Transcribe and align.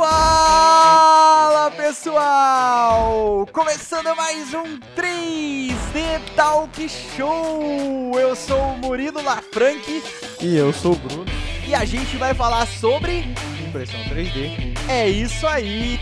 Fala 0.00 1.70
pessoal! 1.72 3.46
Começando 3.52 4.16
mais 4.16 4.54
um 4.54 4.78
3D 4.96 6.22
Talk 6.34 6.88
Show! 6.88 8.18
Eu 8.18 8.34
sou 8.34 8.58
o 8.58 8.78
Murilo 8.78 9.22
Lafranchi 9.22 10.02
E 10.40 10.56
eu 10.56 10.72
sou 10.72 10.92
o 10.92 10.96
Bruno, 10.96 11.26
e 11.68 11.74
a 11.74 11.84
gente 11.84 12.16
vai 12.16 12.32
falar 12.32 12.66
sobre. 12.66 13.26
impressão 13.68 14.00
3D. 14.04 14.74
É 14.88 15.06
isso 15.06 15.46
aí! 15.46 16.00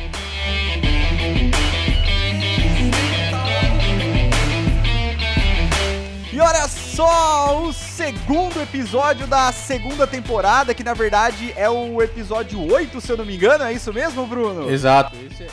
E 6.30 6.40
olha 6.40 6.68
só, 6.68 7.62
o 7.62 7.72
segundo 7.72 8.61
episódio 8.61 9.26
da 9.26 9.50
segunda 9.50 10.06
temporada, 10.06 10.74
que 10.74 10.84
na 10.84 10.93
verdade 10.93 11.54
é 11.56 11.70
o 11.70 12.02
episódio 12.02 12.61
8, 12.70 13.00
se 13.00 13.11
eu 13.11 13.16
não 13.16 13.24
me 13.24 13.34
engano, 13.34 13.64
é 13.64 13.72
isso 13.72 13.93
mesmo, 13.94 14.26
Bruno? 14.26 14.68
Exato. 14.70 15.17
Esse, 15.30 15.44
é- 15.44 15.48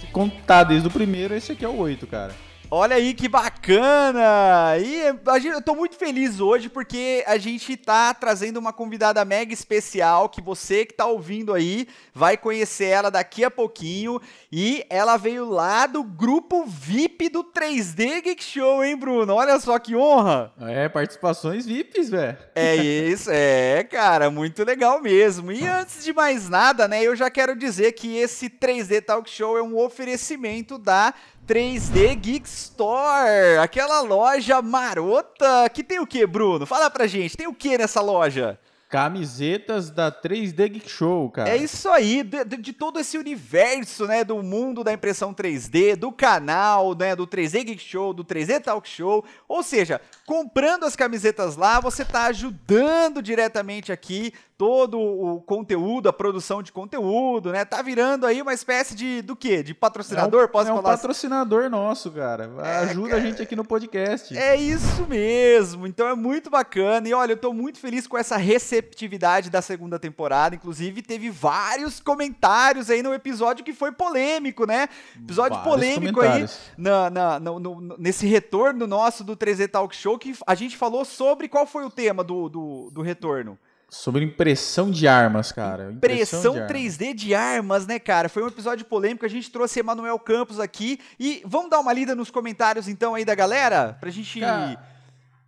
se 0.00 0.06
contar 0.12 0.62
desde 0.64 0.86
o 0.86 0.90
primeiro, 0.90 1.34
esse 1.34 1.50
aqui 1.50 1.64
é 1.64 1.68
o 1.68 1.76
8, 1.76 2.06
cara. 2.06 2.32
Olha 2.72 2.94
aí 2.94 3.14
que 3.14 3.28
bacana! 3.28 4.78
E 4.78 5.48
eu 5.48 5.60
tô 5.60 5.74
muito 5.74 5.96
feliz 5.96 6.38
hoje 6.38 6.68
porque 6.68 7.24
a 7.26 7.36
gente 7.36 7.76
tá 7.76 8.14
trazendo 8.14 8.58
uma 8.58 8.72
convidada 8.72 9.24
mega 9.24 9.52
especial 9.52 10.28
que 10.28 10.40
você 10.40 10.86
que 10.86 10.94
tá 10.94 11.04
ouvindo 11.04 11.52
aí 11.52 11.88
vai 12.14 12.36
conhecer 12.36 12.84
ela 12.84 13.10
daqui 13.10 13.42
a 13.42 13.50
pouquinho. 13.50 14.20
E 14.52 14.86
ela 14.88 15.16
veio 15.16 15.50
lá 15.50 15.88
do 15.88 16.04
grupo 16.04 16.64
VIP 16.64 17.28
do 17.30 17.42
3D 17.42 18.22
Geek 18.22 18.44
Show, 18.44 18.84
hein, 18.84 18.96
Bruno? 18.96 19.34
Olha 19.34 19.58
só 19.58 19.76
que 19.80 19.96
honra! 19.96 20.52
É, 20.60 20.88
participações 20.88 21.66
VIPs, 21.66 22.08
velho. 22.08 22.38
É 22.54 22.76
isso, 22.76 23.30
é, 23.32 23.82
cara, 23.82 24.30
muito 24.30 24.62
legal 24.62 25.02
mesmo. 25.02 25.50
E 25.50 25.66
antes 25.66 26.04
de 26.04 26.12
mais 26.12 26.48
nada, 26.48 26.86
né, 26.86 27.02
eu 27.02 27.16
já 27.16 27.28
quero 27.28 27.56
dizer 27.56 27.92
que 27.94 28.16
esse 28.16 28.48
3D 28.48 29.02
Talk 29.02 29.28
Show 29.28 29.58
é 29.58 29.62
um 29.62 29.76
oferecimento 29.76 30.78
da 30.78 31.12
3D 31.50 32.14
Geek 32.14 32.46
Store, 32.48 33.58
aquela 33.60 34.00
loja 34.02 34.62
marota 34.62 35.68
que 35.74 35.82
tem 35.82 35.98
o 35.98 36.06
que, 36.06 36.24
Bruno? 36.24 36.64
Fala 36.64 36.88
pra 36.88 37.08
gente, 37.08 37.36
tem 37.36 37.48
o 37.48 37.52
que 37.54 37.76
nessa 37.76 38.00
loja? 38.00 38.56
Camisetas 38.88 39.90
da 39.90 40.12
3D 40.12 40.68
Geek 40.68 40.88
Show, 40.88 41.28
cara. 41.28 41.48
É 41.50 41.56
isso 41.56 41.88
aí, 41.88 42.22
de, 42.22 42.44
de- 42.44 42.56
de 42.56 42.72
todo 42.72 43.00
esse 43.00 43.18
universo, 43.18 44.06
né, 44.06 44.22
do 44.22 44.40
mundo 44.44 44.84
da 44.84 44.92
impressão 44.92 45.34
3D, 45.34 45.96
do 45.96 46.12
canal, 46.12 46.94
né, 46.94 47.16
do 47.16 47.26
3D 47.26 47.64
Geek 47.64 47.82
Show, 47.82 48.12
do 48.12 48.24
3D 48.24 48.60
Talk 48.60 48.88
Show. 48.88 49.24
Ou 49.48 49.64
seja, 49.64 50.00
comprando 50.26 50.84
as 50.84 50.94
camisetas 50.94 51.56
lá, 51.56 51.80
você 51.80 52.04
tá 52.04 52.26
ajudando 52.26 53.20
diretamente 53.20 53.90
aqui 53.90 54.32
todo 54.60 55.00
o 55.00 55.40
conteúdo, 55.40 56.06
a 56.06 56.12
produção 56.12 56.62
de 56.62 56.70
conteúdo, 56.70 57.50
né? 57.50 57.64
Tá 57.64 57.80
virando 57.80 58.26
aí 58.26 58.42
uma 58.42 58.52
espécie 58.52 58.94
de 58.94 59.22
do 59.22 59.34
quê? 59.34 59.62
De 59.62 59.72
patrocinador, 59.72 60.42
é 60.42 60.44
um, 60.44 60.48
posso 60.48 60.68
é 60.68 60.72
um 60.74 60.76
falar 60.76 60.90
assim? 60.90 61.00
patrocinador 61.00 61.70
nosso, 61.70 62.10
cara. 62.10 62.50
Ajuda 62.82 63.16
a 63.16 63.20
gente 63.20 63.40
aqui 63.40 63.56
no 63.56 63.64
podcast. 63.64 64.36
É 64.36 64.54
isso 64.56 65.06
mesmo, 65.08 65.86
então 65.86 66.06
é 66.06 66.14
muito 66.14 66.50
bacana. 66.50 67.08
E 67.08 67.14
olha, 67.14 67.32
eu 67.32 67.38
tô 67.38 67.54
muito 67.54 67.78
feliz 67.78 68.06
com 68.06 68.18
essa 68.18 68.36
receptividade 68.36 69.48
da 69.48 69.62
segunda 69.62 69.98
temporada. 69.98 70.54
Inclusive, 70.54 71.00
teve 71.00 71.30
vários 71.30 71.98
comentários 71.98 72.90
aí 72.90 73.02
no 73.02 73.14
episódio 73.14 73.64
que 73.64 73.72
foi 73.72 73.90
polêmico, 73.92 74.66
né? 74.66 74.90
Episódio 75.16 75.56
Vários 75.56 75.72
polêmico 75.74 76.20
aí 76.20 76.44
na, 76.76 77.08
na- 77.08 77.40
no- 77.40 77.58
no- 77.58 77.96
nesse 77.96 78.26
retorno 78.26 78.86
nosso 78.86 79.24
do 79.24 79.34
3D 79.34 79.68
Talk 79.68 79.96
Show, 79.96 80.18
que 80.18 80.34
a 80.46 80.54
gente 80.54 80.76
falou 80.76 81.02
sobre 81.06 81.48
qual 81.48 81.66
foi 81.66 81.82
o 81.86 81.90
tema 81.90 82.22
do, 82.22 82.46
do, 82.50 82.90
do 82.92 83.00
retorno. 83.00 83.58
Sobre 83.90 84.24
impressão 84.24 84.88
de 84.88 85.08
armas, 85.08 85.50
cara. 85.50 85.90
Impressão 85.90 86.52
de 86.52 86.60
armas. 86.60 86.70
3D 86.70 87.12
de 87.12 87.34
armas, 87.34 87.86
né, 87.86 87.98
cara? 87.98 88.28
Foi 88.28 88.42
um 88.42 88.46
episódio 88.46 88.86
polêmico, 88.86 89.26
a 89.26 89.28
gente 89.28 89.50
trouxe 89.50 89.80
Emanuel 89.80 90.18
Campos 90.20 90.60
aqui. 90.60 91.00
E 91.18 91.42
vamos 91.44 91.70
dar 91.70 91.80
uma 91.80 91.92
lida 91.92 92.14
nos 92.14 92.30
comentários 92.30 92.86
então 92.86 93.16
aí 93.16 93.24
da 93.24 93.34
galera? 93.34 93.96
Pra 94.00 94.08
gente. 94.08 94.38
Cara, 94.38 94.80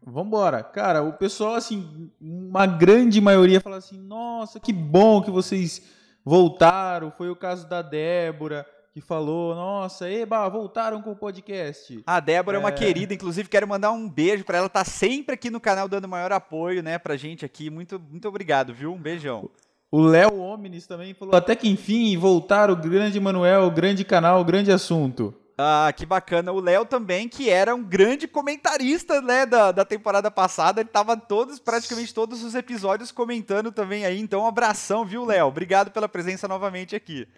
Vambora. 0.04 0.64
Cara, 0.64 1.02
o 1.02 1.12
pessoal, 1.12 1.54
assim, 1.54 2.10
uma 2.20 2.66
grande 2.66 3.20
maioria 3.20 3.60
fala 3.60 3.76
assim: 3.76 3.96
nossa, 3.96 4.58
que 4.58 4.72
bom 4.72 5.22
que 5.22 5.30
vocês 5.30 5.80
voltaram. 6.24 7.12
Foi 7.12 7.30
o 7.30 7.36
caso 7.36 7.68
da 7.68 7.80
Débora, 7.80 8.66
que 8.92 9.00
falou: 9.00 9.54
nossa, 9.54 10.08
eba, 10.10 10.48
voltaram 10.48 11.00
com 11.00 11.12
o 11.12 11.16
podcast. 11.16 12.02
A 12.06 12.20
Débora 12.20 12.58
é, 12.58 12.60
uma 12.60 12.68
É. 12.68 12.72
querida, 12.72 13.14
inclusive 13.14 13.48
quero 13.48 13.66
mandar 13.66 13.90
um 13.92 14.08
beijo 14.08 14.44
pra 14.44 14.58
ela, 14.58 14.68
tá 14.68 14.84
sempre 14.84 15.34
aqui 15.34 15.50
no 15.50 15.60
canal 15.60 15.88
dando 15.88 16.08
maior 16.08 16.30
apoio, 16.32 16.82
né, 16.82 16.98
pra 16.98 17.16
gente 17.16 17.44
aqui. 17.44 17.70
Muito, 17.70 17.98
muito 17.98 18.28
obrigado, 18.28 18.74
viu? 18.74 18.92
Um 18.92 18.98
beijão. 19.00 19.48
O 19.90 20.00
Léo 20.00 20.38
Omnis 20.40 20.86
também 20.86 21.14
falou: 21.14 21.34
até 21.34 21.54
que 21.56 21.68
enfim 21.68 22.16
voltaram 22.16 22.74
o 22.74 22.76
grande 22.76 23.18
Manuel, 23.20 23.64
o 23.64 23.70
grande 23.70 24.04
canal, 24.04 24.40
o 24.40 24.44
grande 24.44 24.70
assunto. 24.70 25.34
Ah, 25.56 25.92
que 25.94 26.06
bacana. 26.06 26.50
O 26.50 26.60
Léo 26.60 26.84
também, 26.86 27.28
que 27.28 27.48
era 27.50 27.74
um 27.74 27.84
grande 27.84 28.26
comentarista, 28.26 29.20
né, 29.20 29.44
da, 29.44 29.70
da 29.70 29.84
temporada 29.84 30.30
passada. 30.30 30.80
Ele 30.80 30.88
tava 30.88 31.14
todos, 31.16 31.58
praticamente 31.58 32.12
todos 32.12 32.42
os 32.42 32.54
episódios 32.54 33.12
comentando 33.12 33.70
também 33.70 34.04
aí. 34.06 34.18
Então, 34.18 34.42
um 34.42 34.46
abração, 34.46 35.04
viu, 35.04 35.24
Léo? 35.26 35.46
Obrigado 35.46 35.90
pela 35.90 36.08
presença 36.08 36.48
novamente 36.48 36.96
aqui. 36.96 37.28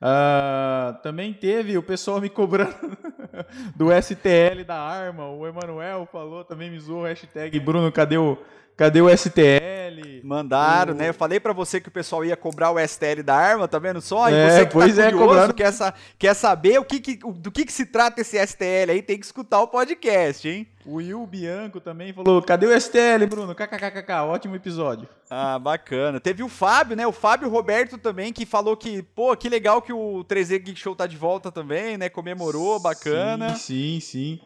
Ah, 0.00 1.00
também 1.02 1.32
teve 1.32 1.76
o 1.76 1.82
pessoal 1.82 2.20
me 2.20 2.28
cobrando 2.28 2.72
do 3.74 3.88
STL 3.90 4.64
da 4.64 4.76
arma. 4.80 5.28
O 5.28 5.46
Emanuel 5.46 6.06
falou, 6.10 6.44
também 6.44 6.70
me 6.70 6.78
zoou, 6.78 7.04
hashtag 7.04 7.58
Bruno, 7.58 7.90
cadê 7.90 8.16
o, 8.16 8.38
cadê 8.78 9.02
o 9.02 9.10
STL? 9.10 10.20
Mandaram, 10.24 10.92
O- 10.94 10.96
né? 10.96 11.08
Eu 11.08 11.14
falei 11.14 11.38
pra 11.40 11.52
você 11.52 11.80
que 11.80 11.88
o 11.88 11.92
pessoal 11.92 12.24
ia 12.24 12.36
cobrar 12.36 12.70
o 12.70 12.78
STL 12.78 13.22
da 13.22 13.34
arma, 13.34 13.66
tá 13.68 13.78
vendo 13.78 14.00
só? 14.00 14.28
E 14.30 14.34
É, 14.34 14.50
você 14.50 14.66
que 14.66 14.72
pois 14.72 14.96
tá 14.96 15.02
é, 15.02 15.10
curioso, 15.10 15.28
cobraram. 15.28 15.54
quer, 15.54 15.72
sa- 15.72 15.94
quer 16.18 16.34
saber 16.34 16.78
o 16.78 16.84
que 16.84 17.00
que- 17.00 17.18
o- 17.24 17.32
do 17.32 17.50
que, 17.50 17.64
que 17.64 17.72
se 17.72 17.86
trata 17.86 18.20
esse 18.20 18.36
STL 18.36 18.90
aí, 18.92 19.02
tem 19.02 19.18
que 19.18 19.24
escutar 19.26 19.60
o 19.60 19.68
podcast, 19.68 20.48
hein? 20.48 20.66
O 20.84 20.94
Will 20.96 21.26
Bianco 21.26 21.80
também 21.80 22.12
falou, 22.12 22.40
cadê 22.42 22.66
o 22.66 22.72
STL, 22.72 23.26
Bruno? 23.26 23.54
KKKK, 23.54 24.24
ótimo 24.24 24.56
episódio. 24.56 25.08
Ah, 25.30 25.58
bacana. 25.58 26.18
Teve 26.20 26.42
o 26.42 26.48
Fábio, 26.48 26.96
né? 26.96 27.06
O 27.06 27.12
Fábio 27.12 27.48
Roberto 27.48 27.98
também, 27.98 28.32
que 28.32 28.46
falou 28.46 28.76
que, 28.76 29.02
pô, 29.02 29.36
que 29.36 29.48
legal 29.48 29.82
que 29.82 29.92
o 29.92 30.24
3D 30.24 30.58
Geek 30.58 30.78
Show 30.80 30.94
tá 30.96 31.06
de 31.06 31.16
volta 31.16 31.50
também, 31.52 31.96
né? 31.98 32.08
Comemorou, 32.08 32.78
bacana. 32.80 33.54
Sim, 33.54 34.00
sim, 34.00 34.00
sim. 34.00 34.40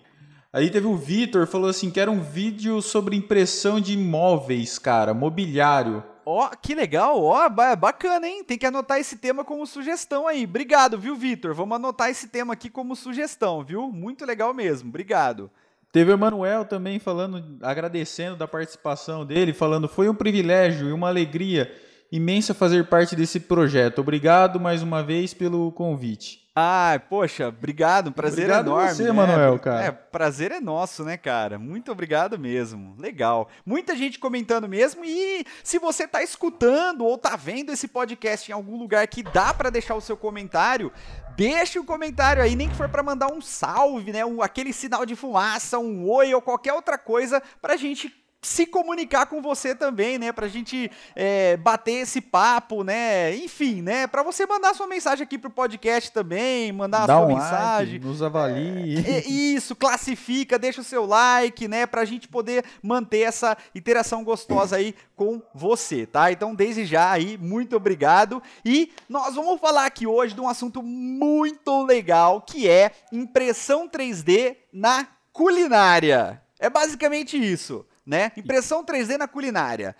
Aí 0.53 0.69
teve 0.69 0.87
o 0.87 0.97
Vitor, 0.97 1.47
falou 1.47 1.71
assim, 1.71 1.91
quero 1.91 2.13
um 2.13 2.21
vídeo 2.21 2.83
sobre 2.83 3.17
impressão 3.17 3.81
de 3.81 3.95
imóveis, 3.95 4.79
cara, 4.79 5.15
mobiliário. 5.15 6.05
Ó, 6.27 6.49
que 6.61 6.75
legal, 6.75 7.23
ó, 7.23 7.49
ba- 7.49 7.75
bacana, 7.75 8.29
hein? 8.29 8.45
Tem 8.45 8.59
que 8.59 8.67
anotar 8.67 8.99
esse 8.99 9.17
tema 9.17 9.45
como 9.45 9.67
sugestão 9.67 10.29
aí. 10.29 10.45
Obrigado, 10.45 10.99
viu, 10.99 11.17
Vitor? 11.17 11.55
Vamos 11.55 11.77
anotar 11.77 12.11
esse 12.11 12.29
tema 12.29 12.53
aqui 12.53 12.69
como 12.69 12.95
sugestão, 12.95 13.65
viu? 13.65 13.91
Muito 13.91 14.27
legal 14.27 14.53
mesmo. 14.53 14.91
Obrigado. 14.91 15.51
Teve 15.91 16.11
o 16.11 16.15
Emanuel 16.15 16.67
também 16.67 16.99
falando, 16.99 17.59
agradecendo 17.63 18.37
da 18.37 18.47
participação 18.47 19.25
dele, 19.25 19.55
falando 19.55 19.89
foi 19.89 20.09
um 20.09 20.15
privilégio 20.15 20.89
e 20.89 20.93
uma 20.93 21.09
alegria 21.09 21.75
imensa 22.11 22.53
fazer 22.53 22.89
parte 22.89 23.17
desse 23.17 23.41
projeto. 23.41 24.01
Obrigado 24.01 24.61
mais 24.61 24.83
uma 24.83 25.03
vez 25.03 25.33
pelo 25.33 25.73
convite. 25.73 26.42
Ah, 26.55 27.01
poxa, 27.09 27.49
obrigado, 27.49 28.09
um 28.09 28.13
prazer 28.13 28.45
Obrigado 28.45 28.67
enorme. 28.67 28.95
você, 28.95 29.05
né? 29.05 29.13
Manuel, 29.13 29.59
cara. 29.59 29.85
É, 29.87 29.91
prazer 29.91 30.53
é 30.53 30.61
nosso, 30.61 31.03
né, 31.03 31.17
cara? 31.17 31.59
Muito 31.59 31.91
obrigado 31.91 32.39
mesmo. 32.39 32.95
Legal. 32.99 33.49
Muita 33.65 33.97
gente 33.97 34.19
comentando 34.19 34.69
mesmo 34.69 35.03
e 35.03 35.47
se 35.65 35.79
você 35.79 36.07
tá 36.07 36.23
escutando 36.23 37.07
ou 37.07 37.17
tá 37.17 37.37
vendo 37.37 37.73
esse 37.73 37.89
podcast 37.89 38.51
em 38.51 38.55
algum 38.55 38.77
lugar 38.77 39.07
que 39.09 39.23
dá 39.23 39.55
pra 39.55 39.71
deixar 39.71 39.95
o 39.95 40.01
seu 40.03 40.15
comentário, 40.15 40.93
deixa 41.35 41.81
o 41.81 41.85
comentário 41.85 42.43
aí, 42.43 42.55
nem 42.55 42.69
que 42.69 42.77
for 42.77 42.89
pra 42.89 43.03
mandar 43.03 43.33
um 43.33 43.41
salve, 43.41 44.13
né, 44.13 44.23
um, 44.23 44.43
aquele 44.43 44.75
sinal 44.75 45.07
de 45.07 45.17
fumaça, 45.17 45.79
um 45.79 46.07
oi 46.07 46.35
ou 46.35 46.43
qualquer 46.43 46.75
outra 46.75 46.99
coisa 46.99 47.43
pra 47.63 47.79
gente 47.79 48.22
se 48.43 48.67
comunicar 48.67 49.27
com 49.27 49.41
você 49.41 49.73
também, 49.73 50.19
né? 50.19 50.33
Pra 50.33 50.49
gente 50.49 50.91
é, 51.15 51.57
bater 51.57 51.93
esse 52.03 52.21
papo, 52.21 52.83
né? 52.83 53.35
Enfim, 53.37 53.81
né? 53.81 54.09
Pra 54.09 54.25
você 54.25 54.45
mandar 54.45 54.75
sua 54.75 54.89
mensagem 54.89 55.23
aqui 55.23 55.39
pro 55.39 55.49
podcast 55.49 56.11
também, 56.11 56.73
mandar 56.73 57.05
a 57.05 57.07
Dá 57.07 57.17
sua 57.19 57.25
um 57.25 57.29
mensagem. 57.29 57.95
like, 57.95 58.05
nos 58.05 58.21
avalie. 58.21 58.99
É, 59.07 59.29
isso, 59.29 59.77
classifica, 59.77 60.59
deixa 60.59 60.81
o 60.81 60.85
seu 60.85 61.07
like, 61.07 61.69
né, 61.69 61.87
pra 61.87 62.05
gente 62.05 62.27
poder 62.27 62.65
manter 62.83 63.21
essa 63.21 63.57
interação 63.75 64.25
gostosa 64.25 64.77
aí 64.77 64.95
com 65.15 65.41
você, 65.55 66.05
tá? 66.05 66.33
Então, 66.33 66.53
desde 66.55 66.85
já 66.85 67.13
aí, 67.13 67.39
muito 67.39 67.77
obrigado. 67.77 68.43
E 68.65 68.91
nós 69.09 69.37
vamos 69.37 69.61
falar 69.61 69.87
aqui 69.87 70.07
hoje 70.07 70.35
de 70.35 70.41
um 70.41 70.49
assunto 70.49 70.83
muito 70.83 71.85
legal, 71.85 72.41
que 72.41 72.69
é 72.69 72.91
impressão 73.13 73.89
3D 73.89 74.57
na 74.73 75.07
culinária. 75.33 76.43
É 76.59 76.69
basicamente 76.71 77.37
isso, 77.37 77.85
né? 78.07 78.33
Impressão 78.37 78.85
3D 78.85 79.17
na 79.17 79.29
culinária. 79.29 79.95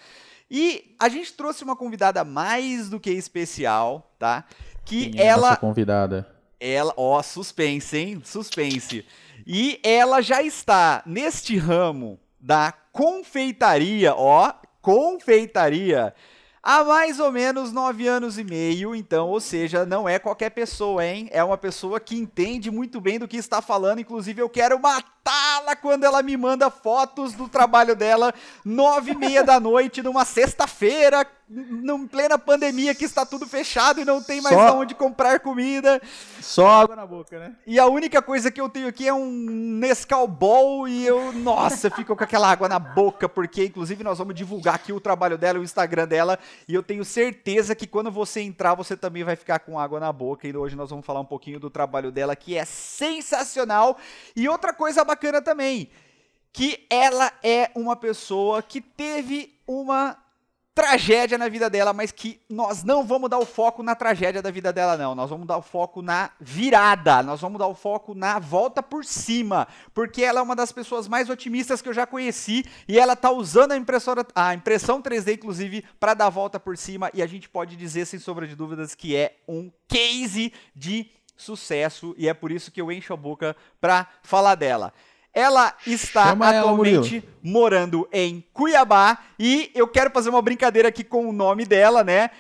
E 0.51 0.95
a 1.01 1.09
gente 1.09 1.33
trouxe 1.33 1.65
uma 1.65 1.75
convidada 1.75 2.25
mais 2.25 2.89
do 2.91 3.01
que 3.01 3.11
especial, 3.11 4.15
tá? 4.19 4.45
Que 4.85 5.11
Quem 5.11 5.21
é 5.21 5.25
a 5.25 5.33
ela 5.33 5.49
nossa 5.51 5.57
convidada. 5.61 6.29
ela, 6.61 6.93
ó, 6.97 7.23
suspense, 7.23 7.97
hein? 7.97 8.23
Suspense. 8.25 9.07
E 9.47 9.81
ela 9.83 10.21
já 10.21 10.43
está 10.43 11.03
neste 11.07 11.57
ramo 11.57 12.21
da 12.39 12.73
confeitaria, 12.93 14.15
ó, 14.15 14.53
confeitaria, 14.81 16.15
há 16.63 16.85
mais 16.85 17.19
ou 17.19 17.33
menos 17.33 17.73
nove 17.73 18.07
anos 18.07 18.39
e 18.39 18.45
meio, 18.45 18.95
então, 18.95 19.29
ou 19.29 19.41
seja, 19.41 19.87
não 19.87 20.09
é 20.09 20.19
qualquer 20.19 20.51
pessoa, 20.51 21.05
hein? 21.05 21.29
É 21.33 21.43
uma 21.43 21.57
pessoa 21.57 21.99
que 21.99 22.17
entende 22.17 22.71
muito 22.71 23.01
bem 23.01 23.19
do 23.19 23.27
que 23.27 23.37
está 23.37 23.63
falando. 23.63 24.01
Inclusive, 24.01 24.43
eu 24.43 24.49
quero 24.49 24.79
quando 25.81 26.05
ela 26.05 26.23
me 26.23 26.37
manda 26.37 26.71
fotos 26.71 27.33
do 27.33 27.49
trabalho 27.49 27.97
dela, 27.97 28.33
nove 28.65 29.13
e 29.13 29.17
meia 29.17 29.43
da 29.43 29.59
noite, 29.59 30.03
numa 30.03 30.25
sexta-feira, 30.25 31.27
em 31.55 32.07
plena 32.07 32.39
pandemia 32.39 32.95
que 32.95 33.05
está 33.05 33.27
tudo 33.27 33.47
fechado 33.47 34.01
e 34.01 34.05
não 34.05 34.23
tem 34.23 34.41
mais 34.41 34.57
Só... 34.57 34.79
onde 34.79 34.95
comprar 34.95 35.41
comida. 35.41 36.01
Só 36.41 36.83
água 36.83 36.97
na 36.97 37.07
boca, 37.07 37.39
né? 37.39 37.55
E 37.67 37.79
a 37.79 37.87
única 37.87 38.23
coisa 38.23 38.51
que 38.51 38.61
eu 38.61 38.69
tenho 38.69 38.89
aqui 38.89 39.07
é 39.07 39.13
um 39.13 39.31
Nescau 39.31 40.27
Ball 40.27 40.89
e 40.89 41.07
eu, 41.07 41.33
nossa, 41.33 41.91
fico 41.91 42.17
com 42.17 42.25
aquela 42.25 42.51
água 42.51 42.69
na 42.69 42.79
boca, 42.79 43.29
porque 43.29 43.67
inclusive 43.67 44.03
nós 44.03 44.19
vamos 44.19 44.35
divulgar 44.35 44.77
aqui 44.77 44.93
o 44.93 45.01
trabalho 45.01 45.37
dela, 45.37 45.59
o 45.59 45.63
Instagram 45.63 46.09
dela, 46.09 46.39
e 46.67 46.75
eu 46.75 46.83
tenho 46.83 47.05
certeza 47.05 47.75
que 47.75 47.87
quando 47.87 48.11
você 48.11 48.41
entrar, 48.41 48.75
você 48.75 48.97
também 48.97 49.23
vai 49.23 49.37
ficar 49.37 49.59
com 49.59 49.79
água 49.79 50.01
na 50.01 50.13
boca. 50.13 50.49
E 50.49 50.57
hoje 50.57 50.75
nós 50.75 50.91
vamos 50.91 51.05
falar 51.05 51.21
um 51.21 51.25
pouquinho 51.25 51.61
do 51.61 51.69
trabalho 51.69 52.11
dela, 52.11 52.35
que 52.35 52.57
é 52.57 52.65
sensacional. 52.65 53.99
E 54.35 54.49
outra 54.49 54.73
coisa 54.73 55.05
bacana 55.05 55.42
também, 55.43 55.91
que 56.53 56.87
ela 56.89 57.33
é 57.43 57.71
uma 57.75 57.97
pessoa 57.97 58.63
que 58.63 58.81
teve 58.81 59.59
uma 59.67 60.17
tragédia 60.75 61.37
na 61.37 61.49
vida 61.49 61.69
dela, 61.69 61.93
mas 61.93 62.11
que 62.11 62.41
nós 62.49 62.83
não 62.83 63.05
vamos 63.05 63.29
dar 63.29 63.39
o 63.39 63.45
foco 63.45 63.83
na 63.83 63.95
tragédia 63.95 64.41
da 64.41 64.51
vida 64.51 64.73
dela, 64.73 64.97
não. 64.97 65.15
Nós 65.15 65.29
vamos 65.29 65.47
dar 65.47 65.59
o 65.59 65.63
foco 65.63 66.01
na 66.01 66.31
virada, 66.41 67.23
nós 67.23 67.41
vamos 67.41 67.59
dar 67.59 67.67
o 67.67 67.75
foco 67.75 68.15
na 68.15 68.39
volta 68.39 68.83
por 68.83 69.05
cima, 69.05 69.69
porque 69.93 70.23
ela 70.23 70.41
é 70.41 70.43
uma 70.43 70.57
das 70.57 70.73
pessoas 70.73 71.07
mais 71.07 71.29
otimistas 71.29 71.83
que 71.83 71.89
eu 71.89 71.93
já 71.93 72.07
conheci 72.07 72.65
e 72.89 72.99
ela 72.99 73.15
tá 73.15 73.31
usando 73.31 73.73
a 73.73 73.77
impressora, 73.77 74.27
a 74.35 74.55
impressão 74.55 75.03
3D, 75.03 75.35
inclusive, 75.35 75.85
para 76.01 76.15
dar 76.15 76.27
a 76.27 76.31
volta 76.31 76.59
por 76.59 76.77
cima 76.79 77.11
e 77.13 77.23
a 77.23 77.27
gente 77.27 77.51
pode 77.51 77.77
dizer, 77.77 78.07
sem 78.07 78.19
sombra 78.19 78.47
de 78.47 78.57
dúvidas, 78.57 78.95
que 78.95 79.15
é 79.15 79.37
um 79.47 79.71
case 79.87 80.55
de 80.75 81.11
sucesso 81.37 82.15
e 82.17 82.29
é 82.29 82.33
por 82.33 82.51
isso 82.51 82.71
que 82.71 82.81
eu 82.81 82.91
encho 82.91 83.13
a 83.13 83.17
boca 83.17 83.55
para 83.79 84.07
falar 84.23 84.55
dela. 84.55 84.93
Ela 85.35 85.75
está 85.87 86.29
Chama 86.29 86.49
atualmente 86.49 87.17
ela, 87.17 87.25
morando 87.43 88.07
em 88.13 88.45
Cuiabá 88.53 89.19
e 89.39 89.71
eu 89.75 89.89
quero 89.89 90.11
fazer 90.11 90.29
uma 90.29 90.43
brincadeira 90.43 90.89
aqui 90.89 91.03
com 91.03 91.27
o 91.27 91.33
nome 91.33 91.65
dela, 91.65 92.05
né? 92.05 92.31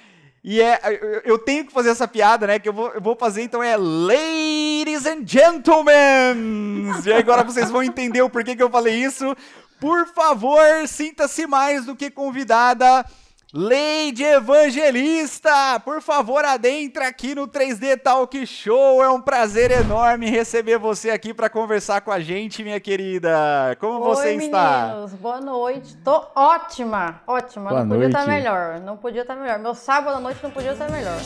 E 0.44 0.60
é, 0.60 1.22
eu 1.24 1.38
tenho 1.38 1.64
que 1.64 1.72
fazer 1.72 1.90
essa 1.90 2.06
piada, 2.06 2.46
né? 2.46 2.58
Que 2.58 2.68
eu 2.68 2.72
vou, 2.72 2.90
eu 2.90 3.00
vou 3.00 3.16
fazer, 3.16 3.42
então 3.42 3.62
é 3.62 3.76
Ladies 3.76 5.06
and 5.06 5.24
Gentlemen! 5.24 6.90
E 7.06 7.12
agora 7.12 7.44
vocês 7.44 7.70
vão 7.70 7.82
entender 7.82 8.22
o 8.22 8.28
porquê 8.28 8.56
que 8.56 8.62
eu 8.62 8.70
falei 8.70 8.96
isso. 8.96 9.36
Por 9.80 10.06
favor, 10.08 10.60
sinta-se 10.86 11.46
mais 11.46 11.86
do 11.86 11.96
que 11.96 12.10
convidada 12.10 13.04
Lady 13.54 14.24
Evangelista, 14.24 15.78
por 15.84 16.00
favor, 16.00 16.42
adentra 16.42 17.06
aqui 17.06 17.34
no 17.34 17.46
3D 17.46 18.00
Talk 18.00 18.46
Show. 18.46 19.02
É 19.02 19.10
um 19.10 19.20
prazer 19.20 19.70
enorme 19.70 20.30
receber 20.30 20.78
você 20.78 21.10
aqui 21.10 21.34
para 21.34 21.50
conversar 21.50 22.00
com 22.00 22.10
a 22.10 22.18
gente, 22.18 22.64
minha 22.64 22.80
querida. 22.80 23.76
Como 23.78 23.98
Oi, 24.00 24.08
você 24.08 24.34
está? 24.36 24.88
Meninos, 24.88 25.12
boa 25.12 25.38
noite. 25.38 25.94
Tô 25.98 26.24
ótima, 26.34 27.20
ótima. 27.26 27.68
Boa 27.68 27.84
não 27.84 27.90
podia 27.90 28.06
estar 28.06 28.24
tá 28.24 28.26
melhor. 28.26 28.80
Não 28.80 28.96
podia 28.96 29.20
estar 29.20 29.34
tá 29.34 29.40
melhor. 29.42 29.58
Meu 29.58 29.74
sábado 29.74 30.16
à 30.16 30.20
noite 30.20 30.42
não 30.42 30.50
podia 30.50 30.72
estar 30.72 30.86
tá 30.86 30.92
melhor. 30.92 31.18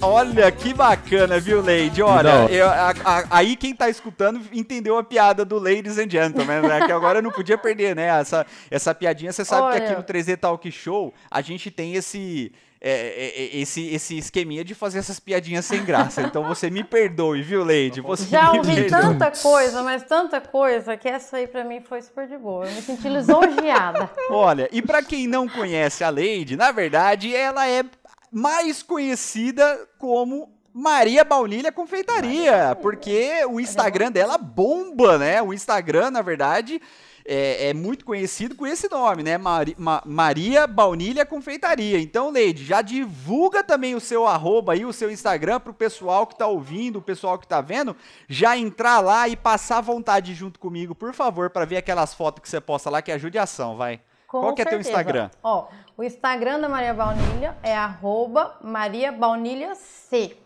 Olha 0.00 0.52
que 0.52 0.74
bacana, 0.74 1.40
viu, 1.40 1.60
Lady? 1.62 2.02
Olha, 2.02 2.46
eu, 2.50 2.68
a, 2.68 2.90
a, 3.04 3.24
aí 3.30 3.56
quem 3.56 3.74
tá 3.74 3.88
escutando 3.88 4.40
entendeu 4.52 4.98
a 4.98 5.04
piada 5.04 5.44
do 5.44 5.58
Ladies 5.58 5.98
and 5.98 6.10
Gentlemen, 6.10 6.62
né? 6.62 6.86
Que 6.86 6.92
agora 6.92 7.18
eu 7.18 7.22
não 7.22 7.30
podia 7.30 7.56
perder, 7.56 7.96
né? 7.96 8.06
Essa, 8.06 8.46
essa 8.70 8.94
piadinha. 8.94 9.32
Você 9.32 9.44
sabe 9.44 9.62
Olha, 9.62 9.80
que 9.80 9.86
aqui 9.86 9.96
no 9.96 10.02
3D 10.02 10.36
Talk 10.36 10.70
Show 10.70 11.14
a 11.30 11.40
gente 11.40 11.70
tem 11.70 11.94
esse, 11.94 12.52
é, 12.80 12.90
é, 12.90 13.56
é, 13.56 13.56
esse, 13.60 13.88
esse 13.88 14.18
esqueminha 14.18 14.62
de 14.62 14.74
fazer 14.74 14.98
essas 14.98 15.18
piadinhas 15.18 15.64
sem 15.64 15.82
graça. 15.82 16.22
Então 16.22 16.44
você 16.44 16.68
me 16.70 16.84
perdoe, 16.84 17.42
viu, 17.42 17.64
Leide? 17.64 18.00
Você 18.02 18.26
Já 18.26 18.52
ouvi 18.52 18.74
perdoe. 18.74 18.90
tanta 18.90 19.30
coisa, 19.30 19.82
mas 19.82 20.02
tanta 20.02 20.40
coisa, 20.40 20.96
que 20.96 21.08
essa 21.08 21.38
aí 21.38 21.46
para 21.46 21.64
mim 21.64 21.80
foi 21.80 22.02
super 22.02 22.28
de 22.28 22.36
boa. 22.36 22.66
Eu 22.66 22.72
me 22.72 22.82
senti 22.82 23.08
lisonjeada. 23.08 24.10
Olha, 24.30 24.68
e 24.70 24.82
para 24.82 25.02
quem 25.02 25.26
não 25.26 25.48
conhece 25.48 26.04
a 26.04 26.10
Leide, 26.10 26.54
na 26.54 26.70
verdade, 26.70 27.34
ela 27.34 27.66
é 27.66 27.82
mais 28.30 28.82
conhecida 28.82 29.88
como 29.98 30.56
Maria 30.78 31.24
Baunilha 31.24 31.72
Confeitaria, 31.72 32.76
porque 32.82 33.44
o 33.46 33.58
Instagram 33.58 34.12
dela 34.12 34.36
bomba, 34.36 35.16
né? 35.16 35.40
O 35.40 35.54
Instagram, 35.54 36.10
na 36.10 36.20
verdade, 36.20 36.82
é, 37.24 37.70
é, 37.70 37.74
muito 37.74 38.04
conhecido 38.04 38.54
com 38.54 38.66
esse 38.66 38.88
nome, 38.88 39.22
né? 39.22 39.36
Mari, 39.36 39.74
Ma, 39.78 40.02
Maria 40.04 40.66
Baunilha 40.66 41.26
Confeitaria. 41.26 41.98
Então, 41.98 42.30
Leide, 42.30 42.64
já 42.64 42.82
divulga 42.82 43.64
também 43.64 43.94
o 43.94 44.00
seu 44.00 44.26
arroba 44.26 44.74
aí, 44.74 44.84
o 44.84 44.92
seu 44.92 45.10
Instagram 45.10 45.58
para 45.60 45.70
o 45.70 45.74
pessoal 45.74 46.26
que 46.26 46.34
está 46.34 46.46
ouvindo, 46.46 46.98
o 46.98 47.02
pessoal 47.02 47.38
que 47.38 47.46
está 47.46 47.60
vendo, 47.60 47.96
já 48.28 48.56
entrar 48.56 49.00
lá 49.00 49.26
e 49.28 49.34
passar 49.34 49.80
vontade 49.80 50.34
junto 50.34 50.60
comigo, 50.60 50.94
por 50.94 51.12
favor, 51.12 51.50
para 51.50 51.64
ver 51.64 51.78
aquelas 51.78 52.14
fotos 52.14 52.42
que 52.42 52.48
você 52.48 52.60
posta 52.60 52.88
lá, 52.88 53.02
que 53.02 53.10
ajude 53.10 53.38
a 53.38 53.42
ação, 53.42 53.76
vai. 53.76 54.00
Com 54.26 54.40
Qual 54.40 54.54
que 54.54 54.62
certeza. 54.62 54.68
é 54.68 54.82
teu 54.82 54.90
Instagram? 54.90 55.30
Ó, 55.42 55.68
o 55.96 56.02
Instagram 56.02 56.60
da 56.60 56.68
Maria 56.68 56.92
Baunilha 56.92 57.56
é 57.62 57.76
arroba 57.76 58.56
Maria 58.62 59.12
Baunilha 59.12 59.74
C. 59.74 60.36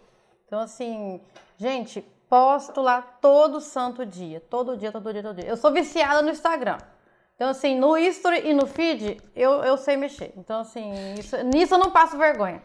Então, 0.46 0.60
assim, 0.60 1.20
gente, 1.56 2.02
posto 2.28 2.80
lá 2.80 3.00
todo 3.00 3.60
santo 3.60 4.06
dia. 4.06 4.40
Todo 4.48 4.76
dia, 4.76 4.92
todo 4.92 5.12
dia, 5.12 5.22
todo 5.22 5.34
dia. 5.34 5.48
Eu 5.48 5.56
sou 5.56 5.72
viciada 5.72 6.22
no 6.22 6.30
Instagram. 6.30 6.78
Então, 7.34 7.48
assim, 7.48 7.78
no 7.78 7.96
history 7.96 8.48
e 8.48 8.52
no 8.52 8.66
feed, 8.66 9.20
eu, 9.34 9.64
eu 9.64 9.76
sei 9.78 9.96
mexer. 9.96 10.32
Então, 10.36 10.60
assim, 10.60 11.14
isso, 11.18 11.36
nisso 11.42 11.74
eu 11.74 11.78
não 11.78 11.90
passo 11.90 12.18
vergonha. 12.18 12.62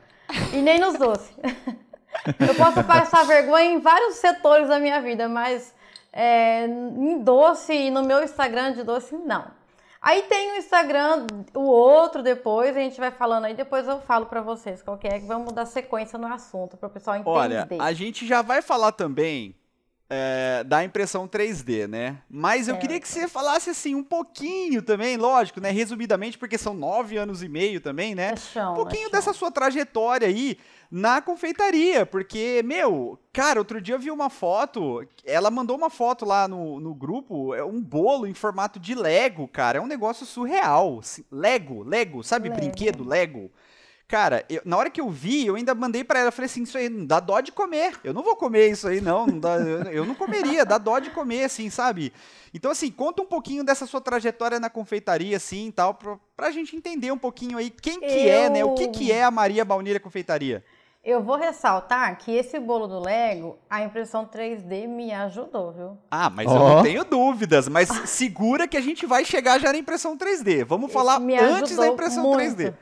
E 0.54 0.62
nem 0.62 0.78
nos 0.78 0.98
doces. 0.98 1.34
eu 2.40 2.56
posso 2.56 2.84
passar 2.84 3.26
vergonha 3.26 3.72
em 3.72 3.80
vários 3.80 4.16
setores 4.16 4.68
da 4.68 4.78
minha 4.78 5.02
vida, 5.02 5.30
mas 5.30 5.74
é, 6.12 6.66
em 6.66 7.20
doce 7.20 7.74
e 7.74 7.90
no 7.90 8.04
meu 8.04 8.24
Instagram 8.24 8.74
de 8.74 8.84
doce, 8.84 9.16
não. 9.16 9.46
Aí 10.06 10.22
tem 10.22 10.52
o 10.52 10.58
Instagram, 10.58 11.26
o 11.56 11.62
outro 11.62 12.22
depois, 12.22 12.78
a 12.78 12.80
gente 12.80 13.00
vai 13.00 13.10
falando 13.10 13.46
aí, 13.46 13.56
depois 13.56 13.88
eu 13.88 14.00
falo 14.02 14.28
para 14.28 14.40
vocês 14.40 14.80
qual 14.84 15.00
que 15.00 15.08
é, 15.08 15.20
que 15.20 15.26
vamos 15.26 15.52
dar 15.52 15.66
sequência 15.66 16.20
no 16.20 16.28
assunto, 16.28 16.78
para 16.78 16.86
o 16.86 16.92
pessoal 16.92 17.16
entender. 17.16 17.32
Olha, 17.32 17.68
a 17.80 17.92
gente 17.92 18.24
já 18.28 18.44
vai 18.44 18.62
falar 18.62 18.92
também 18.92 19.56
é, 20.08 20.64
da 20.64 20.84
impressão 20.84 21.28
3D, 21.28 21.88
né? 21.88 22.20
Mas 22.30 22.68
eu 22.68 22.76
é. 22.76 22.78
queria 22.78 23.00
que 23.00 23.08
você 23.08 23.28
falasse 23.28 23.72
assim 23.72 23.96
um 23.96 24.04
pouquinho 24.04 24.84
também, 24.84 25.18
lógico, 25.18 25.60
né? 25.60 25.72
Resumidamente, 25.72 26.38
porque 26.38 26.60
são 26.60 26.76
nove 26.76 27.18
anos 27.18 27.42
e 27.42 27.50
meio 27.50 27.82
também, 27.82 28.14
né? 28.14 28.34
É 28.34 28.36
chão, 28.36 28.74
um 28.74 28.76
pouquinho 28.76 29.08
é 29.08 29.10
dessa 29.10 29.34
sua 29.34 29.50
trajetória 29.50 30.28
aí 30.28 30.60
na 30.98 31.22
confeitaria, 31.22 32.06
porque, 32.06 32.64
meu, 32.64 33.20
cara, 33.34 33.60
outro 33.60 33.82
dia 33.82 33.96
eu 33.96 34.00
vi 34.00 34.10
uma 34.10 34.30
foto, 34.30 35.06
ela 35.26 35.52
mandou 35.52 35.76
uma 35.76 35.90
foto 35.90 36.24
lá 36.24 36.48
no, 36.48 36.80
no 36.80 36.96
grupo, 36.96 37.54
é 37.54 37.66
um 37.66 37.82
bolo 37.82 38.26
em 38.26 38.34
formato 38.34 38.80
de 38.80 38.96
Lego, 38.96 39.46
cara, 39.46 39.78
é 39.78 39.82
um 39.82 39.88
negócio 39.88 40.26
surreal. 40.26 41.02
Lego, 41.30 41.84
Lego, 41.84 42.24
sabe 42.24 42.48
Lego. 42.48 42.62
brinquedo 42.62 43.04
Lego? 43.06 43.52
Cara, 44.08 44.46
eu, 44.48 44.62
na 44.64 44.78
hora 44.78 44.90
que 44.90 45.02
eu 45.02 45.10
vi, 45.10 45.48
eu 45.48 45.56
ainda 45.56 45.76
mandei 45.76 46.02
para 46.02 46.20
ela, 46.20 46.32
falei 46.32 46.46
assim, 46.46 46.64
isso 46.64 46.78
aí 46.78 46.88
não 46.88 47.06
dá 47.06 47.20
dó 47.20 47.42
de 47.42 47.52
comer. 47.52 48.00
Eu 48.02 48.14
não 48.14 48.24
vou 48.24 48.38
comer 48.38 48.70
isso 48.70 48.88
aí, 48.88 49.02
não. 49.02 49.28
não 49.28 49.38
dá, 49.38 49.56
eu, 49.56 49.82
eu, 49.92 50.06
não 50.06 50.16
comeria, 50.16 50.64
dá 50.64 50.78
dó 50.78 51.00
de 51.00 51.10
comer, 51.10 51.44
assim, 51.44 51.70
sabe? 51.70 52.14
Então, 52.54 52.72
assim, 52.72 52.90
conta 52.90 53.22
um 53.22 53.26
pouquinho 53.26 53.66
dessa 53.66 53.86
sua 53.86 54.00
trajetória 54.00 54.62
na 54.62 54.70
confeitaria, 54.70 55.36
assim, 55.36 55.72
tal, 55.72 55.96
pra, 55.96 56.18
pra 56.38 56.52
gente 56.52 56.74
entender 56.74 57.12
um 57.12 57.18
pouquinho 57.18 57.58
aí 57.58 57.70
quem 57.70 58.00
que 58.00 58.06
eu... 58.06 58.32
é, 58.32 58.50
né? 58.50 58.64
O 58.64 58.76
que 58.76 58.88
que 58.88 59.12
é 59.12 59.26
a 59.26 59.32
Maria 59.32 59.66
Baunilha 59.66 60.00
Confeitaria? 60.00 60.64
Eu 61.06 61.22
vou 61.22 61.38
ressaltar 61.38 62.18
que 62.18 62.36
esse 62.36 62.60
bolo 62.60 62.88
do 62.88 63.00
Lego, 63.00 63.60
a 63.70 63.84
impressão 63.84 64.26
3D 64.26 64.88
me 64.88 65.14
ajudou, 65.14 65.72
viu? 65.72 65.98
Ah, 66.10 66.32
mas 66.32 66.48
oh. 66.48 66.56
eu 66.56 66.60
não 66.60 66.82
tenho 66.82 67.06
dúvidas. 67.06 67.68
Mas 67.68 67.88
segura 68.10 68.68
que 68.68 68.76
a 68.76 68.82
gente 68.82 69.06
vai 69.06 69.24
chegar 69.24 69.60
já 69.60 69.72
na 69.72 69.78
impressão 69.78 70.18
3D. 70.18 70.66
Vamos 70.66 70.92
falar 70.92 71.22
antes 71.22 71.78
da 71.78 71.88
impressão 71.88 72.24
muito. 72.24 72.56
3D. 72.56 72.74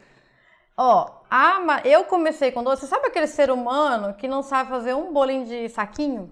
Ó, 0.77 1.11
a, 1.29 1.81
eu 1.83 2.05
comecei 2.05 2.49
com 2.49 2.63
doce. 2.63 2.83
Você 2.83 2.87
sabe 2.87 3.07
aquele 3.07 3.27
ser 3.27 3.51
humano 3.51 4.13
que 4.13 4.25
não 4.25 4.41
sabe 4.41 4.69
fazer 4.69 4.93
um 4.93 5.11
bolinho 5.11 5.45
de 5.45 5.67
saquinho? 5.67 6.31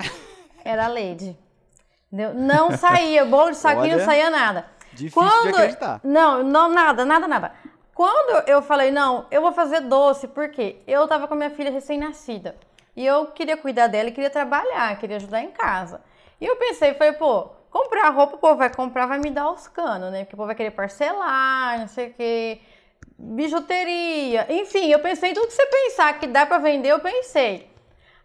Era 0.64 0.86
a 0.86 0.88
Lady. 0.88 1.38
Entendeu? 2.12 2.34
Não 2.34 2.76
saía, 2.76 3.24
bolo 3.24 3.52
de 3.52 3.58
saquinho 3.58 3.84
Olha, 3.84 3.98
não 3.98 4.04
saía 4.04 4.28
nada. 4.28 4.66
Difícil 4.92 5.22
Quando, 5.22 5.52
de 5.52 5.56
acreditar. 5.56 6.00
Não, 6.02 6.42
não, 6.42 6.68
nada, 6.68 7.04
nada, 7.04 7.28
nada. 7.28 7.52
Quando 7.94 8.48
eu 8.48 8.62
falei, 8.62 8.90
não, 8.90 9.26
eu 9.30 9.42
vou 9.42 9.52
fazer 9.52 9.80
doce, 9.80 10.28
porque 10.28 10.76
eu 10.86 11.06
tava 11.06 11.28
com 11.28 11.34
a 11.34 11.36
minha 11.36 11.50
filha 11.50 11.70
recém-nascida. 11.70 12.56
E 12.96 13.04
eu 13.06 13.26
queria 13.26 13.56
cuidar 13.56 13.86
dela 13.86 14.10
queria 14.10 14.30
trabalhar, 14.30 14.98
queria 14.98 15.16
ajudar 15.16 15.42
em 15.42 15.50
casa. 15.50 16.00
E 16.40 16.46
eu 16.46 16.56
pensei, 16.56 16.94
falei, 16.94 17.12
pô, 17.12 17.50
comprar 17.70 18.10
roupa, 18.10 18.36
o 18.36 18.38
povo 18.38 18.56
vai 18.56 18.74
comprar, 18.74 19.06
vai 19.06 19.18
me 19.18 19.30
dar 19.30 19.50
os 19.50 19.68
canos, 19.68 20.10
né? 20.10 20.24
Porque 20.24 20.34
o 20.34 20.36
povo 20.36 20.46
vai 20.46 20.56
querer 20.56 20.72
parcelar, 20.72 21.78
não 21.80 21.88
sei 21.88 22.08
o 22.08 22.14
quê 22.14 22.60
bijuteria, 23.22 24.46
enfim, 24.50 24.90
eu 24.90 24.98
pensei 24.98 25.32
tudo 25.32 25.46
que 25.46 25.52
você 25.52 25.66
pensar 25.66 26.18
que 26.18 26.26
dá 26.26 26.44
para 26.44 26.58
vender, 26.58 26.88
eu 26.88 27.00
pensei. 27.00 27.70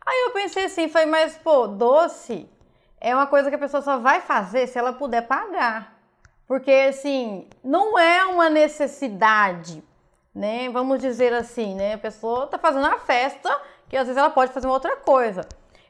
Aí 0.06 0.24
eu 0.26 0.32
pensei 0.32 0.66
assim, 0.66 0.88
falei, 0.88 1.08
mas 1.08 1.38
pô, 1.38 1.68
doce 1.68 2.50
é 3.00 3.14
uma 3.14 3.28
coisa 3.28 3.50
que 3.50 3.56
a 3.56 3.60
pessoa 3.60 3.82
só 3.82 4.00
vai 4.00 4.22
fazer 4.22 4.68
se 4.68 4.80
ela 4.80 4.94
puder 4.94 5.28
pagar. 5.28 5.97
Porque 6.48 6.72
assim, 6.72 7.48
não 7.64 8.00
é 8.00 8.26
uma 8.26 8.50
necessidade, 8.50 9.84
né? 10.34 10.70
Vamos 10.70 11.00
dizer 11.00 11.34
assim, 11.34 11.76
né? 11.76 11.96
A 11.96 11.98
pessoa 11.98 12.48
tá 12.48 12.58
fazendo 12.58 12.88
uma 12.88 13.00
festa, 13.00 13.50
que 13.90 13.98
às 13.98 14.08
vezes 14.08 14.18
ela 14.18 14.30
pode 14.30 14.54
fazer 14.54 14.68
uma 14.68 14.74
outra 14.74 14.96
coisa. 14.96 15.42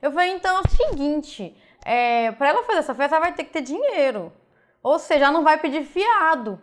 Eu 0.01 0.11
falei, 0.11 0.31
então 0.31 0.57
é 0.57 0.61
o 0.61 0.69
seguinte, 0.69 1.55
é, 1.85 2.31
para 2.31 2.49
ela 2.49 2.63
fazer 2.63 2.79
essa 2.79 2.95
festa, 2.95 3.15
ela 3.15 3.25
vai 3.25 3.33
ter 3.33 3.43
que 3.43 3.53
ter 3.53 3.61
dinheiro. 3.61 4.33
Ou 4.81 4.97
seja, 4.97 5.25
ela 5.25 5.33
não 5.33 5.43
vai 5.43 5.57
pedir 5.57 5.83
fiado. 5.83 6.61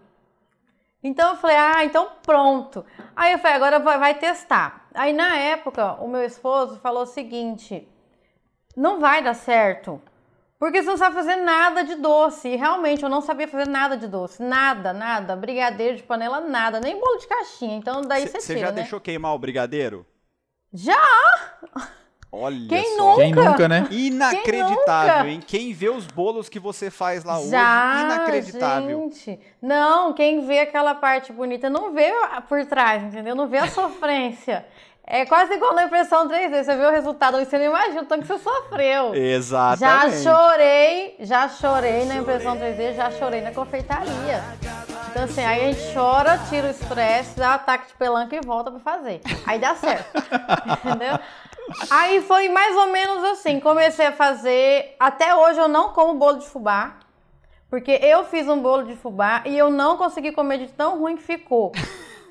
Então 1.02 1.30
eu 1.30 1.36
falei, 1.36 1.56
ah, 1.56 1.84
então 1.84 2.12
pronto. 2.22 2.84
Aí 3.14 3.32
eu 3.32 3.38
falei, 3.38 3.56
agora 3.56 3.78
vai, 3.78 3.98
vai 3.98 4.14
testar. 4.14 4.88
Aí 4.94 5.12
na 5.12 5.36
época, 5.36 5.94
o 5.94 6.08
meu 6.08 6.22
esposo 6.22 6.78
falou 6.80 7.02
o 7.02 7.06
seguinte: 7.06 7.86
não 8.76 9.00
vai 9.00 9.22
dar 9.22 9.34
certo. 9.34 10.00
Porque 10.64 10.82
você 10.82 10.88
não 10.88 10.96
sabe 10.96 11.14
fazer 11.14 11.36
nada 11.36 11.84
de 11.84 11.94
doce. 11.96 12.48
E 12.48 12.56
realmente 12.56 13.02
eu 13.02 13.10
não 13.10 13.20
sabia 13.20 13.46
fazer 13.46 13.68
nada 13.68 13.98
de 13.98 14.06
doce. 14.08 14.42
Nada, 14.42 14.94
nada. 14.94 15.36
Brigadeiro 15.36 15.98
de 15.98 16.02
panela, 16.02 16.40
nada. 16.40 16.80
Nem 16.80 16.98
bolo 16.98 17.18
de 17.18 17.26
caixinha. 17.26 17.76
Então 17.76 18.00
daí 18.00 18.26
você 18.26 18.40
Você 18.40 18.54
tira, 18.54 18.68
já 18.68 18.72
né? 18.72 18.80
deixou 18.80 18.98
queimar 18.98 19.34
o 19.34 19.38
brigadeiro? 19.38 20.06
Já! 20.72 20.96
Olha 22.32 22.66
Quem 22.66 22.96
só. 22.96 23.14
Quem 23.16 23.34
nunca, 23.34 23.68
né? 23.68 23.86
Inacreditável, 23.90 25.16
nunca? 25.18 25.28
hein? 25.28 25.42
Quem 25.46 25.74
vê 25.74 25.90
os 25.90 26.06
bolos 26.06 26.48
que 26.48 26.58
você 26.58 26.90
faz 26.90 27.24
lá 27.24 27.38
hoje, 27.38 27.50
Já, 27.50 28.02
inacreditável. 28.06 28.98
gente. 29.10 29.38
Não, 29.60 30.14
quem 30.14 30.46
vê 30.46 30.60
aquela 30.60 30.94
parte 30.94 31.30
bonita 31.30 31.68
não 31.68 31.92
vê 31.92 32.10
por 32.48 32.64
trás, 32.64 33.02
entendeu? 33.02 33.34
Não 33.34 33.46
vê 33.48 33.58
a 33.58 33.68
sofrência. 33.68 34.64
É 35.06 35.26
quase 35.26 35.52
igual 35.52 35.74
na 35.74 35.84
impressão 35.84 36.26
3D. 36.26 36.64
Você 36.64 36.76
vê 36.76 36.86
o 36.86 36.90
resultado, 36.90 37.38
você 37.38 37.58
não 37.58 37.66
imagina 37.66 38.02
o 38.02 38.06
tanto 38.06 38.22
que 38.22 38.26
você 38.26 38.38
sofreu. 38.38 39.14
Já 39.14 39.18
Exatamente. 39.20 40.22
chorei, 40.22 41.16
já 41.20 41.48
chorei 41.48 42.04
na 42.06 42.16
impressão 42.16 42.56
3D, 42.56 42.94
já 42.94 43.10
chorei 43.10 43.42
na 43.42 43.52
confeitaria. 43.52 44.42
Então 45.10 45.24
assim, 45.24 45.44
aí 45.44 45.68
a 45.68 45.72
gente 45.72 45.94
chora, 45.94 46.40
tira 46.48 46.68
o 46.68 46.70
estresse, 46.70 47.36
dá 47.36 47.50
um 47.50 47.52
ataque 47.52 47.88
de 47.88 47.94
pelanca 47.94 48.34
e 48.34 48.40
volta 48.40 48.70
pra 48.70 48.80
fazer. 48.80 49.20
Aí 49.46 49.58
dá 49.58 49.74
certo. 49.74 50.10
Entendeu? 50.84 51.18
Aí 51.90 52.22
foi 52.22 52.48
mais 52.48 52.74
ou 52.74 52.86
menos 52.88 53.22
assim, 53.24 53.60
comecei 53.60 54.06
a 54.06 54.12
fazer, 54.12 54.96
até 54.98 55.34
hoje 55.34 55.58
eu 55.58 55.68
não 55.68 55.90
como 55.90 56.14
bolo 56.14 56.38
de 56.38 56.46
fubá, 56.46 56.94
porque 57.68 57.92
eu 58.02 58.24
fiz 58.24 58.48
um 58.48 58.60
bolo 58.60 58.84
de 58.84 58.96
fubá 58.96 59.42
e 59.44 59.56
eu 59.56 59.70
não 59.70 59.96
consegui 59.98 60.32
comer 60.32 60.58
de 60.58 60.68
tão 60.68 60.98
ruim 60.98 61.16
que 61.16 61.22
ficou. 61.22 61.72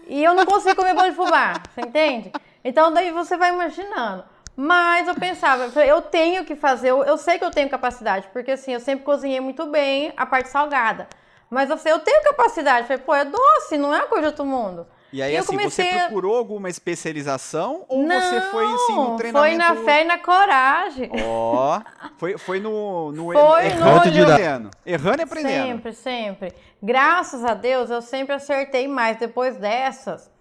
E 0.08 0.24
eu 0.24 0.34
não 0.34 0.46
consigo 0.46 0.76
comer 0.76 0.94
bolo 0.94 1.10
de 1.10 1.16
fubá, 1.16 1.54
você 1.74 1.82
entende? 1.82 2.32
Então 2.64 2.94
daí 2.94 3.12
você 3.12 3.36
vai 3.38 3.50
imaginando. 3.50 4.24
Mas 4.56 5.08
eu 5.08 5.16
pensava, 5.16 5.66
eu 5.82 6.02
tenho 6.02 6.46
que 6.46 6.56
fazer, 6.56 6.90
eu, 6.90 7.04
eu 7.04 7.18
sei 7.18 7.40
que 7.40 7.44
eu 7.46 7.50
tenho 7.50 7.68
capacidade, 7.70 8.28
porque 8.32 8.52
assim, 8.52 8.72
eu 8.74 8.80
sempre 8.80 9.04
cozinhei 9.04 9.40
muito 9.40 9.66
bem 9.66 10.14
a 10.16 10.26
parte 10.28 10.50
salgada. 10.50 11.08
Mas 11.50 11.70
eu 11.70 11.78
falei, 11.78 11.94
eu 11.94 12.00
tenho 12.00 12.24
capacidade. 12.24 12.82
Eu 12.82 12.88
falei, 12.88 13.04
pô, 13.04 13.14
é 13.14 13.26
doce, 13.26 13.78
não 13.78 13.94
é 13.94 14.00
uma 14.00 14.08
coisa 14.08 14.22
de 14.24 14.28
outro 14.30 14.46
mundo. 14.46 14.88
E 15.12 15.22
aí, 15.22 15.34
E 15.34 15.38
assim, 15.38 15.56
comecei 15.56 15.92
você 15.92 16.00
procurou 16.00 16.36
alguma 16.36 16.68
especialização 16.68 17.86
ou 17.88 18.02
não, 18.02 18.20
você 18.20 18.42
foi, 18.42 18.66
assim, 18.66 18.96
no 18.96 19.06
Foi 19.10 19.18
treinamento... 19.18 19.58
na 19.60 19.76
fé 19.76 20.02
e 20.02 20.06
na 20.06 20.18
coragem. 20.18 21.12
Ó, 21.24 21.80
foi, 22.18 22.40
foi 22.40 22.60
no... 22.60 23.12
no 23.12 23.26
Foi 23.32 23.66
errando 23.68 24.10
no 24.10 24.16
e 24.16 24.22
olho. 24.22 24.32
aprendendo. 24.34 24.72
Errando 24.84 25.20
e 25.20 25.22
aprendendo. 25.22 25.68
Sempre, 25.68 25.94
sempre. 25.94 26.54
Graças 26.82 27.46
a 27.46 27.54
Deus, 27.54 27.92
eu 27.92 28.02
sempre 28.02 28.34
acertei 28.34 28.88
mais. 28.88 29.18
Depois 29.18 29.56
dessas, 29.58 30.32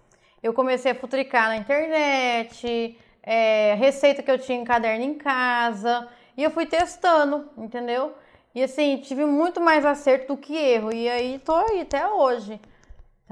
eu 0.43 0.53
comecei 0.53 0.91
a 0.91 0.95
futricar 0.95 1.47
na 1.47 1.55
internet, 1.55 2.97
é, 3.23 3.73
receita 3.75 4.21
que 4.21 4.29
eu 4.29 4.37
tinha 4.37 4.59
em 4.59 4.65
caderno 4.65 5.05
em 5.05 5.13
casa, 5.13 6.09
e 6.35 6.43
eu 6.43 6.51
fui 6.51 6.65
testando, 6.65 7.49
entendeu? 7.57 8.13
E 8.53 8.61
assim, 8.61 8.97
tive 8.97 9.25
muito 9.25 9.61
mais 9.61 9.85
acerto 9.85 10.35
do 10.35 10.37
que 10.37 10.55
erro, 10.55 10.93
e 10.93 11.09
aí 11.09 11.39
tô 11.39 11.55
aí 11.55 11.81
até 11.81 12.05
hoje. 12.07 12.59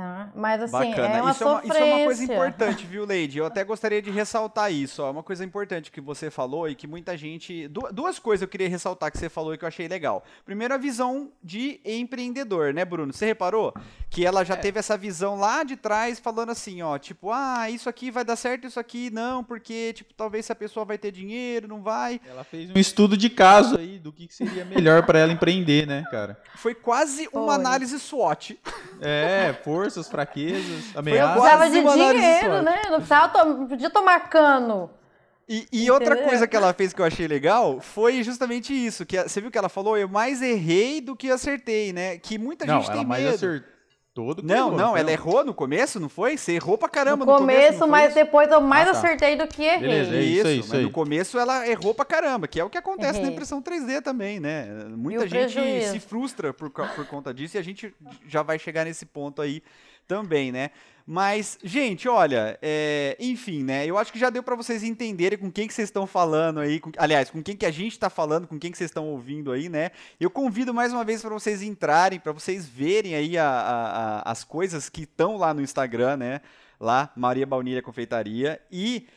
Tá? 0.02 0.32
Mas 0.36 0.62
assim, 0.64 0.72
Bacana. 0.90 1.08
é 1.18 1.22
uma 1.22 1.32
isso, 1.32 1.44
é 1.44 1.48
uma, 1.48 1.56
sofrência. 1.62 1.74
isso 1.78 1.84
é 1.84 1.96
uma 1.96 2.06
coisa 2.06 2.24
importante, 2.24 2.86
viu, 2.88 3.06
Leide? 3.06 3.38
Eu 3.38 3.46
até 3.46 3.64
gostaria 3.66 4.02
de 4.02 4.10
ressaltar 4.10 4.72
isso. 4.74 5.04
Ó. 5.04 5.08
É 5.08 5.12
uma 5.12 5.22
coisa 5.22 5.46
importante 5.46 5.92
que 5.92 6.02
você 6.02 6.32
falou 6.32 6.68
e 6.68 6.74
que 6.76 6.88
muita 6.88 7.16
gente. 7.16 7.68
du- 7.68 7.88
Duas 7.92 8.18
coisas 8.18 8.42
eu 8.42 8.48
queria 8.48 8.68
ressaltar 8.68 9.12
que 9.12 9.18
você 9.20 9.30
falou 9.30 9.54
e 9.54 9.58
que 9.58 9.64
eu 9.64 9.68
achei 9.68 9.88
legal. 9.88 10.24
Primeiro, 10.44 10.74
a 10.74 10.78
visão 10.78 11.32
de 11.44 11.80
empreendedor, 11.86 12.74
né, 12.74 12.84
Bruno? 12.84 13.14
Você 13.14 13.26
reparou 13.28 13.74
que 14.10 14.26
ela 14.26 14.42
É. 14.42 14.46
já 14.46 14.58
teve 14.58 14.80
essa 14.80 14.98
visão 14.98 15.36
lá 15.40 15.64
de 15.64 15.76
trás, 15.76 16.20
falando 16.20 16.50
assim, 16.50 16.82
ó, 16.82 16.98
tipo, 16.98 17.32
ah, 17.32 17.70
isso 17.70 17.88
aqui 17.88 18.10
vai 18.12 18.26
dar 18.26 18.36
certo, 18.36 18.66
isso 18.68 18.80
aqui 18.80 19.10
não, 19.12 19.44
porque, 19.44 19.94
tipo, 19.94 20.14
talvez 20.16 20.46
se 20.48 20.52
a 20.52 20.56
pessoa 20.56 20.84
vai 20.86 20.98
ter 20.98 21.12
dinheiro, 21.12 21.68
não 21.68 21.82
vai. 21.84 22.20
Ela 22.28 22.44
fez 22.44 22.70
um 22.72 22.80
estudo 22.80 23.16
de 23.16 23.30
caso 23.30 23.78
aí 23.78 24.00
do 24.00 24.12
que 24.12 24.28
seria 24.34 24.66
melhor 24.66 25.06
pra 25.06 25.20
ela 25.20 25.32
empreender, 25.32 25.86
né, 25.88 26.04
cara? 26.10 26.42
Foi 26.56 26.74
quase 26.74 27.30
uma 27.32 27.46
Foi. 27.46 27.56
análise 27.56 28.00
SWOT. 28.00 28.60
É, 29.02 29.54
forças, 29.94 30.10
fraquezas, 30.12 30.94
Eu 30.94 31.00
ameaças. 31.00 31.32
precisava 31.42 31.70
de 31.70 31.82
dinheiro, 32.16 32.62
né? 32.62 32.82
Não 32.90 32.96
precisava, 32.96 33.30
to- 33.30 33.46
não 33.46 33.68
podia 33.68 33.90
tomar 33.90 34.20
cano. 34.30 34.90
E, 35.50 35.68
e 35.72 35.92
outra 35.92 36.16
coisa 36.16 36.48
que 36.48 36.56
ela 36.56 36.72
fez 36.74 36.94
que 36.94 37.02
eu 37.02 37.06
achei 37.06 37.28
legal 37.28 37.82
foi 37.82 38.24
justamente 38.24 38.74
isso, 38.74 39.06
que 39.06 39.22
você 39.22 39.42
viu 39.42 39.52
que 39.52 39.58
ela 39.58 39.68
falou, 39.68 39.98
eu 39.98 40.08
mais 40.08 40.42
errei 40.42 41.02
do 41.02 41.14
que 41.16 41.30
acertei, 41.30 41.92
né? 41.92 42.18
Que 42.18 42.38
muita 42.38 42.66
Não, 42.66 42.76
gente 42.80 42.86
ela 42.90 42.98
tem 43.00 43.06
mais 43.06 43.24
medo. 43.24 43.36
acertou 43.36 43.70
do 44.14 44.36
que 44.36 44.46
Não, 44.46 44.68
errou, 44.68 44.78
não, 44.78 44.98
ela 44.98 45.10
errou 45.12 45.46
no 45.46 45.54
começo, 45.54 45.98
não 46.00 46.10
foi? 46.10 46.36
Você 46.38 46.52
errou 46.54 46.78
pra 46.78 46.90
caramba 46.90 47.26
no 47.26 47.32
no, 47.32 47.38
começo, 47.38 47.80
foi 47.80 47.88
mas 47.88 48.06
isso? 48.08 48.16
depois 48.16 48.52
eu 48.52 48.60
mais 48.60 48.90
Ah, 48.90 48.92
tá. 48.92 48.98
acertei 48.98 49.38
do 49.38 49.48
que 49.48 49.64
errei. 49.64 49.80
Beleza, 49.80 50.16
é 50.16 50.22
isso 50.22 50.48
aí, 50.48 50.60
isso 50.60 50.70
mas 50.70 50.80
aí. 50.80 50.84
no 50.84 50.92
começo 50.92 51.40
ela 51.40 51.66
errou 51.68 51.94
pra 51.94 52.04
caramba, 52.04 52.46
que 52.48 52.60
é 52.60 52.64
o 52.64 52.70
que 52.70 52.78
acontece 52.78 53.14
na 53.14 53.20
Errei. 53.20 53.32
impressão 53.34 53.62
3D 53.62 54.02
também, 54.02 54.40
né? 54.40 54.68
Muita 54.90 55.28
gente 55.28 55.54
prejuízo? 55.54 55.92
se 55.94 56.00
frustra 56.02 56.54
por, 56.54 56.70
por 56.70 57.06
conta 57.08 57.34
disso 57.34 57.56
e 57.56 57.60
a 57.60 57.64
gente 57.64 57.94
já 58.28 58.44
vai 58.44 58.60
chegar 58.60 58.84
nesse 58.84 59.06
ponto 59.06 59.42
aí 59.42 59.64
também, 60.08 60.52
né? 60.52 60.72
Mas, 61.06 61.58
gente, 61.64 62.08
olha, 62.08 62.58
é, 62.62 63.18
enfim, 63.20 63.64
né? 63.64 63.86
Eu 63.86 63.98
acho 63.98 64.12
que 64.14 64.20
já 64.20 64.30
deu 64.30 64.44
pra 64.44 64.56
vocês 64.56 64.84
entenderem 64.84 65.38
com 65.38 65.52
quem 65.52 65.68
que 65.68 65.74
vocês 65.74 65.88
estão 65.90 66.06
falando 66.08 66.60
aí, 66.60 66.80
com- 66.80 66.92
aliás, 66.98 67.30
com 67.30 67.42
quem 67.44 67.56
que 67.56 67.66
a 67.66 67.72
gente 67.72 67.98
tá 68.00 68.10
falando, 68.10 68.48
com 68.48 68.58
quem 68.60 68.72
que 68.72 68.78
vocês 68.78 68.90
estão 68.90 69.08
ouvindo 69.10 69.52
aí, 69.52 69.68
né? 69.68 69.92
Eu 70.20 70.30
convido 70.30 70.74
mais 70.74 70.94
uma 70.94 71.04
vez 71.04 71.22
pra 71.22 71.30
vocês 71.32 71.62
entrarem, 71.62 72.20
pra 72.20 72.32
vocês 72.32 72.68
verem 72.68 73.16
aí 73.16 73.38
a- 73.38 73.46
a- 73.50 74.20
a- 74.28 74.32
as 74.32 74.44
coisas 74.44 74.90
que 74.90 75.04
estão 75.04 75.38
lá 75.38 75.54
no 75.54 75.62
Instagram, 75.62 76.18
né? 76.18 76.42
Lá, 76.80 77.12
Maria 77.16 77.46
Baunilha 77.46 77.82
Confeitaria. 77.82 78.62
E 78.72 79.08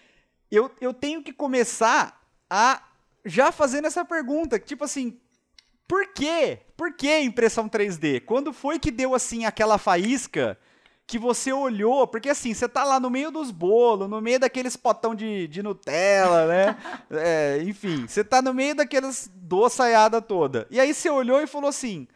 eu, 0.50 0.70
eu 0.80 0.92
tenho 0.92 1.22
que 1.22 1.32
começar 1.32 2.20
a 2.50 2.82
já 3.24 3.50
fazendo 3.50 3.86
essa 3.86 4.04
pergunta, 4.04 4.58
tipo 4.58 4.84
assim, 4.84 5.18
por 5.88 6.08
quê? 6.12 6.58
Por 6.76 6.92
que 6.94 7.20
impressão 7.20 7.68
3D? 7.68 8.20
Quando 8.20 8.52
foi 8.52 8.78
que 8.78 8.90
deu 8.90 9.14
assim 9.14 9.44
aquela 9.44 9.78
faísca 9.78 10.58
que 11.06 11.18
você 11.18 11.52
olhou? 11.52 12.06
Porque 12.06 12.28
assim, 12.30 12.54
você 12.54 12.68
tá 12.68 12.82
lá 12.84 12.98
no 12.98 13.10
meio 13.10 13.30
dos 13.30 13.50
bolos, 13.50 14.08
no 14.08 14.20
meio 14.20 14.40
daqueles 14.40 14.76
potão 14.76 15.14
de, 15.14 15.46
de 15.48 15.62
Nutella, 15.62 16.46
né? 16.46 16.76
É, 17.10 17.58
enfim, 17.62 18.06
você 18.06 18.24
tá 18.24 18.40
no 18.42 18.54
meio 18.54 18.74
daquelas 18.74 19.30
doçaiada 19.34 20.20
toda. 20.22 20.66
E 20.70 20.80
aí 20.80 20.92
você 20.94 21.10
olhou 21.10 21.40
e 21.42 21.46
falou 21.46 21.68
assim: 21.68 22.08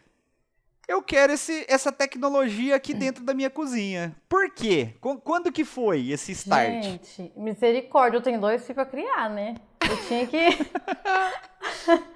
eu 0.87 1.03
quero 1.03 1.33
esse, 1.33 1.65
essa 1.69 1.91
tecnologia 1.91 2.75
aqui 2.75 2.93
dentro 2.95 3.23
da 3.23 3.33
minha 3.33 3.49
cozinha. 3.49 4.15
Por 4.27 4.49
quê? 4.49 4.95
Qu- 4.99 5.21
Quando 5.21 5.51
que 5.51 5.63
foi 5.63 6.09
esse 6.09 6.31
start? 6.31 6.83
Gente, 6.83 7.31
misericórdia, 7.35 8.17
eu 8.17 8.21
tenho 8.21 8.41
dois 8.41 8.61
filhos 8.63 8.75
pra 8.75 8.85
criar, 8.85 9.29
né? 9.29 9.55
Eu 9.87 9.97
tinha 10.07 10.25
que. 10.27 10.39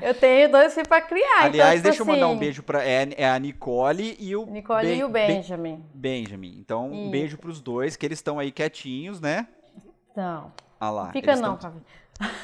eu 0.00 0.14
tenho 0.14 0.50
dois 0.50 0.72
filhos 0.74 0.88
pra 0.88 1.00
criar. 1.00 1.44
Aliás, 1.44 1.80
então, 1.80 1.90
deixa 1.90 2.02
eu 2.02 2.04
tipo 2.04 2.10
mandar 2.12 2.26
um 2.28 2.30
assim, 2.32 2.40
beijo 2.40 2.62
pra. 2.62 2.84
É, 2.84 3.08
é 3.16 3.28
a 3.28 3.38
Nicole 3.38 4.16
e 4.18 4.34
o. 4.36 4.46
Nicole 4.46 4.86
Ben- 4.86 4.98
e 4.98 5.04
o 5.04 5.08
Ben- 5.08 5.26
Benjamin. 5.28 5.84
Benjamin. 5.94 6.56
Então, 6.60 6.90
um 6.90 7.02
Isso. 7.02 7.10
beijo 7.10 7.38
pros 7.38 7.60
dois, 7.60 7.96
que 7.96 8.06
eles 8.06 8.18
estão 8.18 8.38
aí 8.38 8.50
quietinhos, 8.52 9.20
né? 9.20 9.46
Não, 10.16 10.52
Ah 10.80 10.90
lá. 10.90 11.12
fica 11.12 11.34
não, 11.36 11.56
tão- 11.56 11.70
Fabi. 11.72 11.82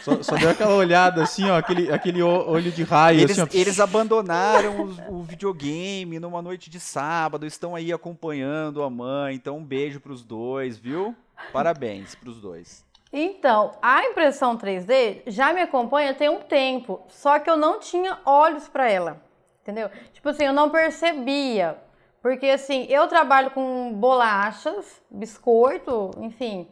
Só, 0.02 0.23
só 0.23 0.37
deu 0.37 0.50
aquela 0.50 0.76
olhada 0.76 1.20
assim, 1.25 1.50
ó, 1.50 1.58
aquele, 1.58 1.92
aquele 1.92 2.23
olho 2.23 2.70
de 2.70 2.84
raio, 2.84 3.18
Eles, 3.18 3.37
assim, 3.37 3.58
ó. 3.58 3.61
eles 3.61 3.80
abandonaram 3.80 4.82
os- 4.84 4.99
o 5.08 5.20
videogame 5.25 6.20
numa 6.20 6.40
noite 6.40 6.70
de 6.70 6.78
sábado, 6.78 7.44
estão 7.44 7.75
aí 7.75 7.92
acompanhando 7.92 8.84
a 8.84 8.88
mãe. 8.90 9.34
Então, 9.34 9.58
um 9.58 9.64
beijo 9.64 9.99
pros 9.99 10.23
dois, 10.23 10.78
viu? 10.78 11.12
Parabéns 11.52 12.14
pros 12.14 12.40
dois. 12.40 12.84
Então, 13.16 13.71
a 13.80 14.04
impressão 14.06 14.59
3D 14.59 15.23
já 15.28 15.52
me 15.52 15.61
acompanha 15.61 16.12
tem 16.12 16.28
um 16.28 16.40
tempo, 16.40 17.00
só 17.06 17.38
que 17.38 17.49
eu 17.49 17.56
não 17.56 17.78
tinha 17.78 18.18
olhos 18.26 18.66
para 18.66 18.90
ela, 18.90 19.23
entendeu? 19.62 19.88
Tipo 20.12 20.30
assim, 20.30 20.42
eu 20.42 20.52
não 20.52 20.68
percebia, 20.68 21.78
porque 22.21 22.47
assim, 22.47 22.87
eu 22.90 23.06
trabalho 23.06 23.52
com 23.52 23.92
bolachas, 23.94 25.00
biscoito, 25.09 26.11
enfim, 26.18 26.68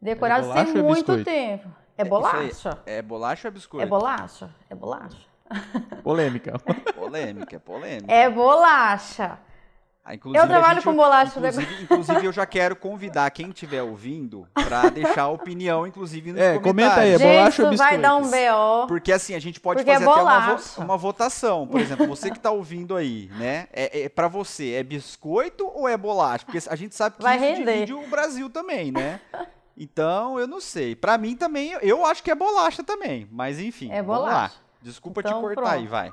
decorado 0.00 0.46
bolacha 0.46 0.64
tem 0.72 0.80
é 0.80 0.82
muito 0.82 1.12
biscoito? 1.12 1.24
tempo. 1.24 1.68
É 1.98 2.04
aí, 2.04 2.08
bolacha? 2.08 2.78
É 2.86 3.02
bolacha 3.02 3.48
ou 3.48 3.52
biscoito? 3.52 3.86
É 3.86 3.86
bolacha? 3.86 4.50
É 4.70 4.74
bolacha. 4.74 5.26
Polêmica. 6.02 6.58
Polêmica, 6.94 7.56
é 7.56 7.58
polêmica. 7.58 8.10
É 8.10 8.30
bolacha. 8.30 9.38
Ah, 10.04 10.16
inclusive, 10.16 10.42
Eu 10.44 10.48
trabalho 10.48 10.74
gente- 10.80 10.84
com 10.84 10.96
bolacha 10.96 11.38
Inclusive, 11.38 11.82
inclusive, 11.84 12.24
eu 12.26 12.32
já 12.32 12.44
quero 12.44 12.74
convidar 12.74 13.30
quem 13.30 13.50
estiver 13.50 13.82
ouvindo 13.82 14.48
pra 14.52 14.88
deixar 14.90 15.22
a 15.22 15.28
opinião, 15.28 15.86
inclusive, 15.86 16.32
nos 16.32 16.40
É, 16.40 16.58
comentários. 16.58 16.62
comenta 16.72 17.00
aí, 17.02 17.10
é 17.14 17.18
Gente, 17.18 17.36
bolacha 17.36 17.64
ou 17.66 17.72
isso 17.72 17.82
vai 17.84 17.98
dar 17.98 18.16
um? 18.16 18.22
BO. 18.22 18.86
Porque 18.88 19.12
assim, 19.12 19.32
a 19.36 19.38
gente 19.38 19.60
pode 19.60 19.78
Porque 19.78 19.90
é 19.92 19.94
fazer 19.94 20.10
até 20.10 20.20
uma, 20.22 20.56
vo- 20.56 20.82
uma 20.82 20.96
votação. 20.96 21.68
Por 21.68 21.80
exemplo, 21.80 22.04
você 22.08 22.32
que 22.32 22.40
tá 22.40 22.50
ouvindo 22.50 22.96
aí, 22.96 23.30
né? 23.38 23.68
É, 23.72 24.02
é 24.02 24.08
para 24.08 24.26
você, 24.26 24.72
é 24.72 24.82
biscoito 24.82 25.70
ou 25.72 25.88
é 25.88 25.96
bolacha? 25.96 26.44
Porque 26.46 26.58
a 26.68 26.74
gente 26.74 26.96
sabe 26.96 27.16
que 27.16 27.22
Vai 27.22 27.36
isso 27.36 27.44
render. 27.58 27.72
divide 27.86 27.94
o 27.94 28.04
Brasil 28.08 28.50
também, 28.50 28.90
né? 28.90 29.20
Então, 29.76 30.36
eu 30.38 30.48
não 30.48 30.60
sei. 30.60 30.96
Pra 30.96 31.16
mim 31.16 31.36
também, 31.36 31.76
eu 31.80 32.04
acho 32.04 32.24
que 32.24 32.30
é 32.30 32.34
bolacha 32.34 32.82
também. 32.82 33.28
Mas 33.30 33.60
enfim, 33.60 33.90
É 33.92 34.02
vamos 34.02 34.22
lá. 34.24 34.30
bolacha. 34.30 34.54
Desculpa 34.82 35.20
Então, 35.20 35.34
te 35.34 35.40
cortar 35.40 35.60
pronto. 35.62 35.74
aí, 35.74 35.86
vai. 35.86 36.12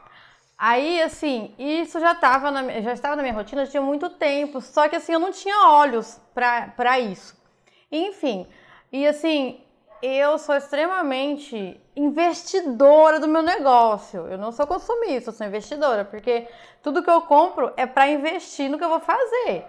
Aí, 0.61 1.01
assim, 1.01 1.55
isso 1.57 2.01
já 2.01 2.11
estava 2.11 2.51
na, 2.51 2.81
já 2.81 2.91
estava 2.91 3.15
na 3.15 3.21
minha 3.21 3.33
rotina, 3.33 3.63
já 3.63 3.71
tinha 3.71 3.81
muito 3.81 4.09
tempo. 4.09 4.59
Só 4.59 4.89
que, 4.89 4.97
assim, 4.97 5.13
eu 5.13 5.19
não 5.19 5.31
tinha 5.31 5.69
olhos 5.69 6.19
para 6.33 6.99
isso. 6.99 7.41
Enfim, 7.89 8.45
e 8.91 9.07
assim, 9.07 9.61
eu 10.01 10.37
sou 10.37 10.55
extremamente 10.55 11.79
investidora 11.95 13.21
do 13.21 13.27
meu 13.27 13.41
negócio. 13.41 14.27
Eu 14.27 14.37
não 14.37 14.51
sou 14.51 14.67
consumista, 14.67 15.29
eu 15.29 15.33
sou 15.33 15.47
investidora, 15.47 16.03
porque 16.03 16.45
tudo 16.83 17.01
que 17.01 17.09
eu 17.09 17.21
compro 17.21 17.71
é 17.77 17.85
para 17.85 18.09
investir 18.09 18.69
no 18.69 18.77
que 18.77 18.83
eu 18.83 18.89
vou 18.89 18.99
fazer. 18.99 19.65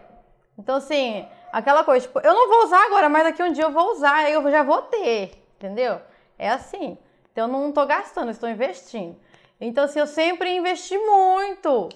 Então, 0.58 0.74
assim, 0.74 1.24
aquela 1.52 1.84
coisa, 1.84 2.04
tipo, 2.04 2.18
eu 2.18 2.34
não 2.34 2.48
vou 2.48 2.64
usar 2.64 2.84
agora, 2.86 3.08
mas 3.08 3.24
daqui 3.24 3.42
um 3.42 3.52
dia 3.52 3.64
eu 3.64 3.70
vou 3.70 3.92
usar, 3.92 4.16
aí 4.16 4.32
eu 4.32 4.50
já 4.50 4.64
vou 4.64 4.82
ter, 4.82 5.40
entendeu? 5.56 6.00
É 6.36 6.50
assim. 6.50 6.98
Então, 7.32 7.46
eu 7.46 7.52
não 7.52 7.70
tô 7.70 7.86
gastando, 7.86 8.30
estou 8.32 8.48
investindo. 8.48 9.16
Então, 9.60 9.84
assim, 9.84 9.98
eu 10.00 10.06
sempre 10.06 10.50
investi 10.56 10.96
muito. 10.96 11.88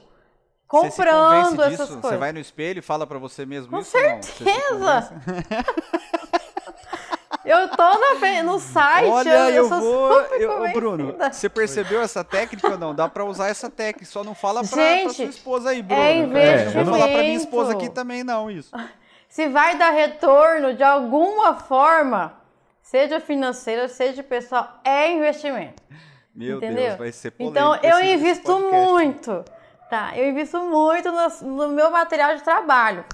Você 0.71 0.91
se 0.91 0.97
Comprando 0.97 1.29
convence 1.31 1.55
essas 1.63 1.69
disso? 1.71 1.87
coisas. 1.87 2.03
Você 2.11 2.17
vai 2.17 2.33
no 2.33 2.39
espelho 2.41 2.79
e 2.81 2.83
fala 2.83 3.07
pra 3.07 3.19
você 3.19 3.47
mesmo 3.47 3.71
Com 3.71 3.79
isso? 3.79 3.91
Você 3.91 4.23
certeza. 4.23 5.13
Eu 7.45 7.69
tô 7.69 7.83
na 7.83 8.43
no 8.43 8.59
site, 8.59 9.07
Olha, 9.11 9.29
eu, 9.51 9.55
eu, 9.55 9.69
sou 9.69 9.79
vou. 9.81 10.23
super 10.25 10.41
eu- 10.41 10.63
ô, 10.63 10.69
Bruno, 10.73 11.15
você 11.31 11.47
percebeu 11.49 12.01
essa 12.01 12.25
técnica 12.25 12.71
ou 12.71 12.79
não? 12.79 12.95
Dá 12.95 13.07
pra 13.07 13.23
usar 13.25 13.49
essa 13.49 13.69
técnica, 13.69 14.07
só 14.11 14.25
não 14.25 14.35
fala 14.35 14.61
pra, 14.63 14.71
pra 14.71 14.83
Gente, 14.83 15.15
sua 15.15 15.25
esposa 15.27 15.69
aí, 15.71 15.83
Bruno. 15.83 16.03
é 16.03 16.65
não 16.65 16.73
vou 16.73 16.85
falar 16.87 16.97
pra 16.97 17.07
minha 17.09 17.21
investimento. 17.35 17.45
esposa 17.45 17.73
aqui 17.75 17.91
também, 17.91 18.25
não, 18.25 18.51
isso. 18.51 18.71
Se 19.29 19.47
vai 19.49 19.77
dar 19.77 19.91
retorno 19.91 20.73
de 20.75 20.83
alguma 20.83 21.55
forma, 21.57 22.33
seja 22.81 23.21
financeira, 23.21 23.89
seja 23.89 24.23
pessoal, 24.23 24.81
é 24.83 25.13
investimento. 25.13 25.83
Meu 26.35 26.57
entendeu? 26.57 26.85
Deus, 26.85 26.99
vai 26.99 27.13
ser 27.13 27.31
polêmico. 27.31 27.59
Então, 27.59 27.77
eu 27.83 28.05
invisto 28.05 28.59
muito, 28.59 29.45
tá? 29.89 30.17
Eu 30.17 30.29
invisto 30.29 30.59
muito 30.61 31.13
no, 31.13 31.57
no 31.57 31.69
meu 31.69 31.91
material 31.91 32.35
de 32.35 32.43
trabalho. 32.43 33.05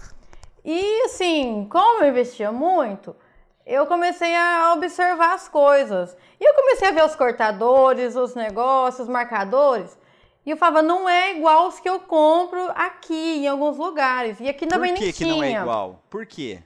E, 0.65 1.03
assim, 1.05 1.67
como 1.71 2.03
eu 2.03 2.09
investia 2.09 2.51
muito, 2.51 3.15
eu 3.67 3.87
comecei 3.87 4.35
a 4.35 4.73
observar 4.75 5.35
as 5.35 5.49
coisas. 5.49 6.17
E 6.41 6.45
eu 6.45 6.55
comecei 6.55 6.89
a 6.89 6.93
ver 6.93 7.05
os 7.05 7.15
cortadores, 7.15 8.17
os 8.17 8.35
negócios, 8.35 9.07
os 9.07 9.09
marcadores. 9.09 9.99
E 10.45 10.51
eu 10.51 10.57
falava, 10.57 10.81
não 10.81 11.09
é 11.09 11.37
igual 11.37 11.69
os 11.69 11.79
que 11.79 11.89
eu 11.89 12.01
compro 12.01 12.71
aqui, 12.75 13.39
em 13.39 13.49
alguns 13.49 13.77
lugares. 13.77 14.41
E 14.41 14.49
aqui 14.49 14.67
também 14.67 14.93
Por 14.93 14.99
que, 14.99 15.05
nem 15.05 15.13
que 15.13 15.19
tinha. 15.19 15.35
não 15.35 15.43
é 15.43 15.53
igual? 15.53 16.03
Por 16.09 16.25
quê? 16.25 16.63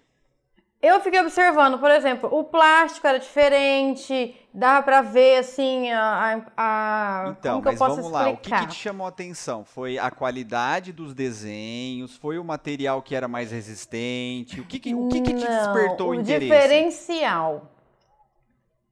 Eu 0.87 1.00
fiquei 1.00 1.19
observando, 1.21 1.79
por 1.79 1.91
exemplo, 1.91 2.29
o 2.31 2.45
plástico 2.45 3.07
era 3.07 3.19
diferente, 3.19 4.37
dava 4.53 4.83
pra 4.83 5.00
ver 5.00 5.38
assim 5.38 5.91
a, 5.91 6.43
a- 6.57 7.35
Então, 7.38 7.55
como 7.62 7.64
mas 7.64 7.79
vamos 7.79 8.11
lá. 8.11 8.29
O 8.29 8.37
que, 8.37 8.50
explicar? 8.50 8.67
que 8.67 8.75
te 8.75 8.79
chamou 8.81 9.07
a 9.07 9.09
atenção? 9.09 9.64
Foi 9.64 9.99
a 9.99 10.11
qualidade 10.11 10.93
dos 10.93 11.14
desenhos? 11.14 12.17
Foi 12.17 12.38
o 12.38 12.45
material 12.45 13.00
que 13.00 13.14
era 13.14 13.26
mais 13.26 13.50
resistente? 13.50 14.61
O 14.61 14.64
que, 14.67 14.79
que, 14.79 14.95
o 14.95 15.09
que, 15.09 15.21
que 15.23 15.33
te 15.35 15.45
Não, 15.49 15.50
despertou 15.59 16.09
o 16.09 16.11
o 16.11 16.14
interesse? 16.14 16.45
diferencial. 16.53 17.71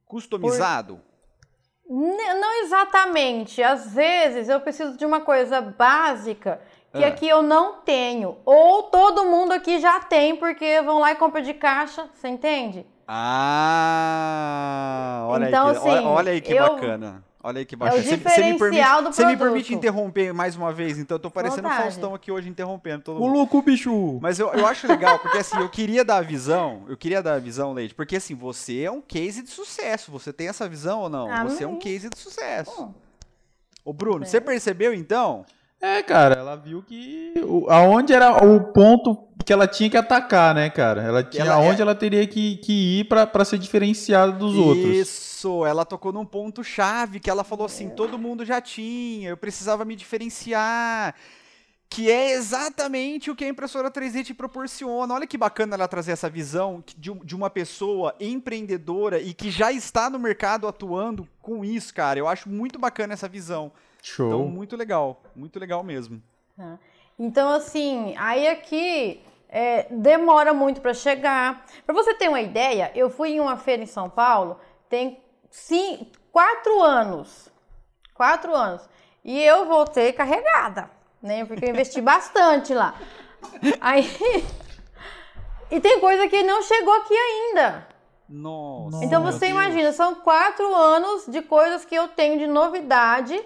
Customizado? 0.05 0.99
N- 1.89 2.33
Não 2.39 2.63
exatamente. 2.63 3.61
Às 3.61 3.93
vezes 3.93 4.49
eu 4.49 4.59
preciso 4.61 4.97
de 4.97 5.05
uma 5.05 5.21
coisa 5.21 5.61
básica 5.61 6.59
que 6.93 7.03
Ah. 7.03 7.07
aqui 7.07 7.27
eu 7.27 7.41
não 7.41 7.81
tenho. 7.81 8.37
Ou 8.45 8.83
todo 8.83 9.25
mundo 9.25 9.51
aqui 9.51 9.79
já 9.79 9.99
tem, 9.99 10.35
porque 10.35 10.81
vão 10.81 10.99
lá 10.99 11.11
e 11.11 11.15
compram 11.15 11.41
de 11.41 11.53
caixa, 11.53 12.07
você 12.13 12.27
entende? 12.27 12.85
Ah, 13.93 15.25
olha 15.27 15.47
Então, 15.49 15.67
aí 15.67 15.73
que, 15.75 15.79
olha, 15.81 15.93
assim, 15.97 16.05
olha 16.07 16.31
aí 16.31 16.41
que 16.41 16.53
eu- 16.53 16.63
bacana. 16.75 17.23
Olha 17.45 17.59
aí 17.59 17.65
que 17.65 17.75
bacana. 17.75 17.99
o 17.99 18.03
Você- 18.05 18.15
diferencial 18.15 18.45
você 18.45 18.53
me 18.53 18.57
permite, 18.59 19.03
do 19.03 19.13
você 19.13 19.25
me 19.25 19.35
permite 19.35 19.73
interromper 19.75 20.33
mais 20.33 20.55
uma 20.55 20.71
vez, 20.71 20.97
então 20.97 21.15
eu 21.15 21.19
tô 21.19 21.29
parecendo 21.29 21.67
o 21.67 21.71
Vontade. 21.71 21.83
Faustão 21.83 22.15
aqui 22.15 22.31
hoje 22.31 22.47
interrompendo 22.47 23.03
todo 23.03 23.17
Ô, 23.17 23.25
mundo. 23.25 23.33
louco, 23.35 23.61
bicho! 23.61 24.17
Mas 24.21 24.39
eu, 24.39 24.47
eu 24.53 24.65
acho 24.65 24.87
legal, 24.87 25.19
porque 25.19 25.39
assim, 25.39 25.57
eu 25.59 25.67
queria 25.67 26.05
dar 26.05 26.17
a 26.17 26.21
visão, 26.21 26.83
eu 26.87 26.95
queria 26.95 27.21
dar 27.21 27.33
a 27.33 27.39
visão, 27.39 27.73
Leite, 27.73 27.93
porque 27.93 28.15
assim, 28.15 28.33
você 28.33 28.83
é 28.83 28.91
um 28.91 29.01
case 29.01 29.41
de 29.43 29.49
sucesso. 29.49 30.09
Você 30.09 30.31
tem 30.31 30.47
essa 30.47 30.69
visão 30.69 31.01
ou 31.01 31.09
não? 31.09 31.29
Amém. 31.29 31.49
Você 31.49 31.65
é 31.65 31.67
um 31.67 31.77
case 31.77 32.09
de 32.09 32.17
sucesso. 32.17 32.71
Bom, 32.77 32.93
Ô, 33.83 33.91
Bruno, 33.91 34.25
você 34.25 34.39
percebeu 34.39 34.93
então? 34.93 35.45
É, 35.85 36.01
cara, 36.01 36.35
ela 36.35 36.55
viu 36.55 36.81
que 36.81 37.33
o- 37.45 37.69
aonde 37.69 38.13
era 38.13 38.41
o 38.41 38.71
ponto 38.71 39.27
que 39.45 39.51
ela 39.51 39.67
tinha 39.67 39.89
que 39.89 39.97
atacar, 39.97 40.55
né, 40.55 40.69
cara? 40.69 41.01
Ela 41.03 41.21
tinha 41.21 41.43
Ela 41.43 41.55
aonde 41.55 41.81
é- 41.81 41.83
ela 41.83 41.93
teria 41.93 42.25
que, 42.25 42.55
que 42.55 42.99
ir 43.01 43.03
pra 43.09 43.43
ser 43.43 43.57
diferenciada 43.57 44.31
dos 44.31 44.55
outros. 44.55 44.95
Isso, 44.95 45.65
ela 45.65 45.83
tocou 45.83 46.13
num 46.13 46.25
ponto 46.25 46.63
chave 46.63 47.19
que 47.19 47.29
ela 47.29 47.43
falou 47.43 47.65
assim, 47.65 47.89
todo 47.89 48.17
mundo 48.17 48.45
já 48.45 48.61
tinha, 48.61 49.31
eu 49.31 49.35
precisava 49.35 49.83
me 49.83 49.93
diferenciar. 49.93 51.13
Que 51.89 52.09
é 52.09 52.31
exatamente 52.31 53.29
o 53.29 53.35
que 53.35 53.43
a 53.43 53.49
impressora 53.49 53.91
3D 53.91 54.23
te 54.23 54.33
proporciona. 54.33 55.13
Olha 55.13 55.27
que 55.27 55.37
bacana 55.37 55.75
ela 55.75 55.87
trazer 55.87 56.13
essa 56.13 56.29
visão 56.29 56.81
de, 56.97 57.11
de 57.25 57.35
uma 57.35 57.49
pessoa 57.49 58.15
empreendedora 58.21 59.19
e 59.19 59.33
que 59.33 59.51
já 59.51 59.69
está 59.71 60.09
no 60.09 60.17
mercado 60.17 60.65
atuando 60.65 61.27
com 61.41 61.63
isso, 61.65 61.93
cara. 61.93 62.17
Eu 62.17 62.27
acho 62.27 62.47
muito 62.49 62.79
bacana 62.79 63.13
essa 63.13 63.27
visão. 63.27 63.69
Show. 64.03 64.27
Então, 64.27 64.45
muito 64.45 64.75
legal. 64.75 65.23
Muito 65.33 65.57
legal 65.57 65.81
mesmo. 65.81 66.21
Então, 67.17 67.49
assim, 67.49 68.13
aí 68.17 68.47
aqui 68.47 69.23
é, 69.47 69.87
demora 69.89 70.53
muito 70.53 70.81
para 70.81 70.93
chegar. 70.93 71.65
Para 71.85 71.95
você 71.95 72.13
ter 72.13 72.27
uma 72.27 72.41
ideia, 72.41 72.91
eu 72.93 73.09
fui 73.09 73.29
em 73.29 73.39
uma 73.39 73.55
feira 73.55 73.81
em 73.81 73.87
São 73.87 74.09
Paulo, 74.09 74.59
tem 74.89 75.23
sim, 75.49 76.11
quatro 76.31 76.81
anos. 76.81 77.49
Quatro 78.13 78.53
anos. 78.53 78.87
E 79.23 79.41
eu 79.41 79.65
voltei 79.65 80.11
carregada, 80.11 80.91
né? 81.21 81.45
Porque 81.45 81.63
eu 81.63 81.69
investi 81.69 82.01
bastante 82.03 82.73
lá. 82.73 82.93
Aí. 83.79 84.05
E 85.71 85.79
tem 85.79 85.99
coisa 86.01 86.27
que 86.27 86.43
não 86.43 86.61
chegou 86.61 86.93
aqui 86.95 87.15
ainda. 87.15 87.87
Nossa. 88.27 89.03
Então 89.05 89.23
você 89.23 89.47
imagina, 89.47 89.93
são 89.93 90.15
quatro 90.15 90.73
anos 90.75 91.25
de 91.27 91.41
coisas 91.41 91.85
que 91.85 91.95
eu 91.95 92.07
tenho 92.09 92.37
de 92.37 92.47
novidade, 92.47 93.39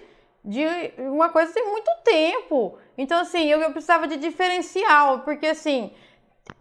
de 0.48 0.66
uma 1.00 1.30
coisa 1.30 1.52
tem 1.54 1.66
muito 1.70 1.92
tempo. 2.04 2.78
Então, 2.98 3.20
assim, 3.20 3.46
eu, 3.46 3.60
eu 3.62 3.72
precisava 3.72 4.08
de 4.08 4.18
diferencial, 4.18 5.20
porque 5.20 5.46
assim, 5.48 5.92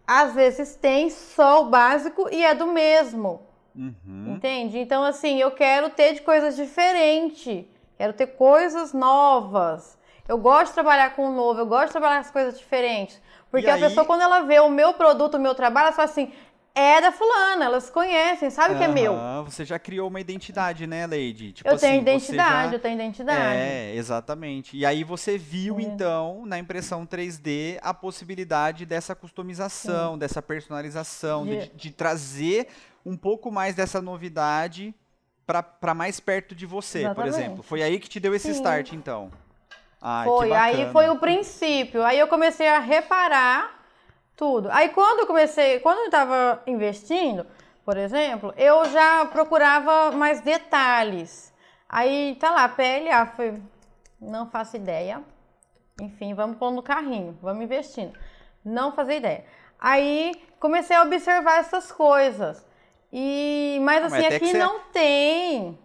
às 0.05 0.33
vezes 0.33 0.75
tem 0.75 1.09
só 1.09 1.61
o 1.63 1.69
básico 1.69 2.27
e 2.31 2.43
é 2.43 2.53
do 2.53 2.67
mesmo. 2.67 3.41
Uhum. 3.75 4.33
Entende? 4.35 4.77
Então, 4.79 5.03
assim, 5.03 5.39
eu 5.39 5.51
quero 5.51 5.89
ter 5.91 6.13
de 6.13 6.21
coisas 6.21 6.55
diferentes. 6.55 7.65
Quero 7.97 8.13
ter 8.13 8.27
coisas 8.27 8.93
novas. 8.93 9.97
Eu 10.27 10.37
gosto 10.37 10.67
de 10.67 10.73
trabalhar 10.73 11.15
com 11.15 11.29
o 11.29 11.31
novo, 11.31 11.59
eu 11.61 11.65
gosto 11.65 11.85
de 11.87 11.91
trabalhar 11.93 12.15
com 12.15 12.21
as 12.27 12.31
coisas 12.31 12.59
diferentes. 12.59 13.21
Porque 13.49 13.67
E 13.67 13.69
a 13.69 13.75
aí- 13.75 13.79
pessoa, 13.81 14.05
quando 14.05 14.21
ela 14.21 14.41
vê 14.41 14.59
o 14.59 14.69
meu 14.69 14.93
produto, 14.93 15.35
o 15.35 15.39
meu 15.39 15.55
trabalho, 15.55 15.85
ela 15.87 15.95
fala 15.95 16.09
assim: 16.09 16.33
é 16.79 17.01
da 17.01 17.11
fulana, 17.11 17.65
elas 17.65 17.89
conhecem, 17.89 18.49
sabe 18.49 18.75
que 18.77 18.83
é 18.83 18.87
meu. 18.87 19.15
Você 19.45 19.65
já 19.65 19.79
criou 19.79 20.07
uma 20.09 20.19
identidade, 20.21 20.85
né, 20.85 21.07
Lady? 21.07 21.53
Tipo 21.53 21.69
Eu 21.69 21.77
tenho 21.77 21.93
assim, 21.93 22.03
você 22.05 22.11
identidade, 22.11 22.67
já- 22.69 22.73
eu 22.75 22.79
tenho 22.79 22.95
identidade. 22.95 23.55
É, 23.59 23.95
exatamente. 23.95 24.77
E 24.77 24.85
aí 24.85 25.03
você 25.03 25.37
viu, 25.37 25.79
É. 25.79 25.81
então, 25.81 26.43
na 26.45 26.59
impressão 26.59 27.05
3D, 27.05 27.79
a 27.81 27.93
possibilidade 27.93 28.85
dessa 28.85 29.15
customização, 29.15 30.17
dessa 30.17 30.41
personalização, 30.41 31.45
de, 31.45 31.57
De- 31.57 31.69
de 31.75 31.91
trazer 31.91 32.67
um 33.05 33.17
pouco 33.17 33.51
mais 33.51 33.73
dessa 33.73 34.01
novidade 34.01 34.93
para 35.45 35.93
mais 35.95 36.19
perto 36.19 36.53
de 36.53 36.65
você, 36.65 36.99
por 36.99 37.05
Exatamente. 37.25 37.35
exemplo. 37.35 37.63
Foi 37.63 37.81
aí 37.81 37.99
que 37.99 38.09
te 38.09 38.19
deu 38.19 38.35
esse 38.35 38.49
Sim. 38.49 38.57
start, 38.57 38.91
então. 38.93 39.31
Ai, 40.01 40.25
Foi, 40.27 40.51
aí 40.51 40.91
foi 40.91 41.09
o 41.09 41.17
princípio. 41.17 42.03
Aí 42.03 42.19
eu 42.19 42.27
comecei 42.27 42.67
a 42.67 42.79
reparar 42.79 43.76
tudo. 44.37 44.69
Aí 44.71 44.89
quando 44.89 45.19
eu 45.21 45.27
comecei, 45.27 45.79
quando 45.81 45.97
eu 45.97 46.05
estava 46.05 46.61
investindo, 46.67 47.45
por 47.83 47.97
exemplo, 47.97 48.53
eu 48.55 48.85
já 48.85 49.25
procurava 49.25 50.11
mais 50.11 50.39
detalhes. 50.41 51.51
Aí 51.89 52.35
tá 52.39 52.51
lá, 52.51 52.69
PLA, 52.69 53.25
foi, 53.35 53.59
não 54.21 54.49
faço 54.49 54.75
ideia. 54.77 55.21
Enfim, 55.99 56.33
vamos 56.35 56.57
pôr 56.57 56.71
no 56.71 56.83
carrinho, 56.83 57.37
vamos 57.41 57.63
investindo. 57.63 58.13
Não 58.63 58.91
fazia 58.91 59.15
ideia. 59.15 59.45
Aí 59.79 60.33
comecei 60.59 60.95
a 60.95 61.01
observar 61.03 61.59
essas 61.59 61.91
coisas. 61.91 62.63
E 63.11 63.79
mas 63.81 63.97
Ah, 63.97 64.01
mas 64.09 64.13
assim, 64.13 64.25
até 64.25 64.29
que 64.39 64.45
aqui 64.45 64.51
você- 64.51 64.57
não 64.59 64.79
tem. 64.91 65.79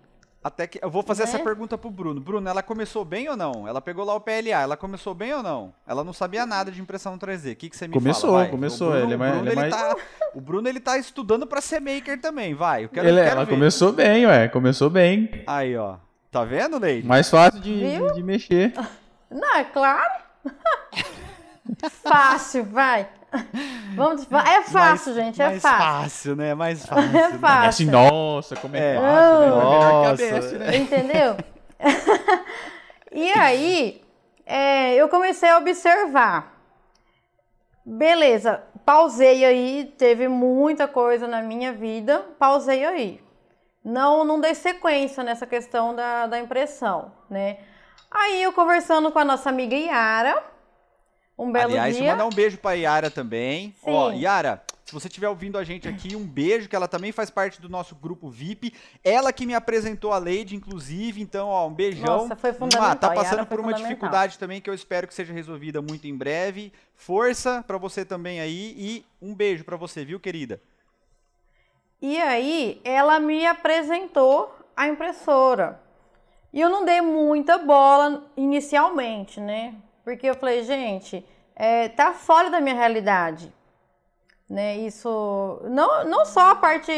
Até 0.45 0.67
que 0.67 0.81
eu 0.83 0.91
vou 0.91 1.03
fazer 1.05 1.23
Né? 1.23 1.29
essa 1.29 1.39
pergunta 1.39 1.79
pro 1.79 1.89
Bruno. 1.91 2.21
Bruno, 2.21 2.49
ela 2.49 2.63
começou 2.65 3.05
bem 3.05 3.29
ou 3.29 3.37
não? 3.37 3.67
Ela 3.69 3.81
pegou 3.81 4.05
lá 4.05 4.15
o 4.15 4.21
PLA, 4.21 4.61
ela 4.63 4.77
começou 4.77 5.15
bem 5.15 5.33
ou 5.33 5.43
não? 5.43 5.73
Ela 5.87 6.03
não 6.03 6.13
sabia 6.13 6.45
nada 6.45 6.71
de 6.73 6.81
impressão 6.81 7.17
3D. 7.17 7.53
O 7.53 7.57
que, 7.57 7.71
que 7.71 7.77
você 7.77 7.87
me 7.87 7.95
Começou, 7.95 8.31
fala? 8.31 8.43
Vai. 8.43 8.51
começou. 8.51 8.89
O 8.89 8.91
Bruno, 8.91 9.07
Ele 9.07 9.15
é 9.15 9.17
mais- 9.17 9.33
o 9.33 9.37
Bruno, 9.37 9.51
ele 9.53 9.61
é 9.61 9.63
ele 9.65 9.71
mais- 9.71 9.83
tá, 9.89 9.97
o 10.35 10.41
Bruno 10.41 10.69
ele 10.69 10.81
tá 10.81 10.99
estudando 10.99 11.47
pra 11.47 11.61
ser 11.61 11.81
maker 11.81 12.21
também, 12.21 12.55
vai. 12.55 12.85
Eu 12.85 12.89
quero, 12.89 13.07
Ele- 13.07 13.19
quero 13.21 13.31
ela 13.31 13.45
ver. 13.45 13.51
começou 13.55 13.93
bem, 13.93 14.27
ué. 14.27 14.49
Começou 14.49 14.91
bem. 14.91 15.45
Aí, 15.47 15.77
ó. 15.77 15.95
Tá 16.31 16.45
vendo, 16.45 16.79
Leide? 16.79 17.07
Mais 17.07 17.31
fácil 17.31 17.61
de, 17.61 17.79
de, 17.99 18.15
de 18.15 18.23
mexer. 18.25 18.73
Não, 19.31 19.57
é 19.57 19.65
claro. 19.65 20.23
fácil, 22.03 22.65
vai. 22.65 23.09
Vamos, 23.97 24.27
é 24.31 24.63
fácil, 24.63 25.15
Mais- 25.15 25.25
gente, 25.27 25.41
é 25.41 25.47
mais 25.47 25.63
fácil. 25.63 26.37
né? 26.37 26.55
Mais 26.55 26.85
fácil. 26.87 27.09
É 27.09 27.13
né? 27.31 27.39
fácil. 27.39 27.69
Assim, 27.69 27.85
nossa, 27.87 28.57
como 28.57 28.77
é, 28.77 28.95
É. 28.97 29.01
fácil, 29.01 29.41
né? 29.41 29.57
Melhor 29.57 30.17
que 30.17 30.23
a 30.25 30.33
Nossa. 30.33 30.59
Né? 30.59 30.77
Entendeu? 30.77 31.37
e 33.11 33.33
aí, 33.33 34.03
é, 34.45 34.95
eu 34.95 35.09
comecei 35.09 35.49
a 35.49 35.59
observar. 35.59 36.53
Beleza, 37.85 38.63
pausei 38.85 39.45
aí, 39.45 39.93
teve 39.99 40.29
muita 40.29 40.87
coisa 40.87 41.27
na 41.27 41.43
minha 41.43 41.73
vida, 41.73 42.21
pausei 42.39 42.85
aí. 42.85 43.21
Não, 43.85 44.23
não 44.25 44.41
dei 44.41 44.55
sequência 44.55 45.25
nessa 45.25 45.47
questão 45.47 45.93
da, 45.95 46.27
da 46.29 46.39
impressão, 46.39 47.13
né? 47.29 47.59
Aí 48.09 48.43
eu 48.43 48.53
conversando 48.53 49.11
com 49.11 49.19
a 49.19 49.25
nossa 49.25 49.49
amiga 49.51 49.75
Yara, 49.75 50.41
um 51.39 51.51
belo 51.51 51.71
Aliás, 51.73 51.97
dia. 51.97 52.13
mandar 52.13 52.27
um 52.27 52.31
beijo 52.31 52.59
pra 52.59 52.73
Yara 52.75 53.11
também. 53.11 53.75
Sim. 53.83 53.91
Ó, 53.91 54.11
Yara, 54.13 54.63
se 54.85 54.93
você 54.93 55.09
estiver 55.09 55.29
ouvindo 55.29 55.57
a 55.57 55.65
gente 55.65 55.89
aqui, 55.89 56.15
um 56.15 56.25
beijo, 56.27 56.69
que 56.69 56.77
ela 56.77 56.87
também 56.87 57.11
faz 57.13 57.31
parte 57.31 57.61
do 57.61 57.69
nosso 57.69 57.95
grupo 57.95 58.29
VIP. 58.29 58.75
Ela 59.03 59.33
que 59.33 59.47
me 59.47 59.55
apresentou 59.55 60.13
a 60.13 60.19
Leide, 60.19 60.55
inclusive. 60.55 61.21
Então, 61.23 61.49
ó, 61.49 61.67
um 61.67 61.73
beijão. 61.73 62.05
Nossa, 62.29 62.37
foi 62.37 62.51
Ah, 62.51 62.55
fundamental. 62.55 62.97
tá 62.97 63.07
Yara 63.09 63.23
passando 63.25 63.47
por 63.47 63.59
uma 63.61 63.73
dificuldade 63.73 64.39
também 64.39 64.61
que 64.61 64.69
eu 64.69 64.75
espero 64.75 65.07
que 65.09 65.15
seja 65.15 65.33
resolvida 65.33 65.81
muito 65.81 66.07
em 66.07 66.17
breve. 66.17 66.73
Força 66.95 67.65
pra 67.67 67.79
você 67.79 68.05
também 68.05 68.41
aí 68.41 68.75
e 68.77 69.05
um 69.21 69.35
beijo 69.35 69.65
pra 69.65 69.77
você, 69.77 70.05
viu, 70.05 70.21
querida? 70.21 70.61
E 72.01 72.21
aí, 72.21 72.81
ela 72.85 73.19
me 73.21 73.47
apresentou 73.47 74.55
a 74.77 74.89
impressora. 74.89 75.81
E 76.53 76.61
eu 76.61 76.69
não 76.69 76.85
dei 76.85 77.01
muita 77.01 77.57
bola 77.59 78.25
inicialmente, 78.37 79.41
né? 79.41 79.75
Porque 80.05 80.27
eu 80.27 80.35
falei, 80.35 80.65
gente, 80.65 81.25
é, 81.55 81.89
tá 81.89 82.13
fora 82.13 82.51
da 82.51 82.61
minha 82.61 82.75
realidade. 82.75 83.53
Né? 84.49 84.77
Isso, 84.77 85.63
não, 85.71 86.05
não 86.05 86.27
só 86.27 86.51
a 86.51 86.55
parte 86.55 86.93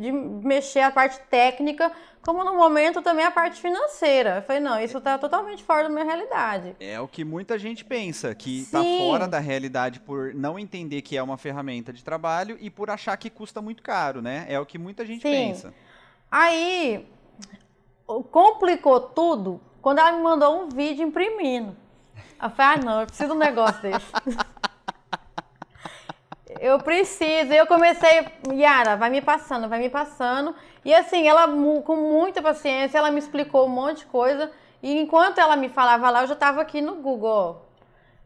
de 0.00 0.10
mexer, 0.10 0.80
a 0.80 0.90
parte 0.90 1.20
técnica, 1.30 1.92
como 2.22 2.42
no 2.42 2.54
momento 2.56 3.00
também 3.00 3.24
a 3.24 3.30
parte 3.30 3.60
financeira. 3.60 4.36
Eu 4.36 4.42
falei, 4.42 4.60
não, 4.60 4.80
isso 4.80 5.00
tá 5.00 5.16
totalmente 5.16 5.62
fora 5.62 5.84
da 5.84 5.88
minha 5.88 6.04
realidade. 6.04 6.74
É 6.80 7.00
o 7.00 7.06
que 7.06 7.24
muita 7.24 7.56
gente 7.56 7.84
pensa, 7.84 8.34
que 8.34 8.66
tá 8.72 8.82
fora 8.82 9.28
da 9.28 9.38
realidade 9.38 10.00
por 10.00 10.34
não 10.34 10.58
entender 10.58 11.02
que 11.02 11.16
é 11.16 11.22
uma 11.22 11.38
ferramenta 11.38 11.92
de 11.92 12.02
trabalho 12.02 12.58
e 12.60 12.68
por 12.68 12.90
achar 12.90 13.16
que 13.16 13.30
custa 13.30 13.62
muito 13.62 13.82
caro, 13.82 14.20
né? 14.20 14.44
É 14.48 14.58
o 14.58 14.66
que 14.66 14.76
muita 14.76 15.06
gente 15.06 15.22
Sim. 15.22 15.30
pensa. 15.30 15.74
Aí 16.30 17.08
complicou 18.30 19.00
tudo 19.00 19.60
quando 19.80 20.00
ela 20.00 20.12
me 20.12 20.22
mandou 20.22 20.62
um 20.62 20.68
vídeo 20.68 21.06
imprimindo. 21.06 21.76
Eu 22.40 22.50
falei, 22.50 22.80
ah 22.80 22.84
não, 22.84 23.00
eu 23.00 23.06
preciso 23.06 23.30
de 23.30 23.34
um 23.34 23.38
negócio 23.38 23.82
desse. 23.82 24.06
eu 26.60 26.78
preciso. 26.78 27.52
E 27.52 27.56
eu 27.56 27.66
comecei, 27.66 28.26
Yara, 28.52 28.96
vai 28.96 29.10
me 29.10 29.20
passando, 29.20 29.68
vai 29.68 29.78
me 29.78 29.90
passando. 29.90 30.54
E 30.84 30.94
assim, 30.94 31.28
ela 31.28 31.46
com 31.84 31.96
muita 31.96 32.40
paciência, 32.40 32.98
ela 32.98 33.10
me 33.10 33.18
explicou 33.18 33.66
um 33.66 33.70
monte 33.70 33.98
de 33.98 34.06
coisa. 34.06 34.50
E 34.82 34.96
enquanto 34.98 35.38
ela 35.38 35.56
me 35.56 35.68
falava 35.68 36.10
lá, 36.10 36.22
eu 36.22 36.28
já 36.28 36.34
estava 36.34 36.60
aqui 36.60 36.80
no 36.80 36.96
Google. 36.96 37.64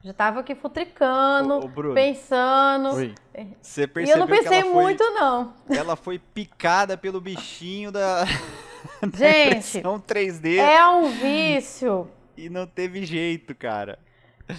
Já 0.04 0.10
estava 0.10 0.40
aqui 0.40 0.54
futricando, 0.54 1.54
Ô, 1.54 1.64
ô, 1.64 1.68
Bruno. 1.68 1.94
pensando. 1.94 2.94
Oi. 2.94 3.14
Você 3.60 3.82
E 3.82 3.86
percebeu 3.86 4.16
eu 4.16 4.18
não 4.18 4.26
pensei 4.26 4.62
foi, 4.62 4.72
muito, 4.72 5.02
não. 5.14 5.52
ela 5.70 5.94
foi 5.94 6.18
picada 6.18 6.98
pelo 6.98 7.20
bichinho 7.20 7.92
da, 7.92 8.24
da 9.00 9.16
Gente, 9.16 9.78
impressão 9.78 10.00
3D 10.00 10.56
é 10.56 10.84
um 10.88 11.08
vício. 11.08 12.10
E 12.46 12.50
não 12.50 12.66
teve 12.66 13.04
jeito, 13.04 13.54
cara. 13.54 13.98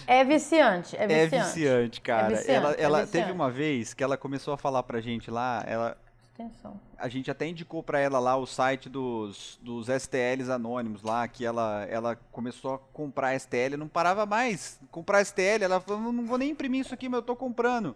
É 0.08 0.24
viciante, 0.24 0.96
é 0.96 1.04
É 1.04 1.08
viciante. 1.26 1.46
viciante, 1.46 2.02
cara. 2.02 2.30
viciante, 2.30 2.52
ela 2.52 2.74
é 2.74 2.82
ela 2.82 3.02
viciante. 3.02 3.12
teve 3.26 3.32
uma 3.32 3.52
vez 3.52 3.94
que 3.94 4.04
ela 4.04 4.18
começou 4.18 4.54
a 4.54 4.58
falar 4.58 4.82
pra 4.84 5.02
gente 5.02 5.30
lá, 5.30 5.64
ela 5.68 5.98
Atenção. 6.34 6.80
a 6.98 7.08
gente 7.10 7.30
até 7.30 7.46
indicou 7.46 7.84
pra 7.84 8.00
ela 8.00 8.18
lá 8.18 8.36
o 8.36 8.46
site 8.48 8.90
dos, 8.90 9.60
dos 9.62 9.88
STLs 9.88 10.50
anônimos 10.50 11.04
lá, 11.04 11.28
que 11.28 11.46
ela, 11.46 11.86
ela 11.90 12.16
começou 12.32 12.74
a 12.76 12.80
comprar 12.80 13.38
STL, 13.40 13.76
não 13.78 13.88
parava 13.88 14.26
mais 14.26 14.80
comprar 14.90 15.24
STL, 15.24 15.64
ela 15.64 15.80
falou, 15.80 16.12
não 16.12 16.26
vou 16.26 16.38
nem 16.38 16.50
imprimir 16.52 16.82
isso 16.82 16.94
aqui, 16.94 17.08
mas 17.10 17.18
eu 17.18 17.24
tô 17.24 17.36
comprando. 17.36 17.96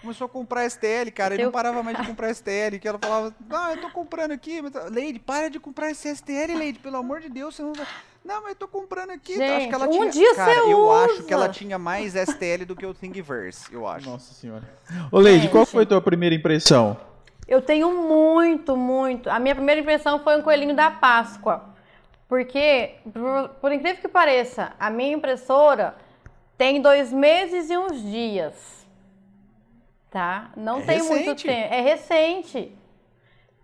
Começou 0.00 0.26
a 0.26 0.28
comprar 0.28 0.64
STL, 0.68 1.10
cara, 1.14 1.34
e 1.34 1.40
Eu- 1.40 1.46
não 1.46 1.52
parava 1.52 1.82
mais 1.82 1.96
de 1.96 2.06
comprar 2.06 2.28
STL, 2.30 2.78
que 2.80 2.86
ela 2.86 2.98
falava, 3.00 3.34
não, 3.48 3.70
eu 3.70 3.80
tô 3.80 3.90
comprando 3.90 4.32
aqui, 4.32 4.60
mas... 4.60 4.72
Leide, 4.90 5.18
para 5.18 5.48
de 5.48 5.58
comprar 5.58 5.90
esse 5.90 6.08
STL, 6.14 6.54
Leide, 6.56 6.78
pelo 6.80 6.96
amor 6.98 7.20
de 7.20 7.28
Deus, 7.28 7.54
você 7.56 7.62
não 7.62 7.72
vai... 7.72 7.86
Não, 8.24 8.40
mas 8.42 8.50
eu 8.50 8.56
tô 8.56 8.68
comprando 8.68 9.10
aqui, 9.10 9.32
acho 9.32 9.40
Gente, 9.42 9.68
que 9.68 9.74
ela 9.74 9.86
um 9.86 9.90
tinha... 9.90 10.10
dia 10.10 10.34
cara, 10.34 10.54
você 10.60 10.72
eu 10.72 10.92
acho 10.92 11.22
que 11.24 11.32
ela 11.34 11.44
usa. 11.44 11.52
tinha 11.52 11.78
mais 11.78 12.14
STL 12.14 12.64
do 12.64 12.76
que 12.76 12.86
o 12.86 12.94
Thingiverse, 12.94 13.72
eu 13.74 13.86
acho. 13.86 14.08
Nossa 14.08 14.32
senhora. 14.32 14.62
Ô, 15.10 15.18
Leide, 15.18 15.48
qual 15.48 15.66
foi 15.66 15.82
a 15.82 15.86
tua 15.86 16.00
primeira 16.00 16.34
impressão? 16.34 16.96
Eu 17.48 17.60
tenho 17.60 17.90
muito, 17.92 18.76
muito. 18.76 19.28
A 19.28 19.38
minha 19.40 19.54
primeira 19.54 19.80
impressão 19.80 20.20
foi 20.20 20.38
um 20.38 20.42
coelhinho 20.42 20.74
da 20.74 20.90
Páscoa. 20.90 21.64
Porque, 22.28 22.94
por, 23.12 23.48
por 23.60 23.72
incrível 23.72 24.00
que 24.00 24.08
pareça, 24.08 24.72
a 24.78 24.88
minha 24.88 25.12
impressora 25.14 25.96
tem 26.56 26.80
dois 26.80 27.12
meses 27.12 27.68
e 27.70 27.76
uns 27.76 28.00
dias. 28.00 28.86
Tá? 30.10 30.50
Não 30.56 30.78
É 30.78 30.82
tem 30.82 31.02
muito 31.02 31.34
tempo. 31.34 31.74
É 31.74 31.80
recente. 31.80 32.72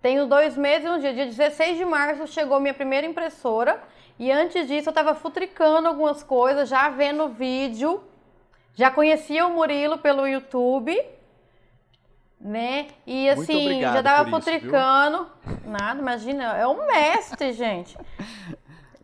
Tenho 0.03 0.27
dois 0.27 0.57
meses 0.57 0.85
e 0.85 0.89
um 0.89 0.99
dia. 0.99 1.15
Dia 1.15 1.27
16 1.27 1.79
de 1.79 1.85
março 1.85 2.27
chegou 2.27 2.59
minha 2.61 2.75
primeira 2.75 3.07
impressora. 3.07 3.83
E 4.19 4.31
antes 4.33 4.67
disso 4.67 4.89
eu 4.89 4.91
estava 4.91 5.15
futricando 5.15 5.87
algumas 5.89 6.23
coisas, 6.23 6.69
já 6.69 6.89
vendo 6.89 7.29
vídeo. 7.29 8.03
Já 8.75 8.91
conhecia 8.91 9.47
o 9.47 9.53
Murilo 9.53 9.99
pelo 9.99 10.27
YouTube. 10.27 11.01
Né? 12.41 12.87
E 13.07 13.29
assim, 13.29 13.81
já 13.81 14.01
tava 14.03 14.31
por 14.31 14.39
isso, 14.39 14.51
futricando. 14.51 15.27
Nada, 15.65 16.01
imagina, 16.01 16.57
é 16.57 16.67
um 16.67 16.87
mestre, 16.87 17.53
gente. 17.53 17.97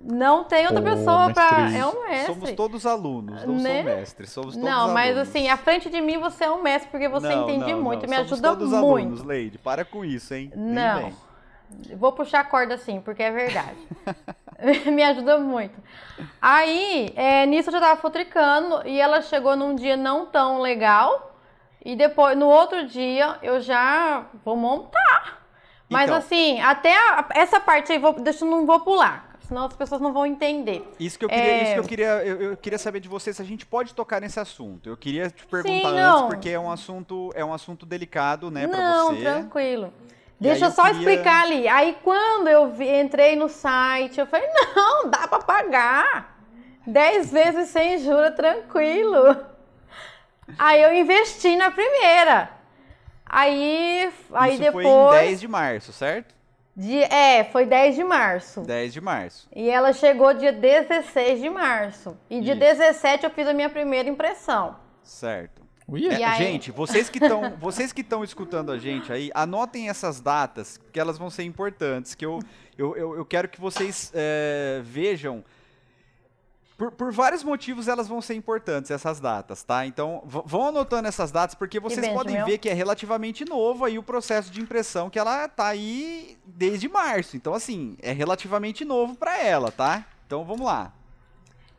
Não 0.01 0.45
tem 0.45 0.67
outra 0.67 0.81
Ô, 0.81 0.85
pessoa 0.85 1.33
pra. 1.33 1.59
mestre. 1.61 1.79
É 1.81 1.87
um 1.87 2.03
mestre. 2.09 2.35
Somos 2.35 2.53
todos 2.53 2.87
alunos, 2.87 3.45
não 3.45 3.55
Né? 3.57 3.75
sou 3.83 3.85
mestre, 3.97 4.27
somos 4.27 4.55
todos 4.55 4.69
Não, 4.71 4.93
mas 4.93 5.11
alunos. 5.17 5.29
assim, 5.29 5.49
à 5.49 5.57
frente 5.57 5.89
de 5.91 6.01
mim 6.01 6.19
você 6.19 6.45
é 6.45 6.51
um 6.51 6.63
mestre, 6.63 6.91
porque 6.91 7.09
você 7.09 7.27
Não, 7.35 7.43
entende 7.51 7.73
não, 7.73 7.83
muito, 7.83 8.03
não. 8.03 8.11
me 8.11 8.17
Somos 8.17 8.33
ajuda 8.33 8.49
todos 8.51 8.69
muito. 8.71 8.85
alunos, 8.87 9.25
Leide. 9.25 9.59
Para 9.59 9.85
com 9.85 10.05
isso, 10.05 10.33
hein? 10.35 10.53
Não. 10.55 11.11
Vou 11.97 12.13
puxar 12.13 12.41
a 12.41 12.45
corda 12.45 12.75
assim, 12.75 13.01
porque 13.01 13.23
é 13.23 13.31
verdade. 13.33 13.77
Me 14.91 15.03
ajuda 15.03 15.39
muito. 15.39 15.75
Aí, 16.41 17.13
é, 17.17 17.47
nisso 17.47 17.69
eu 17.69 17.73
já 17.73 17.81
tava 17.81 18.01
futricando 18.01 18.87
e 18.87 19.01
ela 19.01 19.21
chegou 19.23 19.57
num 19.57 19.75
dia 19.75 19.97
não 19.97 20.27
tão 20.27 20.61
legal. 20.61 21.33
E 21.85 21.95
depois, 21.95 22.37
no 22.37 22.47
outro 22.49 22.87
dia, 22.87 23.37
eu 23.43 23.61
já 23.61 24.25
vou 24.45 24.57
montar. 24.57 25.43
Mas 25.89 26.05
Então. 26.05 26.17
assim, 26.17 26.61
até 26.61 26.97
a- 26.97 27.27
essa 27.35 27.61
parte 27.61 27.93
aí, 27.93 27.99
vou, 27.99 28.15
deixa 28.15 28.45
eu 28.45 28.51
não 28.51 28.65
vou 28.65 28.81
pular. 28.81 29.33
Senão 29.41 29.67
as 29.67 29.77
pessoas 29.77 30.01
não 30.01 30.11
vão 30.11 30.25
entender. 30.25 30.91
Isso 30.99 31.19
que 31.19 31.25
eu 31.27 31.29
queria, 31.29 31.45
É. 31.45 31.63
isso 31.65 31.75
que 31.75 31.81
eu 31.81 31.85
queria, 31.85 32.25
eu, 32.25 32.41
eu 32.41 32.57
queria 32.57 32.79
saber 32.79 33.01
de 33.01 33.09
você 33.09 33.31
se 33.35 33.43
a 33.43 33.45
gente 33.45 33.67
pode 33.67 33.93
tocar 33.93 34.19
nesse 34.19 34.41
assunto. 34.41 34.89
Eu 34.89 34.97
queria 34.97 35.29
te 35.29 35.45
perguntar 35.47 35.91
Sim, 35.91 35.99
antes 35.99 36.21
não. 36.23 36.29
porque 36.29 36.49
é 36.49 36.59
um 36.59 36.71
assunto, 36.73 37.31
é 37.35 37.45
um 37.45 37.53
assunto 37.53 37.85
delicado, 37.85 38.51
né, 38.51 38.67
pra 38.67 38.79
Não, 38.79 39.09
você. 39.09 39.21
tranquilo. 39.21 39.93
Deixa 40.41 40.67
eu 40.67 40.71
só 40.71 40.85
queria- 40.85 40.99
explicar 40.99 41.45
ali. 41.45 41.67
Aí 41.69 41.97
quando 42.03 42.49
eu 42.49 42.71
vi- 42.71 42.89
entrei 43.01 43.35
no 43.37 43.49
site, 43.49 44.19
eu 44.21 44.27
falei, 44.27 44.47
não, 44.75 45.09
dá 45.09 45.27
pra 45.29 45.39
pagar. 45.39 46.37
10 46.87 47.31
vezes 47.33 47.69
sem 47.71 47.99
juros, 47.99 48.35
tranquilo. 48.35 49.37
Aí 50.59 50.83
eu 50.83 50.93
investi 50.95 51.57
na 51.57 51.71
primeira. 51.71 52.51
Aí, 53.25 54.13
aí 54.35 54.53
Isso 54.55 54.63
depois. 54.63 54.87
foi 54.87 54.95
em 54.95 55.11
10 55.27 55.41
de 55.41 55.49
março, 55.49 55.93
certo? 55.93 56.35
de- 56.77 57.03
é, 57.05 57.45
foi 57.45 57.65
10 57.65 57.95
de 57.95 58.05
março. 58.05 58.61
10 58.63 58.93
de 58.93 59.01
março. 59.01 59.49
E 59.55 59.71
ela 59.71 59.93
chegou 59.93 60.35
dia 60.35 60.53
16 60.53 61.41
de 61.41 61.49
março. 61.49 62.17
E 62.29 62.41
dia 62.41 62.53
Isso. 62.53 62.61
17 62.61 63.25
eu 63.25 63.31
fiz 63.31 63.49
a 63.49 63.55
minha 63.55 63.71
primeira 63.71 64.09
impressão. 64.09 64.77
Certo. 65.03 65.63
E 65.97 66.09
é. 66.09 66.25
aí- 66.25 66.39
Gente, 66.39 66.71
vocês 66.71 67.09
que 67.09 67.19
estão, 67.19 67.51
vocês 67.59 67.93
que 67.93 68.01
estão 68.01 68.23
escutando 68.25 68.71
a 68.73 68.79
gente 68.79 69.13
aí, 69.13 69.31
anotem 69.35 69.89
essas 69.89 70.21
datas, 70.21 70.79
porque 70.79 70.99
elas 71.01 71.17
vão 71.19 71.31
ser 71.31 71.45
importantes. 71.45 72.15
Que 72.15 72.25
eu, 72.27 72.41
eu, 72.77 72.97
eu, 72.97 73.15
eu 73.17 73.25
quero 73.25 73.49
que 73.49 73.61
vocês 73.61 74.11
é, 74.15 74.81
vejam 74.85 75.45
Por, 76.77 76.91
por 76.91 77.13
vários 77.13 77.45
motivos 77.45 77.87
elas 77.87 78.09
vão 78.09 78.21
ser 78.21 78.35
importantes, 78.35 78.91
essas 78.91 79.21
datas, 79.21 79.63
tá? 79.63 79.87
Então, 79.87 80.23
vão 80.27 80.67
anotando 80.69 81.07
essas 81.07 81.31
datas, 81.31 81.55
porque 81.55 81.79
vocês 81.79 82.09
podem 82.09 82.35
meu? 82.37 82.47
ver 82.47 82.59
que 82.59 82.69
é 82.69 82.73
relativamente 82.75 83.45
novo 83.45 83.85
aí 83.85 83.97
o 83.97 84.03
processo 84.03 84.51
de 84.51 84.61
impressão, 84.61 85.09
que 85.09 85.17
ela 85.17 85.47
tá 85.47 85.69
aí 85.69 86.37
desde 86.45 86.89
março. 86.89 87.37
Então, 87.37 87.55
assim, 87.55 87.97
é 88.03 88.11
relativamente 88.13 88.85
novo 88.85 89.15
para 89.15 89.39
ela, 89.41 89.71
tá? 89.71 90.05
Então, 90.27 90.45
vamos 90.45 90.67
lá. 90.67 90.93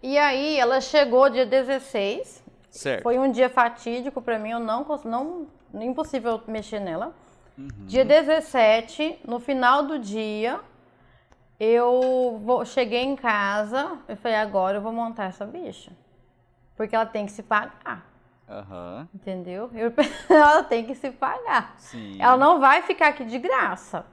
E 0.02 0.18
aí, 0.18 0.58
ela 0.58 0.80
chegou 0.80 1.30
dia 1.30 1.46
16. 1.46 2.45
Certo. 2.76 3.04
Foi 3.04 3.18
um 3.18 3.32
dia 3.32 3.50
fatídico 3.50 4.22
pra 4.22 4.38
mim, 4.38 4.50
eu 4.52 4.60
não 4.60 4.86
não 5.06 5.48
impossível 5.82 6.42
mexer 6.48 6.80
nela. 6.80 7.14
Uhum. 7.58 7.70
Dia 7.88 8.04
17, 8.04 9.20
no 9.26 9.40
final 9.40 9.84
do 9.84 9.98
dia, 9.98 10.60
eu 11.60 12.40
vou- 12.44 12.66
cheguei 12.66 13.02
em 13.04 13.16
casa, 13.16 13.98
eu 14.10 14.18
falei, 14.18 14.38
agora 14.38 14.78
eu 14.78 14.82
vou 14.82 14.92
montar 14.92 15.26
essa 15.26 15.46
bicha. 15.46 15.92
Porque 16.76 16.94
ela 16.94 17.06
tem 17.06 17.26
que 17.26 17.32
se 17.32 17.42
pagar, 17.42 18.06
Aham. 18.50 19.08
entendeu? 19.16 19.70
Eu- 19.74 19.94
ela 20.30 20.62
tem 20.64 20.86
que 20.86 20.96
se 20.96 21.12
pagar. 21.12 21.76
Sim. 21.78 22.18
Ela 22.20 22.36
não 22.36 22.60
vai 22.60 22.82
ficar 22.82 23.08
aqui 23.08 23.24
de 23.24 23.40
graça. 23.40 24.06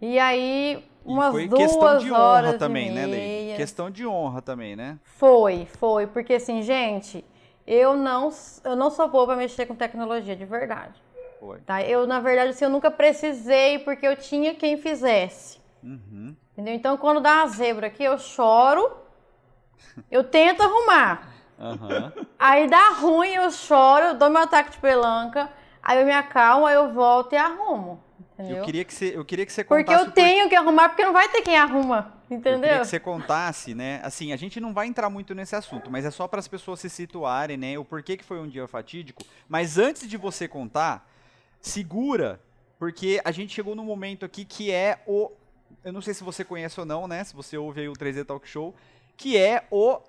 E 0.00 0.18
aí, 0.18 0.82
E 1.04 1.08
umas 1.12 1.30
foi 1.30 1.46
duas 1.46 1.60
questão 1.62 1.98
de 1.98 2.10
horas 2.10 2.50
honra 2.50 2.58
também, 2.58 2.88
e 2.88 2.92
né, 2.92 3.04
Lei? 3.06 3.20
meia. 3.20 3.56
Questão 3.56 3.90
de 3.90 4.06
honra 4.06 4.40
também, 4.40 4.74
né? 4.74 4.98
Foi, 5.04 5.66
foi. 5.78 6.06
Porque 6.06 6.32
assim, 6.34 6.62
gente, 6.62 7.22
eu 7.66 7.96
não, 7.96 8.30
eu 8.64 8.76
não 8.76 8.90
sou 8.90 9.08
boa 9.08 9.26
pra 9.26 9.36
mexer 9.36 9.66
com 9.66 9.74
tecnologia, 9.74 10.34
de 10.34 10.44
verdade. 10.44 11.02
Foi. 11.38 11.60
Tá? 11.60 11.82
Eu, 11.82 12.06
na 12.06 12.20
verdade, 12.20 12.50
assim, 12.50 12.64
eu 12.64 12.70
nunca 12.70 12.90
precisei 12.90 13.78
porque 13.80 14.06
eu 14.06 14.16
tinha 14.16 14.54
quem 14.54 14.76
fizesse. 14.76 15.60
Uhum. 15.82 16.36
Entendeu? 16.52 16.74
Então, 16.74 16.96
quando 16.96 17.20
dá 17.20 17.38
uma 17.38 17.48
zebra 17.48 17.86
aqui, 17.88 18.04
eu 18.04 18.18
choro, 18.18 18.96
eu 20.10 20.22
tento 20.22 20.62
arrumar. 20.62 21.32
Aham. 21.58 22.12
Aí 22.38 22.68
dá 22.68 22.90
ruim, 22.90 23.34
eu 23.34 23.50
choro, 23.50 24.06
eu 24.06 24.14
dou 24.14 24.28
meu 24.28 24.42
ataque 24.42 24.72
de 24.72 24.78
pelanca, 24.78 25.48
aí 25.82 26.00
eu 26.00 26.06
me 26.06 26.12
acalmo, 26.12 26.66
aí 26.66 26.74
eu 26.74 26.92
volto 26.92 27.32
e 27.32 27.36
arrumo. 27.36 28.02
Entendeu? 28.42 28.58
Eu 28.58 28.64
queria 28.64 28.84
que 28.84 28.94
você, 28.94 29.16
eu 29.16 29.24
queria 29.24 29.46
que 29.46 29.52
você 29.52 29.64
contasse 29.64 30.04
Porque 30.04 30.20
eu 30.20 30.24
tenho 30.24 30.48
que 30.48 30.54
arrumar, 30.54 30.88
porque 30.88 31.04
não 31.04 31.12
vai 31.12 31.28
ter 31.28 31.42
quem 31.42 31.56
arruma. 31.56 32.12
Eu 32.30 32.38
Entendeu? 32.38 32.60
queria 32.60 32.78
que 32.80 32.86
você 32.86 33.00
contasse, 33.00 33.74
né? 33.74 34.00
Assim, 34.02 34.32
a 34.32 34.36
gente 34.36 34.60
não 34.60 34.72
vai 34.72 34.86
entrar 34.86 35.08
muito 35.08 35.34
nesse 35.34 35.54
assunto, 35.54 35.90
mas 35.90 36.04
é 36.04 36.10
só 36.10 36.26
para 36.26 36.40
as 36.40 36.48
pessoas 36.48 36.80
se 36.80 36.90
situarem, 36.90 37.56
né? 37.56 37.78
O 37.78 37.84
porquê 37.84 38.16
que 38.16 38.24
foi 38.24 38.38
um 38.40 38.48
dia 38.48 38.66
fatídico. 38.66 39.22
Mas 39.48 39.78
antes 39.78 40.08
de 40.08 40.16
você 40.16 40.48
contar, 40.48 41.08
segura, 41.60 42.40
porque 42.78 43.20
a 43.24 43.30
gente 43.30 43.54
chegou 43.54 43.74
num 43.74 43.84
momento 43.84 44.24
aqui 44.24 44.44
que 44.44 44.70
é 44.72 45.02
o. 45.06 45.30
Eu 45.84 45.92
não 45.92 46.00
sei 46.00 46.14
se 46.14 46.24
você 46.24 46.44
conhece 46.44 46.78
ou 46.80 46.86
não, 46.86 47.06
né? 47.06 47.22
Se 47.22 47.34
você 47.34 47.56
ouve 47.56 47.82
aí 47.82 47.88
o 47.88 47.92
3D 47.92 48.24
Talk 48.24 48.48
Show, 48.48 48.74
que 49.16 49.36
é 49.36 49.64
o. 49.70 50.00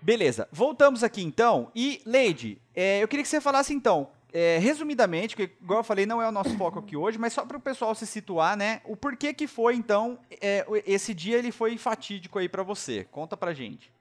Beleza, 0.00 0.46
voltamos 0.52 1.02
aqui 1.02 1.22
então. 1.22 1.70
E, 1.74 2.00
Leide, 2.04 2.58
é, 2.74 3.02
eu 3.02 3.08
queria 3.08 3.22
que 3.22 3.28
você 3.28 3.40
falasse 3.40 3.72
então, 3.72 4.08
é, 4.34 4.58
resumidamente, 4.58 5.36
porque, 5.36 5.54
igual 5.62 5.78
eu 5.78 5.84
falei, 5.84 6.04
não 6.06 6.20
é 6.20 6.28
o 6.28 6.32
nosso 6.32 6.58
foco 6.58 6.80
aqui 6.80 6.96
hoje, 6.96 7.16
mas 7.16 7.32
só 7.32 7.46
para 7.46 7.56
o 7.56 7.60
pessoal 7.60 7.94
se 7.94 8.04
situar, 8.04 8.56
né? 8.56 8.80
O 8.84 8.96
porquê 8.96 9.32
que 9.32 9.46
foi, 9.46 9.76
então, 9.76 10.18
é, 10.40 10.66
esse 10.84 11.14
dia 11.14 11.38
ele 11.38 11.52
foi 11.52 11.78
fatídico 11.78 12.40
aí 12.40 12.48
para 12.48 12.64
você. 12.64 13.06
Conta 13.12 13.36
pra 13.36 13.54
gente. 13.54 13.92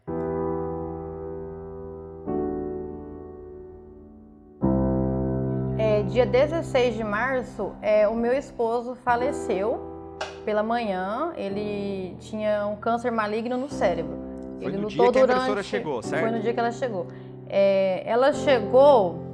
É, 5.77 6.01
dia 6.01 6.25
16 6.25 6.95
de 6.95 7.03
março, 7.03 7.75
é, 7.79 8.07
o 8.07 8.15
meu 8.15 8.33
esposo 8.33 8.95
faleceu 8.95 10.17
pela 10.43 10.63
manhã. 10.63 11.31
Ele 11.35 12.15
tinha 12.19 12.65
um 12.65 12.75
câncer 12.75 13.11
maligno 13.11 13.55
no 13.55 13.69
cérebro. 13.69 14.17
Foi 14.57 14.67
ele 14.67 14.77
no 14.77 14.87
dia 14.87 14.97
que 14.97 15.05
a 15.05 15.11
durante... 15.11 15.31
impressora 15.31 15.61
chegou, 15.61 16.01
certo? 16.01 16.23
Foi 16.23 16.31
no 16.31 16.39
dia 16.39 16.53
que 16.53 16.59
ela 16.59 16.71
chegou. 16.71 17.07
É, 17.47 18.01
ela 18.03 18.33
chegou. 18.33 19.32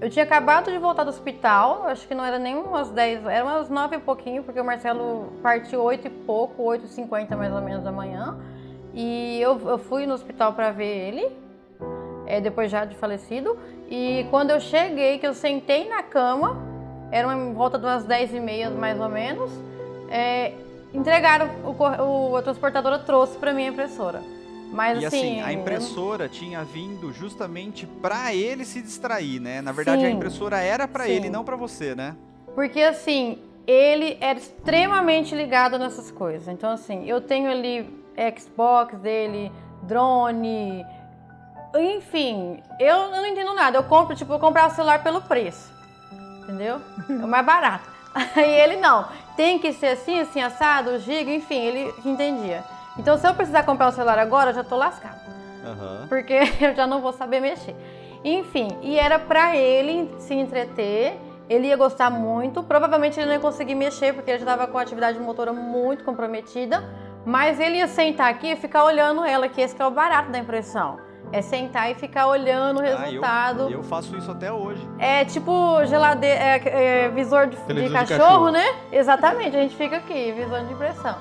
Eu 0.00 0.08
tinha 0.08 0.24
acabado 0.24 0.70
de 0.70 0.78
voltar 0.78 1.04
do 1.04 1.10
hospital, 1.10 1.84
acho 1.86 2.08
que 2.08 2.14
não 2.14 2.24
era 2.24 2.38
nem 2.38 2.56
umas 2.56 2.88
10, 2.90 3.26
era 3.26 3.44
umas 3.44 3.68
9 3.68 3.96
e 3.96 3.98
pouquinho, 3.98 4.42
porque 4.42 4.58
o 4.58 4.64
Marcelo 4.64 5.30
partiu 5.42 5.82
8 5.82 6.06
e 6.06 6.10
pouco, 6.10 6.62
8 6.62 6.86
e 6.86 6.88
50 6.88 7.36
mais 7.36 7.52
ou 7.52 7.60
menos 7.60 7.84
da 7.84 7.92
manhã. 7.92 8.38
E 8.94 9.38
eu, 9.40 9.60
eu 9.68 9.78
fui 9.78 10.06
no 10.06 10.14
hospital 10.14 10.54
para 10.54 10.70
ver 10.70 10.86
ele, 11.08 11.28
é, 12.26 12.40
depois 12.40 12.70
já 12.70 12.86
de 12.86 12.96
falecido. 12.96 13.58
E 13.90 14.26
quando 14.30 14.50
eu 14.50 14.60
cheguei, 14.60 15.18
que 15.18 15.26
eu 15.26 15.34
sentei 15.34 15.86
na 15.88 16.02
cama, 16.02 16.56
era 17.12 17.28
uma- 17.28 17.52
volta 17.52 17.78
de 17.78 17.84
umas 17.84 18.04
10 18.04 18.32
e 18.32 18.40
meia 18.40 18.70
mais 18.70 18.98
ou 18.98 19.08
menos, 19.08 19.50
é, 20.10 20.54
entregaram, 20.94 21.46
o, 21.62 22.30
o- 22.30 22.36
a 22.36 22.42
transportadora 22.42 23.00
trouxe 23.00 23.36
para 23.36 23.52
mim 23.52 23.66
a 23.66 23.68
impressora. 23.68 24.22
Mas 24.70 25.02
e 25.02 25.06
assim, 25.06 25.40
assim, 25.40 25.40
a 25.40 25.52
eu 25.52 25.60
impressora 25.60 26.28
tinha 26.28 26.62
vindo 26.64 27.12
justamente 27.12 27.86
pra 27.86 28.34
ele 28.34 28.64
se 28.64 28.80
distrair, 28.80 29.40
né? 29.40 29.60
Na 29.60 29.72
verdade, 29.72 30.04
a 30.04 30.08
Sim. 30.08 30.14
impressora 30.14 30.58
era 30.60 30.86
pra 30.86 31.04
Sim. 31.04 31.10
ele, 31.10 31.30
não 31.30 31.44
pra 31.44 31.56
você, 31.56 31.94
né? 31.94 32.16
Porque 32.54 32.80
assim, 32.80 33.38
ele 33.66 34.16
era 34.20 34.38
extremamente 34.38 35.34
ligado 35.34 35.78
nessas 35.78 36.10
coisas. 36.10 36.48
Então, 36.48 36.70
assim, 36.70 37.04
eu 37.08 37.20
tenho 37.20 37.50
ali 37.50 37.88
Xbox 38.38 38.96
dele, 38.98 39.50
drone, 39.82 40.84
enfim, 41.74 42.60
eu, 42.78 42.96
eu 42.96 43.10
não 43.10 43.26
entendo 43.26 43.54
nada. 43.54 43.78
Eu 43.78 43.84
compro, 43.84 44.16
tipo, 44.16 44.32
eu 44.32 44.38
comprar 44.38 44.66
o 44.66 44.70
celular 44.70 45.02
pelo 45.02 45.20
preço. 45.22 45.72
Entendeu? 46.42 46.80
É 47.08 47.24
o 47.24 47.28
mais 47.28 47.46
barato. 47.46 47.88
Aí 48.34 48.50
ele 48.50 48.76
não. 48.76 49.06
Tem 49.36 49.58
que 49.58 49.72
ser 49.72 49.88
assim, 49.88 50.18
assim, 50.18 50.40
assado, 50.40 50.98
giga, 50.98 51.30
enfim, 51.32 51.58
ele 51.58 51.94
entendia. 52.04 52.64
Então, 52.98 53.16
se 53.16 53.26
eu 53.26 53.34
precisar 53.34 53.62
comprar 53.62 53.88
o 53.88 53.92
celular 53.92 54.18
agora, 54.18 54.50
eu 54.50 54.54
já 54.54 54.64
tô 54.64 54.76
lascado 54.76 55.20
Aham. 55.64 56.06
porque 56.08 56.34
eu 56.60 56.74
já 56.74 56.86
não 56.86 57.00
vou 57.00 57.12
saber 57.12 57.40
mexer. 57.40 57.74
Enfim, 58.24 58.68
e 58.82 58.98
era 58.98 59.18
pra 59.18 59.56
ele 59.56 60.12
se 60.18 60.34
entreter, 60.34 61.18
ele 61.48 61.68
ia 61.68 61.76
gostar 61.76 62.10
muito, 62.10 62.62
provavelmente 62.62 63.18
ele 63.18 63.26
não 63.26 63.34
ia 63.34 63.40
conseguir 63.40 63.74
mexer 63.74 64.12
porque 64.14 64.30
ele 64.30 64.38
já 64.38 64.44
estava 64.44 64.70
com 64.70 64.76
a 64.78 64.82
atividade 64.82 65.18
motora 65.18 65.52
muito 65.52 66.04
comprometida, 66.04 66.84
mas 67.24 67.58
ele 67.58 67.76
ia 67.78 67.88
sentar 67.88 68.28
aqui 68.30 68.52
e 68.52 68.56
ficar 68.56 68.84
olhando 68.84 69.24
ela, 69.24 69.48
que 69.48 69.60
esse 69.60 69.74
que 69.74 69.80
é 69.80 69.86
o 69.86 69.90
barato 69.90 70.30
da 70.30 70.38
impressão. 70.38 70.98
É 71.32 71.40
sentar 71.42 71.88
e 71.90 71.94
ficar 71.94 72.26
olhando 72.26 72.78
o 72.78 72.82
Ah, 72.82 72.88
eu- 72.90 72.98
resultado. 72.98 73.70
eu 73.70 73.82
faço 73.84 74.16
isso 74.16 74.30
até 74.32 74.52
hoje. 74.52 74.84
É 74.98 75.24
tipo 75.24 75.84
geladeira, 75.86 76.34
é, 76.40 77.04
é, 77.04 77.08
visor 77.10 77.46
de, 77.46 77.56
de 77.56 77.62
Televisor 77.62 78.02
de 78.02 78.08
cachorro, 78.08 78.28
cachorro. 78.28 78.50
né? 78.50 78.64
Exatamente, 78.90 79.56
a 79.56 79.60
gente 79.62 79.76
fica 79.76 79.96
aqui, 79.98 80.32
visor 80.32 80.64
de 80.64 80.72
impressão. 80.72 81.14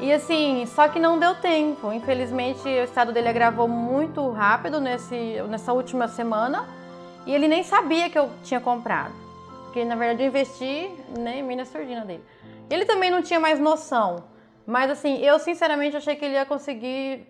E 0.00 0.10
assim, 0.12 0.64
só 0.66 0.88
que 0.88 0.98
não 0.98 1.18
deu 1.18 1.34
tempo. 1.34 1.92
Infelizmente, 1.92 2.66
o 2.66 2.84
estado 2.84 3.12
dele 3.12 3.28
agravou 3.28 3.68
muito 3.68 4.30
rápido 4.30 4.80
nesse, 4.80 5.42
nessa 5.48 5.74
última 5.74 6.08
semana. 6.08 6.66
E 7.26 7.34
ele 7.34 7.46
nem 7.46 7.62
sabia 7.62 8.08
que 8.08 8.18
eu 8.18 8.30
tinha 8.42 8.60
comprado. 8.60 9.12
Porque, 9.64 9.84
na 9.84 9.94
verdade, 9.94 10.22
eu 10.22 10.28
investi 10.28 10.90
né, 11.18 11.38
em 11.38 11.42
mina 11.42 11.66
surdina 11.66 12.04
dele. 12.04 12.24
Ele 12.70 12.86
também 12.86 13.10
não 13.10 13.20
tinha 13.20 13.38
mais 13.38 13.60
noção. 13.60 14.24
Mas 14.66 14.90
assim, 14.90 15.18
eu 15.18 15.38
sinceramente 15.38 15.96
achei 15.96 16.16
que 16.16 16.24
ele 16.24 16.34
ia 16.34 16.46
conseguir 16.46 17.26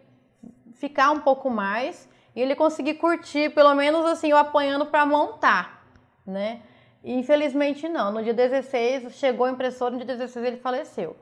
ficar 0.75 1.11
um 1.11 1.21
pouco 1.21 1.51
mais 1.51 2.09
e 2.37 2.41
ele 2.41 2.55
conseguir 2.55 2.95
curtir, 2.95 3.51
pelo 3.51 3.75
menos 3.75 4.05
assim, 4.07 4.31
eu 4.31 4.37
apanhando 4.37 4.87
para 4.87 5.05
montar, 5.05 5.85
né? 6.27 6.61
E, 7.03 7.15
infelizmente 7.15 7.89
não. 7.89 8.13
No 8.13 8.23
dia 8.23 8.35
16 8.35 9.15
chegou 9.15 9.47
a 9.47 9.51
impressora, 9.51 9.91
no 9.93 9.97
dia 9.99 10.07
16 10.07 10.45
ele 10.45 10.57
faleceu. 10.59 11.17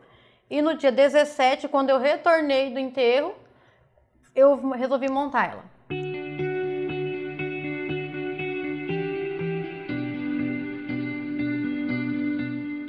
E 0.51 0.63
no 0.63 0.75
dia 0.77 0.91
17, 0.91 1.69
quando 1.69 1.91
eu 1.91 1.99
retornei 1.99 2.73
do 2.73 2.79
enterro, 2.79 3.35
eu 4.35 4.71
resolvi 4.71 5.11
montar 5.11 5.51
ela. 5.51 5.65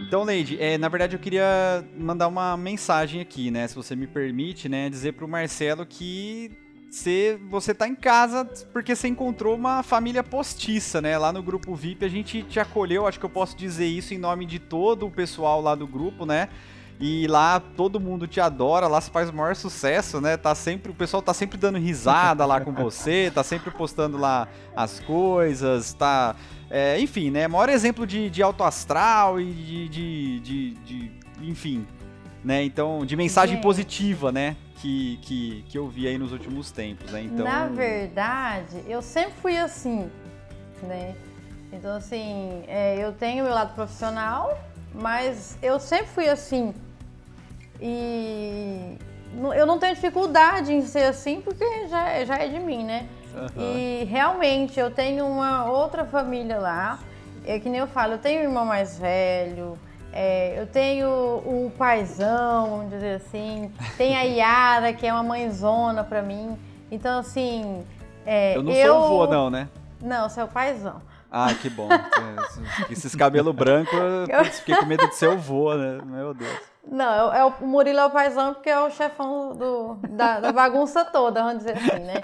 Então, 0.07 0.23
Leide, 0.23 0.59
é, 0.59 0.77
na 0.77 0.87
verdade 0.87 1.15
eu 1.15 1.19
queria 1.19 1.85
mandar 1.97 2.27
uma 2.29 2.55
mensagem 2.55 3.19
aqui, 3.21 3.51
né? 3.51 3.67
Se 3.67 3.75
você 3.75 3.95
me 3.95 4.07
permite, 4.07 4.69
né? 4.69 4.89
Dizer 4.89 5.13
pro 5.13 5.27
Marcelo 5.27 5.85
que 5.85 6.51
você, 6.89 7.39
você 7.49 7.75
tá 7.75 7.87
em 7.87 7.93
casa 7.93 8.45
porque 8.73 8.95
você 8.95 9.07
encontrou 9.07 9.53
uma 9.53 9.83
família 9.83 10.23
postiça, 10.23 11.01
né? 11.01 11.17
Lá 11.17 11.31
no 11.31 11.43
grupo 11.43 11.75
VIP 11.75 12.05
a 12.05 12.09
gente 12.09 12.41
te 12.41 12.59
acolheu, 12.59 13.05
acho 13.05 13.19
que 13.19 13.25
eu 13.25 13.29
posso 13.29 13.55
dizer 13.55 13.85
isso 13.85 14.13
em 14.13 14.17
nome 14.17 14.45
de 14.45 14.57
todo 14.57 15.05
o 15.05 15.11
pessoal 15.11 15.61
lá 15.61 15.75
do 15.75 15.85
grupo, 15.85 16.25
né? 16.25 16.49
E 16.99 17.27
lá 17.27 17.61
todo 17.77 17.97
mundo 17.97 18.27
te 18.27 18.41
adora, 18.41 18.85
lá 18.87 18.99
você 18.99 19.09
faz 19.09 19.29
o 19.29 19.33
maior 19.33 19.55
sucesso, 19.55 20.19
né? 20.19 20.35
Tá 20.35 20.53
sempre, 20.53 20.91
o 20.91 20.95
pessoal 20.95 21.21
tá 21.21 21.33
sempre 21.33 21.57
dando 21.57 21.77
risada 21.77 22.45
lá 22.45 22.59
com 22.59 22.73
você, 22.73 23.31
tá 23.33 23.41
sempre 23.41 23.71
postando 23.71 24.17
lá 24.17 24.49
as 24.75 24.99
coisas, 24.99 25.93
tá. 25.93 26.35
É, 26.69 26.99
enfim, 26.99 27.31
né? 27.31 27.47
Maior 27.47 27.69
exemplo 27.69 28.05
de, 28.05 28.29
de 28.29 28.43
alto 28.43 28.65
astral 28.65 29.39
e 29.39 29.53
de, 29.53 29.89
de, 29.89 30.39
de, 30.41 30.71
de 30.71 31.11
enfim, 31.41 31.87
né? 32.43 32.63
Então, 32.63 33.05
de 33.05 33.15
mensagem 33.15 33.55
Gente. 33.55 33.63
positiva, 33.63 34.29
né? 34.29 34.57
Que, 34.75 35.17
que, 35.21 35.65
que 35.69 35.77
eu 35.77 35.87
vi 35.87 36.05
aí 36.05 36.17
nos 36.17 36.33
últimos 36.33 36.69
tempos, 36.69 37.11
né? 37.11 37.21
Então, 37.21 37.45
Na 37.45 37.67
verdade, 37.67 38.83
eu 38.87 39.01
sempre 39.01 39.33
fui 39.41 39.57
assim, 39.57 40.09
né? 40.83 41.15
Então, 41.71 41.95
assim, 41.95 42.63
é, 42.67 42.97
eu 42.97 43.13
tenho 43.13 43.45
meu 43.45 43.53
lado 43.53 43.73
profissional, 43.73 44.57
mas 44.93 45.57
eu 45.61 45.79
sempre 45.79 46.07
fui 46.07 46.27
assim. 46.27 46.73
E 47.81 48.97
eu 49.55 49.65
não 49.65 49.79
tenho 49.79 49.95
dificuldade 49.95 50.73
em 50.73 50.81
ser 50.81 51.05
assim, 51.05 51.41
porque 51.41 51.87
já, 51.87 52.25
já 52.25 52.35
é 52.35 52.47
de 52.47 52.59
mim, 52.59 52.83
né? 52.83 53.07
E 53.55 54.05
realmente, 54.09 54.79
eu 54.79 54.91
tenho 54.91 55.25
uma 55.25 55.65
outra 55.65 56.03
família 56.05 56.57
lá. 56.57 56.99
É 57.45 57.59
que 57.59 57.69
nem 57.69 57.79
eu 57.79 57.87
falo, 57.87 58.13
eu 58.13 58.17
tenho 58.17 58.41
um 58.41 58.43
irmão 58.43 58.65
mais 58.65 58.99
velho, 58.99 59.77
é, 60.11 60.59
eu 60.59 60.67
tenho 60.67 61.07
o 61.07 61.71
paizão, 61.77 62.69
vamos 62.69 62.89
dizer 62.89 63.15
assim. 63.15 63.71
Tem 63.97 64.17
a 64.17 64.23
Yara, 64.23 64.93
que 64.93 65.07
é 65.07 65.13
uma 65.13 65.23
mãezona 65.23 66.03
pra 66.03 66.21
mim. 66.21 66.57
Então, 66.91 67.19
assim. 67.19 67.85
é, 68.25 68.57
eu 68.57 68.63
não 68.63 68.73
sou 68.73 68.97
o 68.97 69.07
vô, 69.07 69.27
não, 69.27 69.49
né? 69.49 69.69
Não, 70.01 70.27
você 70.27 70.41
é 70.41 70.43
o 70.43 70.47
paizão. 70.47 71.01
Ah, 71.31 71.53
que 71.53 71.69
bom. 71.69 71.87
Esses 72.89 73.15
cabelos 73.15 73.53
brancos, 73.53 73.93
eu 73.93 74.45
fiquei 74.45 74.75
com 74.75 74.85
medo 74.85 75.07
de 75.07 75.15
ser 75.15 75.29
o 75.29 75.37
vô, 75.37 75.73
né? 75.75 75.99
Meu 76.03 76.33
Deus. 76.33 76.68
Não, 76.85 77.33
é 77.33 77.45
o, 77.45 77.53
o 77.61 77.67
Murilo 77.67 77.99
é 77.99 78.05
o 78.05 78.09
paizão 78.09 78.53
porque 78.53 78.69
é 78.69 78.79
o 78.79 78.89
chefão 78.89 79.53
do, 79.53 79.95
da, 80.09 80.39
da 80.39 80.51
bagunça 80.51 81.05
toda, 81.05 81.43
vamos 81.43 81.59
dizer 81.59 81.77
assim, 81.77 81.99
né? 81.99 82.23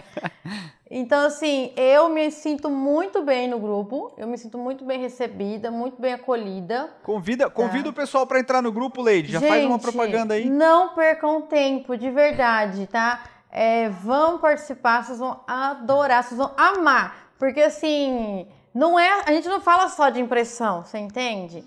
Então, 0.90 1.26
assim, 1.26 1.74
eu 1.76 2.10
me 2.10 2.30
sinto 2.30 2.70
muito 2.70 3.24
bem 3.24 3.48
no 3.48 3.60
grupo, 3.60 4.14
eu 4.18 4.28
me 4.28 4.38
sinto 4.38 4.58
muito 4.58 4.86
bem 4.86 5.00
recebida, 5.00 5.72
muito 5.72 6.00
bem 6.00 6.14
acolhida. 6.14 6.90
Convida, 7.04 7.50
convida 7.50 7.90
o 7.90 7.94
pessoal 7.94 8.28
pra 8.28 8.40
entrar 8.40 8.62
no 8.62 8.72
grupo, 8.72 9.02
Lady. 9.02 9.32
Já 9.32 9.42
faz 9.42 9.66
uma 9.66 9.74
Gente, 9.74 9.82
propaganda 9.82 10.36
aí. 10.36 10.48
Não 10.48 10.90
percam 10.94 11.42
tempo, 11.42 11.98
de 11.98 12.10
verdade, 12.12 12.86
tá? 12.88 13.24
É, 13.52 13.90
vão 13.90 14.38
participar, 14.38 15.04
vocês 15.04 15.18
vão 15.18 15.40
adorar, 15.48 16.24
vocês 16.24 16.38
vão 16.38 16.52
amar. 16.56 17.32
Porque 17.40 17.62
assim, 17.62 18.48
não 18.74 19.00
é. 19.00 19.24
A 19.26 19.32
gente 19.32 19.50
não 19.50 19.60
fala 19.60 19.90
só 19.90 20.10
de 20.10 20.22
impressão, 20.22 20.84
você 20.84 21.00
entende? 21.00 21.64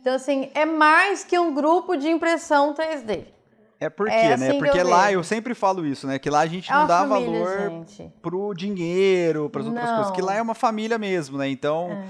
Então, 0.00 0.14
assim, 0.14 0.50
é 0.54 0.64
mais 0.64 1.24
que 1.24 1.38
um 1.38 1.54
grupo 1.54 1.96
de 1.96 2.08
impressão 2.08 2.72
3D. 2.74 3.24
É 3.78 3.88
porque, 3.88 4.12
É 4.12 4.36
né? 4.36 4.48
assim 4.48 4.52
que 4.52 4.58
Porque 4.58 4.78
eu 4.80 4.88
lá 4.88 5.06
vejo. 5.06 5.18
eu 5.18 5.24
sempre 5.24 5.54
falo 5.54 5.86
isso, 5.86 6.06
né? 6.06 6.18
Que 6.18 6.28
lá 6.28 6.40
a 6.40 6.46
gente 6.46 6.70
É 6.70 6.74
não 6.74 6.86
dá 6.86 7.06
família, 7.06 7.44
valor 7.44 7.70
gente. 7.86 8.12
pro 8.20 8.52
dinheiro, 8.54 9.48
pras 9.48 9.66
outras 9.66 9.84
Não. 9.86 9.94
coisas. 9.96 10.12
Que 10.12 10.20
lá 10.20 10.34
é 10.34 10.42
uma 10.42 10.54
família 10.54 10.98
mesmo, 10.98 11.38
né? 11.38 11.48
Então, 11.48 11.88
é, 11.90 12.04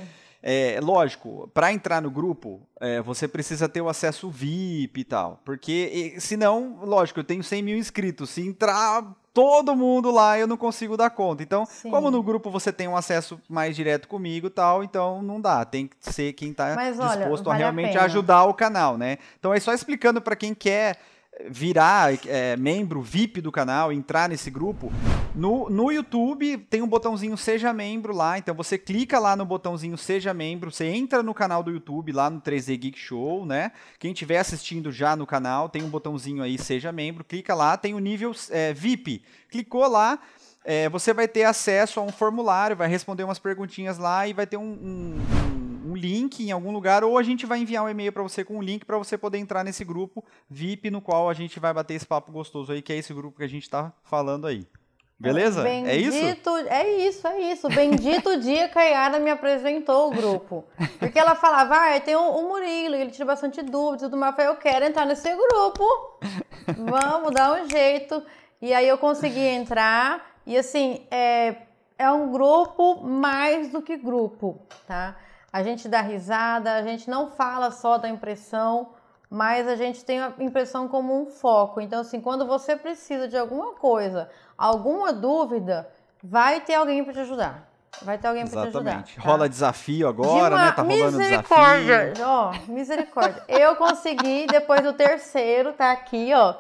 lógico, 0.82 1.50
pra 1.52 1.72
entrar 1.72 2.00
no 2.00 2.10
grupo, 2.10 2.60
é, 2.80 3.00
você 3.02 3.28
precisa 3.28 3.68
ter 3.68 3.80
o 3.80 3.88
acesso 3.88 4.30
VIP 4.30 5.00
e 5.00 5.04
tal. 5.04 5.40
Porque, 5.44 6.14
e, 6.16 6.20
senão, 6.20 6.78
lógico, 6.82 7.20
eu 7.20 7.24
tenho 7.24 7.42
100 7.44 7.62
mil 7.62 7.76
inscritos. 7.76 8.30
Se 8.30 8.40
entrar 8.46 9.04
todo 9.32 9.76
mundo 9.76 10.10
lá, 10.10 10.38
eu 10.38 10.46
não 10.46 10.56
consigo 10.56 10.96
dar 10.96 11.10
conta. 11.10 11.42
Então, 11.42 11.64
Sim. 11.66 11.90
como 11.90 12.10
no 12.10 12.22
grupo 12.22 12.50
você 12.50 12.72
tem 12.72 12.88
um 12.88 12.96
acesso 12.96 13.40
mais 13.48 13.76
direto 13.76 14.08
comigo 14.08 14.46
e 14.48 14.50
tal, 14.50 14.82
então 14.82 15.22
não 15.22 15.40
dá. 15.40 15.64
Tem 15.64 15.86
que 15.86 15.96
ser 16.00 16.32
quem 16.32 16.52
tá 16.52 16.74
Mas, 16.74 16.98
olha, 16.98 17.18
disposto 17.18 17.44
vale 17.44 17.62
a 17.62 17.68
a 17.68 17.70
realmente 17.70 17.92
pena. 17.92 18.04
ajudar 18.04 18.44
o 18.44 18.54
canal, 18.54 18.96
né? 18.98 19.18
Então, 19.38 19.52
é 19.54 19.60
só 19.60 19.72
explicando 19.72 20.20
pra 20.20 20.34
quem 20.34 20.54
quer 20.54 20.98
virar 21.48 22.12
é, 22.26 22.56
membro 22.56 23.00
VIP 23.00 23.40
do 23.40 23.50
canal, 23.52 23.92
entrar 23.92 24.28
nesse 24.28 24.50
grupo, 24.50 24.92
no, 25.34 25.70
no 25.70 25.90
YouTube 25.92 26.58
tem 26.68 26.82
um 26.82 26.86
botãozinho 26.88 27.36
Seja 27.36 27.72
Membro 27.72 28.14
lá, 28.14 28.36
então 28.36 28.54
você 28.54 28.76
clica 28.76 29.18
lá 29.18 29.36
no 29.36 29.44
botãozinho 29.44 29.96
Seja 29.96 30.34
Membro, 30.34 30.70
você 30.70 30.86
entra 30.86 31.22
no 31.22 31.32
canal 31.32 31.62
do 31.62 31.70
YouTube, 31.70 32.12
lá 32.12 32.28
no 32.28 32.40
3D 32.40 32.76
Geek 32.76 32.98
Show, 32.98 33.46
né? 33.46 33.72
Quem 33.98 34.12
estiver 34.12 34.38
assistindo 34.38 34.90
já 34.90 35.14
no 35.14 35.26
canal, 35.26 35.68
tem 35.68 35.82
um 35.82 35.88
botãozinho 35.88 36.42
aí 36.42 36.58
Seja 36.58 36.90
Membro, 36.90 37.24
clica 37.24 37.54
lá, 37.54 37.76
tem 37.76 37.94
o 37.94 37.98
nível 37.98 38.32
é, 38.50 38.72
VIP. 38.72 39.22
Clicou 39.48 39.86
lá, 39.88 40.18
é, 40.64 40.88
você 40.88 41.14
vai 41.14 41.26
ter 41.28 41.44
acesso 41.44 42.00
a 42.00 42.02
um 42.02 42.12
formulário, 42.12 42.76
vai 42.76 42.88
responder 42.88 43.24
umas 43.24 43.38
perguntinhas 43.38 43.98
lá 43.98 44.26
e 44.26 44.32
vai 44.32 44.46
ter 44.46 44.56
um, 44.56 44.62
um- 44.62 45.18
um- 45.44 45.69
um 45.84 45.94
link 45.94 46.40
em 46.40 46.50
algum 46.50 46.72
lugar, 46.72 47.02
ou 47.04 47.16
a 47.16 47.22
gente 47.22 47.46
vai 47.46 47.58
enviar 47.60 47.84
um 47.84 47.88
e-mail 47.88 48.12
para 48.12 48.22
você 48.22 48.44
com 48.44 48.58
um 48.58 48.62
link 48.62 48.84
para 48.84 48.98
você 48.98 49.16
poder 49.16 49.38
entrar 49.38 49.64
nesse 49.64 49.84
grupo 49.84 50.24
VIP 50.48 50.90
no 50.90 51.00
qual 51.00 51.28
a 51.28 51.34
gente 51.34 51.58
vai 51.58 51.72
bater 51.72 51.94
esse 51.94 52.06
papo 52.06 52.30
gostoso 52.32 52.72
aí, 52.72 52.82
que 52.82 52.92
é 52.92 52.96
esse 52.96 53.12
grupo 53.14 53.38
que 53.38 53.44
a 53.44 53.48
gente 53.48 53.68
tá 53.68 53.92
falando 54.02 54.46
aí. 54.46 54.66
Beleza? 55.20 55.68
É 55.68 55.96
isso? 55.96 56.18
Bendito, 56.18 56.56
é 56.56 56.88
isso, 56.88 57.26
é 57.28 57.40
isso. 57.52 57.68
Bendito 57.68 58.36
dia 58.40 58.70
que 58.70 58.78
a 58.78 58.82
Yara 58.82 59.18
me 59.18 59.30
apresentou 59.30 60.08
o 60.08 60.10
grupo. 60.10 60.64
Porque 60.98 61.18
ela 61.18 61.34
falava, 61.34 61.76
ah, 61.76 62.00
tem 62.00 62.16
o, 62.16 62.22
o 62.22 62.48
Murilo, 62.48 62.94
ele 62.94 63.10
tira 63.10 63.26
bastante 63.26 63.60
dúvidas 63.60 64.00
e 64.00 64.04
tudo 64.06 64.16
mais. 64.16 64.32
Eu 64.32 64.36
falei, 64.36 64.50
eu 64.50 64.56
quero 64.56 64.84
entrar 64.86 65.04
nesse 65.04 65.28
grupo. 65.28 65.84
Vamos 66.74 67.34
dar 67.34 67.52
um 67.52 67.68
jeito. 67.68 68.22
E 68.62 68.72
aí 68.72 68.88
eu 68.88 68.96
consegui 68.96 69.46
entrar. 69.46 70.40
E 70.46 70.56
assim, 70.56 71.06
é, 71.10 71.54
é 71.98 72.10
um 72.10 72.32
grupo 72.32 73.02
mais 73.02 73.70
do 73.70 73.82
que 73.82 73.98
grupo, 73.98 74.58
tá? 74.86 75.14
A 75.52 75.62
gente 75.62 75.88
dá 75.88 76.00
risada, 76.00 76.74
a 76.74 76.82
gente 76.82 77.10
não 77.10 77.30
fala 77.30 77.70
só 77.70 77.98
da 77.98 78.08
impressão, 78.08 78.90
mas 79.28 79.66
a 79.66 79.74
gente 79.76 80.04
tem 80.04 80.20
a 80.20 80.32
impressão 80.38 80.86
como 80.88 81.20
um 81.20 81.26
foco. 81.26 81.80
Então, 81.80 82.00
assim, 82.00 82.20
quando 82.20 82.46
você 82.46 82.76
precisa 82.76 83.26
de 83.28 83.36
alguma 83.36 83.72
coisa, 83.74 84.30
alguma 84.56 85.12
dúvida, 85.12 85.88
vai 86.22 86.60
ter 86.60 86.74
alguém 86.74 87.02
para 87.02 87.12
te 87.14 87.20
ajudar. 87.20 87.68
Vai 88.02 88.16
ter 88.16 88.28
alguém 88.28 88.44
para 88.46 88.62
te 88.62 88.68
ajudar. 88.68 88.80
Exatamente. 88.80 89.16
tá? 89.16 89.22
Rola 89.22 89.48
desafio 89.48 89.98
De 89.98 90.04
agora, 90.06 90.54
uma 90.54 90.64
né? 90.66 90.72
Tá 90.72 90.82
rolando 90.82 91.18
misericórdia. 91.18 92.12
desafio. 92.12 92.26
Ó, 92.28 92.52
misericórdia. 92.68 93.44
Eu 93.48 93.74
consegui, 93.76 94.46
depois 94.46 94.82
do 94.82 94.92
terceiro, 94.92 95.72
tá 95.72 95.90
aqui, 95.90 96.30
ó. 96.32 96.54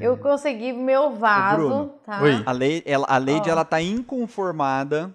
Eu 0.00 0.16
consegui 0.18 0.72
meu 0.72 1.10
vaso, 1.12 1.56
Bruno. 1.56 1.94
tá? 2.04 2.20
Oi. 2.22 2.42
A, 2.46 2.52
lei, 2.52 2.82
ela, 2.86 3.06
a 3.08 3.18
Lady, 3.18 3.48
Ó. 3.48 3.52
ela 3.52 3.64
tá 3.64 3.80
inconformada 3.82 5.10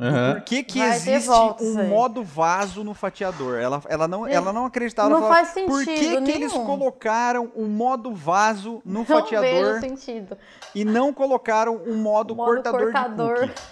Aham. 0.00 0.34
Por 0.34 0.42
que, 0.42 0.64
que 0.64 0.80
Vai 0.80 0.96
existe 0.96 1.30
um 1.30 1.78
aí. 1.78 1.86
modo 1.88 2.24
vaso 2.24 2.82
no 2.82 2.94
fatiador? 2.94 3.60
Ela, 3.60 3.80
ela, 3.88 4.08
não, 4.08 4.26
ela 4.26 4.52
não 4.52 4.66
acreditava. 4.66 5.08
não 5.08 5.18
ela 5.18 5.28
falava, 5.28 5.46
faz 5.46 5.64
Por 5.66 5.84
que, 5.84 5.96
sentido 5.96 6.24
que 6.24 6.32
eles 6.32 6.52
nenhum." 6.52 6.66
colocaram 6.66 7.52
um 7.54 7.66
modo 7.68 8.12
vaso 8.12 8.82
no 8.84 9.00
Não 9.00 9.04
fatiador 9.04 9.78
sentido. 9.80 10.36
e 10.74 10.84
não 10.84 11.12
colocaram 11.12 11.80
um 11.86 11.96
modo, 11.96 12.34
O 12.34 12.36
modo 12.36 12.54
cortador, 12.62 12.92
cortador. 12.92 13.46
de? 13.46 13.52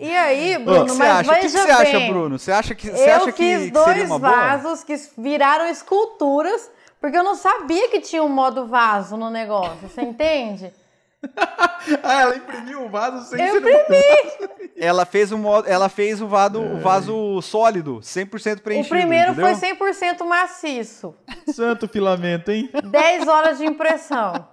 E 0.00 0.16
aí, 0.16 0.58
Bruno, 0.58 0.86
que 0.86 0.92
mas 0.94 1.10
acha? 1.10 1.30
O 1.30 1.34
que, 1.36 1.40
veja 1.42 1.62
você 1.64 1.70
acha, 1.70 2.00
Bruno? 2.00 2.38
Você 2.38 2.52
acha 2.52 2.74
que, 2.74 2.90
você 2.90 3.10
eu 3.10 3.14
acha 3.16 3.32
que, 3.32 3.58
fiz 3.58 3.70
que 3.70 3.78
seria 3.78 3.94
dois 3.94 4.10
uma 4.10 4.18
boa? 4.18 4.32
vasos 4.32 4.82
que 4.82 4.96
viraram 5.16 5.66
esculturas, 5.68 6.68
porque 7.00 7.16
eu 7.16 7.22
não 7.22 7.36
sabia 7.36 7.88
que 7.88 8.00
tinha 8.00 8.22
um 8.22 8.28
modo 8.28 8.66
vaso 8.66 9.16
no 9.16 9.30
negócio, 9.30 9.88
você 9.88 10.02
entende? 10.02 10.72
Ah, 12.02 12.20
ela 12.22 12.36
imprimiu 12.36 12.84
o 12.84 12.88
vaso 12.88 13.28
sem 13.28 13.44
Eu 13.44 13.54
ser 13.54 13.58
imprimi. 13.58 14.70
Ela 14.76 15.04
fez 15.04 15.32
um 15.32 15.38
modo, 15.38 15.68
ela 15.68 15.88
fez 15.88 16.20
o 16.22 16.28
vaso, 16.28 16.60
o 16.62 16.78
vaso 16.78 17.42
sólido, 17.42 17.98
100% 18.00 18.58
O 18.58 18.62
preenchido. 18.62 18.88
primeiro 18.96 19.32
entendeu? 19.32 19.56
foi 19.56 19.92
100% 19.92 20.24
maciço. 20.24 21.14
santo 21.52 21.88
filamento, 21.88 22.50
hein? 22.52 22.70
10 22.84 23.26
horas 23.26 23.58
de 23.58 23.64
impressão. 23.66 24.48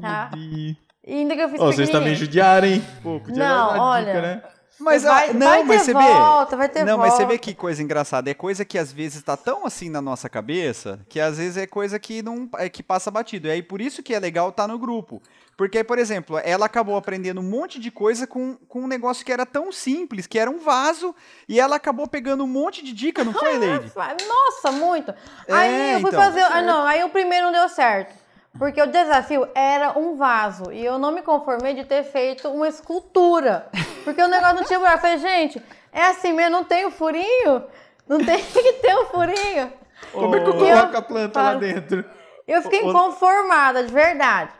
Tá? 0.00 0.30
E... 0.36 0.76
Ainda 1.06 1.34
que 1.34 1.40
eu 1.42 1.48
fiz 1.48 1.60
Ó, 1.60 1.66
vocês 1.66 1.88
também 1.90 2.14
judiaram, 2.14 2.66
hein? 2.66 2.84
Pô, 3.02 3.20
podia 3.20 3.36
Não, 3.36 3.72
dar 3.74 3.80
olha. 3.82 4.06
dica, 4.06 4.20
né? 4.22 4.42
Mas 4.80 5.02
Vai- 5.04 5.30
ah, 5.30 5.32
não, 5.32 5.46
vai 5.46 5.62
mas 5.64 5.78
ter 5.82 5.84
você 5.84 5.92
volta, 5.92 6.50
vê. 6.50 6.56
vai 6.56 6.68
ter 6.68 6.84
não, 6.84 6.98
mas 6.98 7.12
você 7.12 7.18
vê 7.20 7.24
volta. 7.26 7.38
que 7.38 7.54
coisa 7.54 7.80
engraçada. 7.82 8.28
É 8.28 8.34
coisa 8.34 8.64
que 8.64 8.76
às 8.76 8.92
vezes 8.92 9.22
tá 9.22 9.36
tão 9.36 9.64
assim 9.64 9.88
na 9.88 10.02
nossa 10.02 10.28
cabeça 10.28 10.98
que 11.08 11.20
às 11.20 11.38
vezes 11.38 11.56
é 11.56 11.66
coisa 11.66 11.96
que 11.98 12.22
não 12.22 12.48
é 12.58 12.68
que 12.68 12.82
passa 12.82 13.08
batido. 13.10 13.46
E 13.46 13.52
aí 13.52 13.62
por 13.62 13.80
isso 13.80 14.02
que 14.02 14.12
é 14.12 14.18
legal 14.18 14.48
estar 14.48 14.66
no 14.66 14.76
grupo. 14.76 15.22
Porque, 15.56 15.84
por 15.84 15.98
exemplo, 15.98 16.40
ela 16.42 16.66
acabou 16.66 16.96
aprendendo 16.96 17.40
um 17.40 17.44
monte 17.44 17.78
de 17.78 17.90
coisa 17.90 18.26
com, 18.26 18.56
com 18.68 18.80
um 18.80 18.86
negócio 18.86 19.24
que 19.24 19.32
era 19.32 19.46
tão 19.46 19.70
simples, 19.70 20.26
que 20.26 20.38
era 20.38 20.50
um 20.50 20.58
vaso, 20.58 21.14
e 21.48 21.60
ela 21.60 21.76
acabou 21.76 22.08
pegando 22.08 22.42
um 22.44 22.48
monte 22.48 22.84
de 22.84 22.92
dica, 22.92 23.22
não 23.22 23.32
foi, 23.32 23.58
Lady? 23.58 23.92
Nossa, 24.26 24.72
muito. 24.72 25.14
aí 25.48 25.72
É, 25.72 25.94
eu 25.94 26.00
fui 26.00 26.08
então. 26.08 26.22
fazer. 26.22 26.42
Ah, 26.42 26.62
não, 26.62 26.84
aí 26.84 27.04
o 27.04 27.08
primeiro 27.08 27.46
não 27.46 27.52
deu 27.52 27.68
certo. 27.68 28.24
Porque 28.58 28.80
o 28.80 28.86
desafio 28.86 29.48
era 29.54 29.98
um 29.98 30.16
vaso. 30.16 30.70
E 30.70 30.84
eu 30.84 30.96
não 30.96 31.10
me 31.10 31.22
conformei 31.22 31.74
de 31.74 31.84
ter 31.84 32.04
feito 32.04 32.48
uma 32.48 32.68
escultura. 32.68 33.68
Porque 34.04 34.22
o 34.22 34.28
negócio 34.28 34.56
não 34.56 34.64
tinha 34.64 34.78
buraco. 34.78 34.98
Eu 34.98 35.00
falei, 35.00 35.18
gente, 35.18 35.60
é 35.92 36.06
assim 36.06 36.32
mesmo, 36.32 36.50
não 36.52 36.64
tem 36.64 36.86
o 36.86 36.90
furinho? 36.90 37.64
Não 38.08 38.24
tem 38.24 38.38
que 38.44 38.72
ter 38.74 38.94
o 38.94 39.06
furinho. 39.06 39.72
Como 40.12 40.36
é 40.36 40.40
que 40.40 40.48
eu 40.48 40.56
coloco 40.56 40.96
a 40.96 41.02
planta 41.02 41.42
lá 41.42 41.54
dentro? 41.54 42.04
Eu 42.46 42.62
fiquei 42.62 42.80
inconformada, 42.82 43.82
de 43.82 43.92
verdade. 43.92 44.52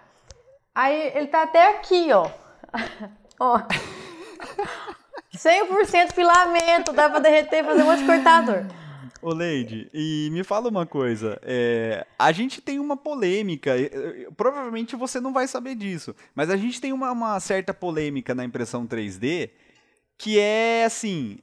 Aí 0.75 1.13
ele 1.15 1.29
tá 1.29 1.43
até 1.43 1.71
aqui, 1.71 2.13
ó. 2.13 2.29
ó. 3.39 3.61
100% 5.35 6.13
filamento, 6.13 6.93
dá 6.93 7.09
pra 7.09 7.19
derreter 7.19 7.63
e 7.63 7.65
fazer 7.65 7.83
um 7.83 7.87
monte 7.87 8.01
de 8.01 8.07
cortador. 8.07 8.65
Ô, 9.21 9.33
Leide, 9.33 9.89
e 9.95 10.29
me 10.33 10.45
fala 10.45 10.69
uma 10.69 10.85
coisa. 10.85 11.39
é, 11.43 12.07
a 12.19 12.31
gente 12.31 12.61
tem 12.61 12.79
uma 12.79 12.97
polêmica. 12.97 13.73
Provavelmente 14.37 14.97
você 14.97 15.21
não 15.21 15.33
vai 15.33 15.49
saber 15.49 15.75
disso, 15.75 16.15
mas 16.35 16.51
a 16.51 16.57
gente 16.57 16.81
tem 16.81 16.93
uma, 16.93 17.11
uma 17.11 17.41
certa 17.41 17.73
polêmica 17.73 18.35
na 18.35 18.45
impressão 18.45 18.87
3D 18.87 19.51
que 20.19 20.39
é 20.39 20.85
assim. 20.85 21.39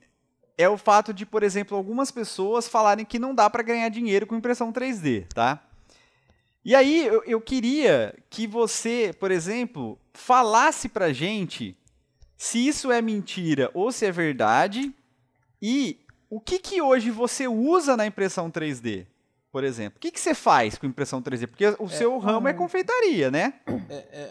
É 0.57 0.69
o 0.69 0.77
fato 0.77 1.13
de, 1.13 1.25
por 1.25 1.41
exemplo, 1.41 1.75
algumas 1.75 2.11
pessoas 2.11 2.67
falarem 2.67 3.03
que 3.03 3.17
não 3.17 3.33
dá 3.33 3.49
para 3.49 3.63
ganhar 3.63 3.89
dinheiro 3.89 4.27
com 4.27 4.35
impressão 4.35 4.71
3D, 4.71 5.25
tá? 5.33 5.59
E 6.63 6.75
aí 6.75 7.05
eu, 7.07 7.23
eu 7.25 7.41
queria 7.41 8.13
que 8.29 8.45
você, 8.45 9.13
por 9.19 9.31
exemplo, 9.31 9.97
falasse 10.13 10.87
pra 10.87 11.11
gente 11.11 11.75
se 12.37 12.67
isso 12.67 12.91
é 12.91 13.01
mentira 13.01 13.69
ou 13.73 13.91
se 13.91 14.05
é 14.05 14.11
verdade 14.11 14.93
e 15.61 15.99
o 16.29 16.39
que, 16.39 16.59
que 16.59 16.81
hoje 16.81 17.11
você 17.11 17.47
usa 17.47 17.97
na 17.97 18.05
impressão 18.05 18.49
3D, 18.49 19.05
por 19.51 19.63
exemplo? 19.63 19.97
O 19.97 19.99
que, 19.99 20.11
que 20.11 20.19
você 20.19 20.33
faz 20.33 20.77
com 20.77 20.85
impressão 20.85 21.21
3D? 21.21 21.47
Porque 21.47 21.75
o 21.77 21.89
seu 21.89 22.17
ramo 22.19 22.47
é 22.47 22.53
confeitaria, 22.53 23.29
né? 23.29 23.55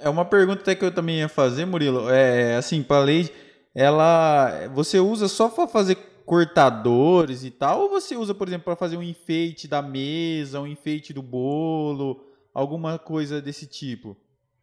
É 0.02 0.08
uma 0.08 0.24
pergunta 0.24 0.74
que 0.74 0.84
eu 0.84 0.92
também 0.92 1.18
ia 1.18 1.28
fazer, 1.28 1.66
Murilo. 1.66 2.08
É 2.08 2.56
assim, 2.56 2.82
para 2.82 3.04
lei, 3.04 3.30
ela, 3.74 4.68
você 4.74 4.98
usa 4.98 5.28
só 5.28 5.48
para 5.48 5.68
fazer 5.68 5.96
cortadores 6.26 7.44
e 7.44 7.50
tal, 7.50 7.82
ou 7.82 7.90
você 7.90 8.16
usa, 8.16 8.34
por 8.34 8.48
exemplo, 8.48 8.64
para 8.64 8.76
fazer 8.76 8.96
um 8.96 9.02
enfeite 9.02 9.66
da 9.66 9.82
mesa, 9.82 10.60
um 10.60 10.66
enfeite 10.66 11.12
do 11.12 11.22
bolo, 11.22 12.24
alguma 12.54 12.98
coisa 12.98 13.40
desse 13.40 13.66
tipo? 13.66 14.16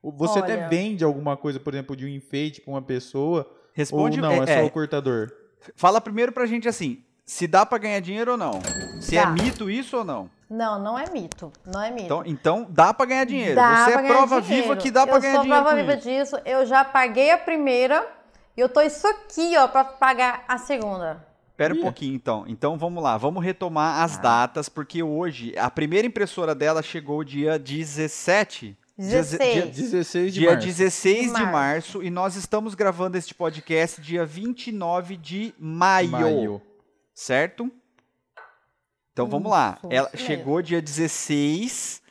Você 0.04 0.40
até 0.40 0.56
Olha. 0.56 0.70
vende 0.70 1.04
alguma 1.04 1.36
coisa, 1.36 1.60
por 1.60 1.74
exemplo, 1.74 1.96
de 1.96 2.06
um 2.06 2.10
enfeite 2.10 2.62
para 2.62 2.72
uma 2.72 2.82
pessoa? 2.82 3.50
Responde 3.74 4.20
ou 4.20 4.26
não, 4.26 4.32
é, 4.32 4.38
é, 4.38 4.46
só 4.46 4.54
é, 4.54 4.64
o 4.64 4.70
cortador? 4.70 5.32
Fala 5.76 6.00
primeiro 6.00 6.32
pra 6.32 6.46
gente 6.46 6.68
assim, 6.68 7.04
se 7.26 7.46
dá 7.46 7.66
pra 7.66 7.78
ganhar 7.78 8.00
dinheiro 8.00 8.32
ou 8.32 8.38
não? 8.38 8.62
Se 9.02 9.18
é 9.18 9.24
Dá. 9.24 9.32
mito 9.32 9.70
isso 9.70 9.98
ou 9.98 10.04
não? 10.06 10.30
Não, 10.50 10.82
não 10.82 10.98
é 10.98 11.10
mito. 11.10 11.52
Não 11.66 11.82
é 11.82 11.92
mito. 11.92 12.06
Então, 12.06 12.24
então 12.26 12.68
dá 12.70 12.94
pra 12.94 13.06
ganhar 13.06 13.26
dinheiro. 13.26 13.56
Dá 13.56 13.84
você 13.86 13.92
pra 13.92 14.00
é 14.00 14.04
ganhar 14.04 14.14
prova 14.16 14.42
dinheiro. 14.42 14.68
viva 14.70 14.78
que 14.78 14.90
dá 14.90 15.06
pra 15.06 15.18
eu 15.18 15.22
ganhar 15.22 15.34
sou 15.34 15.44
dinheiro 15.44 15.64
prova 15.64 15.78
com 15.78 15.86
viva 15.86 15.98
isso. 16.00 16.08
disso. 16.08 16.42
Eu 16.46 16.66
já 16.66 16.86
paguei 16.86 17.32
a 17.32 17.38
primeira 17.38 18.08
e 18.56 18.62
eu 18.62 18.70
tô 18.70 18.80
isso 18.80 19.06
aqui, 19.06 19.58
ó, 19.58 19.68
pra 19.68 19.84
pagar 19.84 20.46
a 20.48 20.58
segunda. 20.58 21.27
Espera 21.58 21.74
um 21.74 21.82
pouquinho 21.82 22.14
então. 22.14 22.46
Então 22.48 22.78
vamos 22.78 23.02
lá, 23.02 23.18
vamos 23.18 23.44
retomar 23.44 24.04
as 24.04 24.20
datas, 24.20 24.70
porque 24.70 25.02
hoje 25.02 25.58
a 25.58 25.72
primeira 25.72 26.06
impressora 26.06 26.54
dela 26.54 26.84
chegou 26.84 27.24
dia 27.24 27.58
17. 27.58 28.78
Dia, 28.96 29.08
16. 29.24 29.76
16 29.76 30.34
de 30.36 30.40
dia 30.40 30.52
março. 30.52 30.68
16 30.68 31.18
de 31.18 31.22
De 31.24 31.32
março. 31.32 31.52
março 31.52 32.04
e 32.04 32.12
nós 32.12 32.36
estamos 32.36 32.76
gravando 32.76 33.18
este 33.18 33.34
podcast 33.34 34.00
dia 34.00 34.24
29 34.24 35.18
de 35.18 35.52
maio, 35.58 36.10
Maio. 36.12 36.62
certo? 37.12 37.72
Então 39.14 39.28
vamos 39.28 39.50
lá. 39.52 39.80
Ela 39.90 40.12
isso 40.14 40.26
chegou 40.26 40.62
dia 40.62 40.80
16 40.80 42.04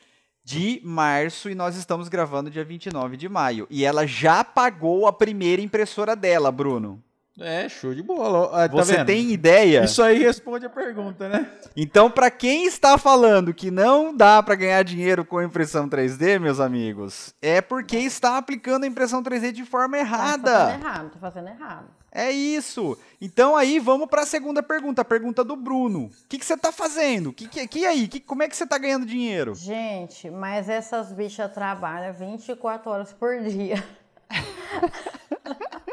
de 0.43 0.81
março 0.83 1.49
e 1.49 1.55
nós 1.55 1.77
estamos 1.77 2.09
gravando 2.09 2.49
dia 2.49 2.65
29 2.65 3.15
de 3.15 3.29
maio. 3.29 3.65
E 3.69 3.85
ela 3.85 4.05
já 4.05 4.43
pagou 4.43 5.07
a 5.07 5.13
primeira 5.13 5.61
impressora 5.61 6.17
dela, 6.17 6.51
Bruno. 6.51 7.01
É, 7.39 7.69
show 7.69 7.93
de 7.93 8.01
bola. 8.01 8.49
Ah, 8.63 8.67
tá 8.67 8.75
Você 8.75 8.97
vendo? 8.97 9.05
tem 9.05 9.31
ideia? 9.31 9.83
Isso 9.83 10.01
aí 10.01 10.17
responde 10.17 10.65
a 10.65 10.69
pergunta, 10.69 11.29
né? 11.29 11.47
Então, 11.75 12.09
para 12.09 12.31
quem 12.31 12.65
está 12.65 12.97
falando 12.97 13.53
que 13.53 13.69
não 13.69 14.15
dá 14.15 14.41
para 14.41 14.55
ganhar 14.55 14.81
dinheiro 14.83 15.23
com 15.23 15.39
impressão 15.41 15.87
3D, 15.87 16.39
meus 16.39 16.59
amigos, 16.59 17.33
é 17.39 17.61
porque 17.61 17.97
está 17.97 18.37
aplicando 18.37 18.85
a 18.85 18.87
impressão 18.87 19.21
3D 19.21 19.51
de 19.51 19.63
forma 19.65 19.97
Tá 19.97 20.01
errada. 20.01 20.51
fazendo 20.51 20.81
errado, 20.83 21.09
tá 21.11 21.19
fazendo 21.19 21.47
errado. 21.49 21.87
É 22.11 22.31
isso. 22.31 22.97
Então 23.21 23.55
aí 23.55 23.77
vamos 23.77 24.07
para 24.07 24.23
a 24.23 24.25
segunda 24.25 24.63
pergunta, 24.63 25.03
a 25.03 25.05
pergunta 25.05 25.43
do 25.43 25.55
Bruno. 25.55 26.05
O 26.05 26.11
que, 26.27 26.39
que 26.39 26.45
você 26.45 26.55
está 26.55 26.71
fazendo? 26.71 27.31
Que, 27.31 27.47
que, 27.47 27.67
que 27.67 27.85
aí? 27.85 28.07
Que, 28.07 28.19
como 28.19 28.41
é 28.41 28.47
que 28.47 28.57
você 28.57 28.63
está 28.63 28.79
ganhando 28.79 29.05
dinheiro? 29.05 29.53
Gente, 29.53 30.27
mas 30.31 30.67
essas 30.67 31.11
bichas 31.13 31.51
trabalham 31.53 32.11
24 32.13 32.89
horas 32.89 33.13
por 33.13 33.39
dia. 33.41 33.83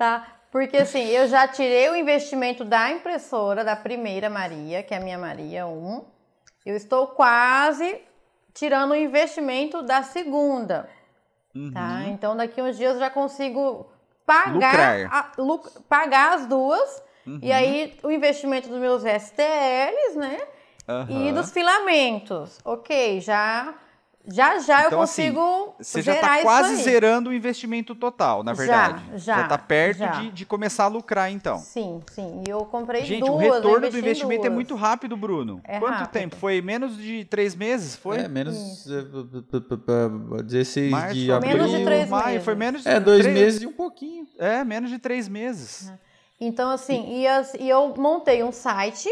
tá? 0.00 0.26
Porque 0.50 0.78
assim, 0.78 1.04
eu 1.08 1.28
já 1.28 1.46
tirei 1.46 1.90
o 1.90 1.94
investimento 1.94 2.64
da 2.64 2.90
impressora, 2.90 3.62
da 3.62 3.76
primeira 3.76 4.30
Maria, 4.30 4.82
que 4.82 4.94
é 4.94 4.96
a 4.96 5.00
minha 5.00 5.18
Maria 5.18 5.66
1. 5.66 6.04
Eu 6.64 6.74
estou 6.74 7.06
quase 7.08 8.00
tirando 8.54 8.92
o 8.92 8.96
investimento 8.96 9.82
da 9.82 10.02
segunda. 10.02 10.88
Tá? 11.74 12.04
Então 12.06 12.34
daqui 12.36 12.62
uns 12.62 12.76
dias 12.78 12.94
eu 12.94 12.98
já 13.00 13.10
consigo 13.10 13.86
pagar, 14.24 15.06
a- 15.12 15.32
luc- 15.36 15.80
pagar 15.88 16.32
as 16.34 16.46
duas. 16.46 17.02
Uhum. 17.26 17.38
E 17.42 17.52
aí 17.52 17.98
o 18.02 18.10
investimento 18.10 18.68
dos 18.68 18.78
meus 18.78 19.04
STLs, 19.04 20.16
né? 20.16 20.38
E 21.08 21.28
Aham. 21.28 21.32
dos 21.34 21.50
filamentos. 21.52 22.58
Ok, 22.64 23.20
já 23.20 23.74
já, 24.28 24.58
já 24.58 24.82
eu 24.82 24.86
Então, 24.88 25.00
assim, 25.02 25.32
consigo 25.32 25.74
Você 25.80 26.02
já 26.02 26.14
está 26.14 26.42
quase 26.42 26.74
aí. 26.74 26.82
zerando 26.82 27.30
o 27.30 27.32
investimento 27.32 27.94
total, 27.94 28.42
na 28.44 28.52
Já, 28.54 28.58
verdade. 28.58 29.02
já, 29.16 29.40
está 29.42 29.58
perto 29.58 29.98
já. 29.98 30.10
De, 30.12 30.30
de 30.30 30.44
começar 30.46 30.84
a 30.84 30.88
lucrar, 30.88 31.30
então. 31.32 31.58
Sim, 31.58 32.00
sim. 32.12 32.42
E 32.46 32.50
eu 32.50 32.64
comprei 32.66 33.04
Gente, 33.04 33.20
duas. 33.26 33.32
o 33.40 33.42
eu 33.42 33.54
retorno 33.54 33.90
do 33.90 33.98
investimento 33.98 34.46
é 34.46 34.50
muito 34.50 34.74
rápido, 34.74 35.16
Bruno. 35.16 35.60
É 35.64 35.78
Quanto 35.78 35.94
rápido. 35.94 36.12
tempo? 36.12 36.36
Foi 36.36 36.60
menos 36.60 36.96
de 36.96 37.24
três 37.24 37.54
meses? 37.54 37.96
Foi? 37.96 38.18
É, 38.18 38.28
menos 38.28 38.86
eh, 38.90 39.02
p- 39.50 39.60
p- 39.60 39.76
p- 39.76 40.42
16 40.44 40.90
Março, 40.90 41.14
de 41.14 41.32
abril. 41.32 41.52
Menos 41.56 41.70
de 41.70 41.84
três 41.84 42.08
maio, 42.10 42.26
meses. 42.26 42.44
foi 42.44 42.54
menos 42.54 42.82
de 42.82 42.88
É, 42.88 43.00
dois 43.00 43.22
três- 43.22 43.34
meses 43.38 43.62
e 43.62 43.66
um 43.66 43.72
pouquinho. 43.72 44.26
É, 44.38 44.62
menos 44.64 44.90
de 44.90 44.98
três 44.98 45.28
meses. 45.28 45.92
Então, 46.40 46.70
assim, 46.70 47.20
e, 47.20 47.26
as- 47.26 47.54
e 47.54 47.68
eu 47.68 47.94
montei 47.96 48.42
um 48.42 48.52
site. 48.52 49.10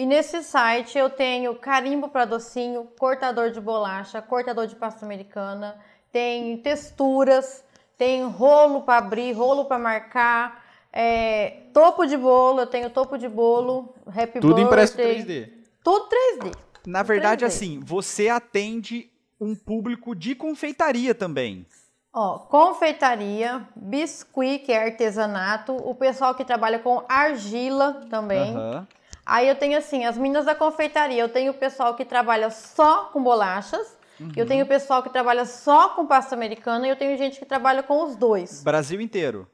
E 0.00 0.06
nesse 0.06 0.42
site 0.42 0.96
eu 0.96 1.10
tenho 1.10 1.54
carimbo 1.56 2.08
para 2.08 2.24
docinho, 2.24 2.88
cortador 2.98 3.50
de 3.50 3.60
bolacha, 3.60 4.22
cortador 4.22 4.66
de 4.66 4.74
pasta 4.74 5.04
americana, 5.04 5.78
tem 6.10 6.56
texturas, 6.56 7.62
tem 7.98 8.24
rolo 8.24 8.80
para 8.80 8.96
abrir, 8.96 9.32
rolo 9.32 9.66
para 9.66 9.78
marcar, 9.78 10.64
é, 10.90 11.64
topo 11.74 12.06
de 12.06 12.16
bolo, 12.16 12.60
eu 12.60 12.66
tenho 12.66 12.88
topo 12.88 13.18
de 13.18 13.28
bolo, 13.28 13.94
happy 14.06 14.40
Tudo 14.40 14.58
impresso 14.58 14.96
birthday, 14.96 15.22
3D. 15.22 15.52
Tudo 15.84 16.08
3D. 16.08 16.56
Na 16.86 17.02
verdade, 17.02 17.44
3D. 17.44 17.48
assim, 17.48 17.80
você 17.80 18.30
atende 18.30 19.12
um 19.38 19.54
público 19.54 20.14
de 20.14 20.34
confeitaria 20.34 21.14
também. 21.14 21.66
Ó, 22.10 22.38
confeitaria, 22.38 23.68
biscuit, 23.76 24.60
que 24.60 24.72
é 24.72 24.82
artesanato, 24.82 25.76
o 25.76 25.94
pessoal 25.94 26.34
que 26.34 26.42
trabalha 26.42 26.78
com 26.78 27.04
argila 27.06 28.00
também. 28.08 28.56
Aham. 28.56 28.88
Aí 29.32 29.46
eu 29.48 29.54
tenho 29.54 29.78
assim, 29.78 30.04
as 30.04 30.18
meninas 30.18 30.44
da 30.44 30.56
confeitaria, 30.56 31.22
eu 31.22 31.28
tenho 31.28 31.52
o 31.52 31.54
pessoal 31.54 31.94
que 31.94 32.04
trabalha 32.04 32.50
só 32.50 33.04
com 33.12 33.22
bolachas, 33.22 33.96
eu 34.18 34.42
Uhum. 34.42 34.48
tenho 34.48 34.64
o 34.64 34.68
pessoal 34.68 35.04
que 35.04 35.08
trabalha 35.08 35.44
só 35.44 35.90
com 35.90 36.04
pasta 36.04 36.34
americana 36.34 36.84
e 36.86 36.90
eu 36.90 36.96
tenho 36.96 37.16
gente 37.16 37.38
que 37.38 37.46
trabalha 37.46 37.80
com 37.80 38.02
os 38.04 38.16
dois. 38.16 38.60
Brasil 38.64 39.00
inteiro. 39.00 39.46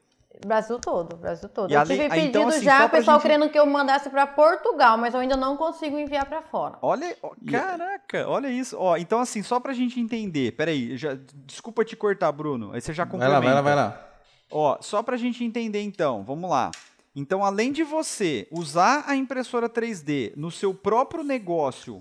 Brasil 0.46 0.78
todo, 0.78 1.14
Brasil 1.16 1.48
todo. 1.48 1.70
E 1.70 1.74
eu 1.74 1.80
além- 1.80 1.96
tive 1.96 2.06
ah, 2.08 2.14
pedido 2.14 2.28
então, 2.38 2.48
assim, 2.48 2.62
já, 2.62 2.84
o 2.86 2.90
pessoal 2.90 3.16
gente- 3.18 3.22
querendo 3.22 3.48
que 3.50 3.58
eu 3.58 3.66
mandasse 3.66 4.08
para 4.10 4.26
Portugal, 4.26 4.96
mas 4.98 5.12
eu 5.14 5.20
ainda 5.20 5.36
não 5.36 5.56
consigo 5.58 5.98
enviar 5.98 6.24
para 6.26 6.40
fora. 6.42 6.76
Olha, 6.82 7.14
ó, 7.22 7.30
caraca, 7.50 8.26
olha 8.28 8.48
isso. 8.48 8.76
Ó, 8.78 8.96
então 8.96 9.20
assim, 9.20 9.42
só 9.42 9.60
pra 9.60 9.72
gente 9.74 10.00
entender, 10.00 10.52
peraí, 10.52 10.96
já, 10.96 11.16
desculpa 11.46 11.84
te 11.84 11.96
cortar, 11.96 12.32
Bruno, 12.32 12.72
aí 12.72 12.80
você 12.80 12.92
já 12.94 13.04
Vai 13.04 13.12
complementa. 13.12 13.38
lá, 13.38 13.44
vai 13.44 13.54
lá, 13.54 13.60
vai 13.62 13.74
lá. 13.74 14.06
Ó, 14.50 14.76
só 14.80 15.02
pra 15.02 15.16
gente 15.16 15.42
entender 15.44 15.82
então, 15.82 16.22
vamos 16.22 16.48
lá. 16.50 16.70
Então, 17.16 17.42
além 17.42 17.72
de 17.72 17.82
você 17.82 18.46
usar 18.50 19.04
a 19.06 19.16
impressora 19.16 19.70
3D 19.70 20.34
no 20.36 20.50
seu 20.50 20.74
próprio 20.74 21.24
negócio 21.24 21.98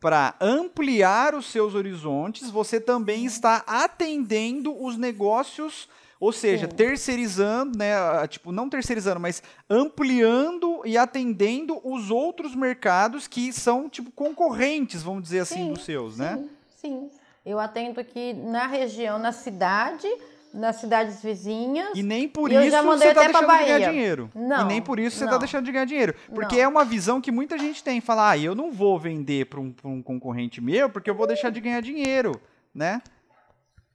para 0.00 0.34
ampliar 0.40 1.36
os 1.36 1.46
seus 1.46 1.76
horizontes, 1.76 2.50
você 2.50 2.80
também 2.80 3.24
está 3.24 3.62
atendendo 3.64 4.76
os 4.84 4.96
negócios, 4.96 5.88
ou 6.18 6.32
seja, 6.32 6.68
Sim. 6.68 6.74
terceirizando, 6.74 7.78
né, 7.78 7.94
tipo, 8.26 8.50
não 8.50 8.68
terceirizando, 8.68 9.20
mas 9.20 9.40
ampliando 9.70 10.82
e 10.84 10.98
atendendo 10.98 11.80
os 11.84 12.10
outros 12.10 12.52
mercados 12.56 13.28
que 13.28 13.52
são 13.52 13.88
tipo 13.88 14.10
concorrentes, 14.10 15.00
vamos 15.00 15.22
dizer 15.22 15.40
assim, 15.40 15.66
Sim, 15.66 15.72
dos 15.74 15.84
seus, 15.84 16.18
né? 16.18 16.36
Sim, 16.36 16.50
sim. 16.80 17.10
Eu 17.44 17.60
atendo 17.60 18.00
aqui 18.00 18.32
na 18.34 18.66
região, 18.66 19.16
na 19.20 19.30
cidade, 19.30 20.08
nas 20.52 20.76
cidades 20.76 21.22
vizinhas. 21.22 21.90
E 21.94 22.02
nem 22.02 22.28
por 22.28 22.50
E 22.50 22.54
eu 22.54 22.62
isso 22.62 22.82
você 22.82 23.14
tá 23.14 23.28
pra 23.28 23.40
deixando 23.40 23.58
de 23.58 23.64
ganhar 23.64 23.90
dinheiro. 23.90 24.30
Não, 24.34 24.60
e 24.60 24.64
nem 24.64 24.82
por 24.82 24.98
isso 24.98 25.18
você 25.18 25.24
tá 25.24 25.32
não. 25.32 25.38
deixando 25.38 25.64
de 25.64 25.72
ganhar 25.72 25.84
dinheiro. 25.84 26.14
Porque 26.34 26.56
Não. 26.56 26.62
é 26.62 26.68
uma 26.68 26.84
visão 26.84 27.20
que 27.20 27.30
muita 27.30 27.58
gente 27.58 27.82
tem. 27.82 28.00
Fala, 28.00 28.30
ah, 28.30 28.38
eu 28.38 28.54
não 28.54 28.72
vou 28.72 28.98
vender 28.98 29.46
para 29.46 29.60
um, 29.60 29.74
um 29.84 30.02
concorrente 30.02 30.60
meu 30.60 30.88
porque 30.88 31.10
eu 31.10 31.14
vou 31.14 31.26
deixar 31.26 31.50
de 31.50 31.60
ganhar 31.60 31.80
dinheiro, 31.80 32.40
né? 32.74 33.02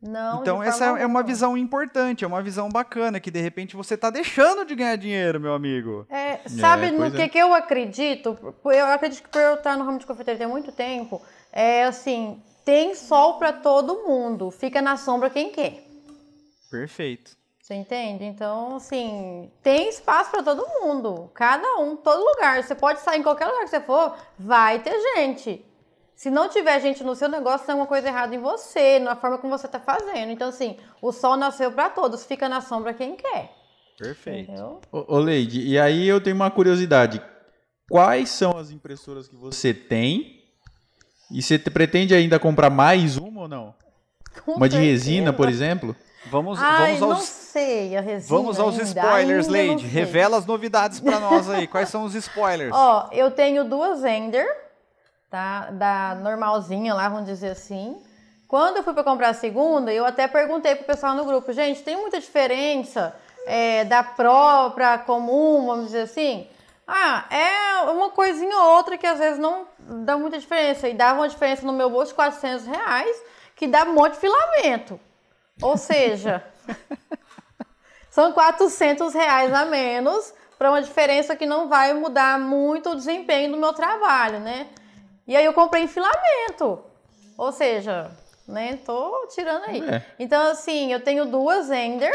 Não, 0.02 0.42
então 0.42 0.64
essa 0.64 1.00
é 1.00 1.06
uma 1.06 1.22
visão 1.22 1.56
importante, 1.56 2.24
é 2.24 2.28
uma 2.28 2.42
visão 2.42 2.70
bacana, 2.70 3.20
que 3.20 3.30
de 3.30 3.40
repente 3.40 3.76
você 3.76 3.96
tá 3.96 4.10
deixando 4.10 4.66
de 4.66 4.74
ganhar 4.74 4.96
dinheiro, 4.96 5.40
meu 5.40 5.54
amigo. 5.54 6.08
É, 6.10 6.40
sabe 6.50 6.90
no 6.90 6.98
pois 6.98 7.14
que, 7.14 7.22
é. 7.22 7.30
que 7.30 7.38
eu 7.38 7.54
acredito? 7.54 8.36
Eu 8.66 8.88
acredito 8.88 9.22
que 9.22 9.30
por 9.30 9.40
eu 9.40 9.54
estar 9.54 9.78
no 9.78 9.86
ramo 9.86 10.00
de 10.00 10.08
confeitaria 10.08 10.48
há 10.48 10.50
muito 10.50 10.72
tempo, 10.72 11.22
é 11.54 11.84
assim, 11.84 12.42
tem 12.66 12.96
sol 12.96 13.38
para 13.38 13.54
todo 13.54 14.08
mundo, 14.08 14.50
fica 14.50 14.82
na 14.82 14.98
sombra 14.98 15.30
quem 15.30 15.52
quer. 15.52 15.91
Perfeito. 16.72 17.36
Você 17.62 17.76
entende? 17.76 18.24
Então, 18.24 18.78
assim, 18.78 19.52
tem 19.62 19.88
espaço 19.90 20.32
para 20.32 20.42
todo 20.42 20.66
mundo. 20.82 21.30
Cada 21.34 21.76
um, 21.78 21.96
todo 21.96 22.24
lugar. 22.26 22.64
Você 22.64 22.74
pode 22.74 23.02
sair 23.02 23.20
em 23.20 23.24
qualquer 23.24 23.46
lugar 23.46 23.64
que 23.66 23.70
você 23.70 23.82
for, 23.82 24.16
vai 24.40 24.80
ter 24.80 25.00
gente. 25.16 25.64
Se 26.16 26.30
não 26.32 26.50
tiver 26.50 26.80
gente 26.80 27.04
no 27.04 27.16
seu 27.16 27.30
negócio, 27.30 27.66
tem 27.66 27.74
alguma 27.74 27.88
coisa 27.88 28.08
errada 28.08 28.34
em 28.34 28.40
você, 28.40 29.00
na 29.00 29.16
forma 29.16 29.38
como 29.38 29.56
você 29.58 29.68
tá 29.68 29.80
fazendo. 29.80 30.32
Então, 30.32 30.50
assim, 30.50 30.78
o 31.02 31.12
sol 31.12 31.36
nasceu 31.38 31.72
para 31.72 31.90
todos, 31.90 32.26
fica 32.26 32.48
na 32.50 32.62
sombra 32.62 32.94
quem 32.94 33.16
quer. 33.16 33.52
Perfeito. 33.98 34.52
Entendeu? 34.52 34.82
Ô, 34.92 35.16
ô 35.16 35.20
Leide, 35.20 35.62
e 35.62 35.78
aí 35.80 36.08
eu 36.08 36.22
tenho 36.22 36.36
uma 36.36 36.50
curiosidade. 36.50 37.22
Quais 37.90 38.30
são 38.30 38.58
as 38.58 38.72
impressoras 38.72 39.28
que 39.28 39.36
você 39.36 39.74
tem? 39.74 40.42
E 41.32 41.42
você 41.42 41.60
te- 41.60 41.70
pretende 41.70 42.14
ainda 42.16 42.40
comprar 42.40 42.70
mais 42.70 43.18
uma 43.18 43.42
ou 43.42 43.48
não? 43.48 43.76
Com 44.46 44.54
Uma 44.54 44.68
de 44.70 44.78
resina, 44.78 45.26
certeza. 45.28 45.34
por 45.38 45.50
exemplo? 45.50 45.96
Vamos, 46.26 46.60
Ai, 46.62 46.96
vamos 46.96 47.00
não 47.00 47.12
aos, 47.14 47.24
sei, 47.24 47.98
a 47.98 48.02
resina 48.02 48.38
vamos 48.38 48.60
aos 48.60 48.74
ainda, 48.78 48.84
spoilers, 48.84 49.48
ainda 49.48 49.72
não 49.74 49.80
sei. 49.80 49.88
Revela 49.88 50.38
as 50.38 50.46
novidades 50.46 51.00
pra 51.00 51.20
nós 51.20 51.50
aí. 51.50 51.66
Quais 51.68 51.90
são 51.90 52.04
os 52.04 52.14
spoilers? 52.14 52.72
Ó, 52.74 53.10
eu 53.12 53.32
tenho 53.32 53.64
duas 53.64 54.04
Ender, 54.04 54.48
tá? 55.30 55.72
Da 55.72 56.16
normalzinha 56.16 56.94
lá, 56.94 57.10
vamos 57.10 57.26
dizer 57.26 57.50
assim. 57.50 58.00
Quando 58.48 58.78
eu 58.78 58.84
fui 58.84 58.94
para 58.94 59.04
comprar 59.04 59.30
a 59.30 59.34
segunda, 59.34 59.92
eu 59.92 60.06
até 60.06 60.28
perguntei 60.28 60.76
pro 60.76 60.86
pessoal 60.86 61.16
no 61.16 61.26
grupo, 61.26 61.52
gente, 61.54 61.82
tem 61.82 61.96
muita 61.96 62.20
diferença 62.20 63.16
é, 63.48 63.86
da 63.86 64.04
Pro 64.04 64.72
pra 64.76 65.00
comum, 65.00 65.66
vamos 65.66 65.86
dizer 65.86 66.02
assim? 66.02 66.48
Ah, 66.88 67.26
é 67.30 67.90
uma 67.90 68.10
coisinha 68.10 68.56
ou 68.58 68.76
outra 68.76 68.98
que 68.98 69.08
às 69.08 69.18
vezes 69.18 69.40
não 69.40 69.66
dá 69.80 70.18
muita 70.18 70.38
diferença. 70.38 70.90
E 70.90 70.94
dava 70.94 71.22
uma 71.22 71.30
diferença 71.30 71.66
no 71.66 71.72
meu 71.72 71.90
bolso 71.90 72.10
de 72.10 72.16
400 72.16 72.68
reais, 72.68 73.16
que 73.56 73.68
dá 73.68 73.86
um 73.86 73.94
monte 73.94 74.14
de 74.14 74.20
filamento. 74.20 75.00
Ou 75.62 75.78
seja, 75.78 76.44
são 78.10 78.32
400 78.34 79.14
reais 79.14 79.54
a 79.54 79.66
menos 79.66 80.34
para 80.58 80.70
uma 80.70 80.82
diferença 80.82 81.36
que 81.36 81.46
não 81.46 81.68
vai 81.68 81.94
mudar 81.94 82.40
muito 82.40 82.92
o 82.92 82.96
desempenho 82.96 83.52
do 83.52 83.58
meu 83.58 83.74
trabalho, 83.74 84.40
né? 84.40 84.68
E 85.28 85.36
aí 85.36 85.46
eu 85.46 85.54
comprei 85.54 85.84
em 85.84 85.88
filamento. 85.88 86.80
Ou 87.38 87.52
seja, 87.52 88.12
né? 88.48 88.78
Tô 88.86 89.28
tirando 89.34 89.64
aí. 89.66 89.82
É. 89.90 90.04
Então, 90.20 90.52
assim, 90.52 90.92
eu 90.92 91.00
tenho 91.00 91.26
duas 91.26 91.72
Ender, 91.72 92.14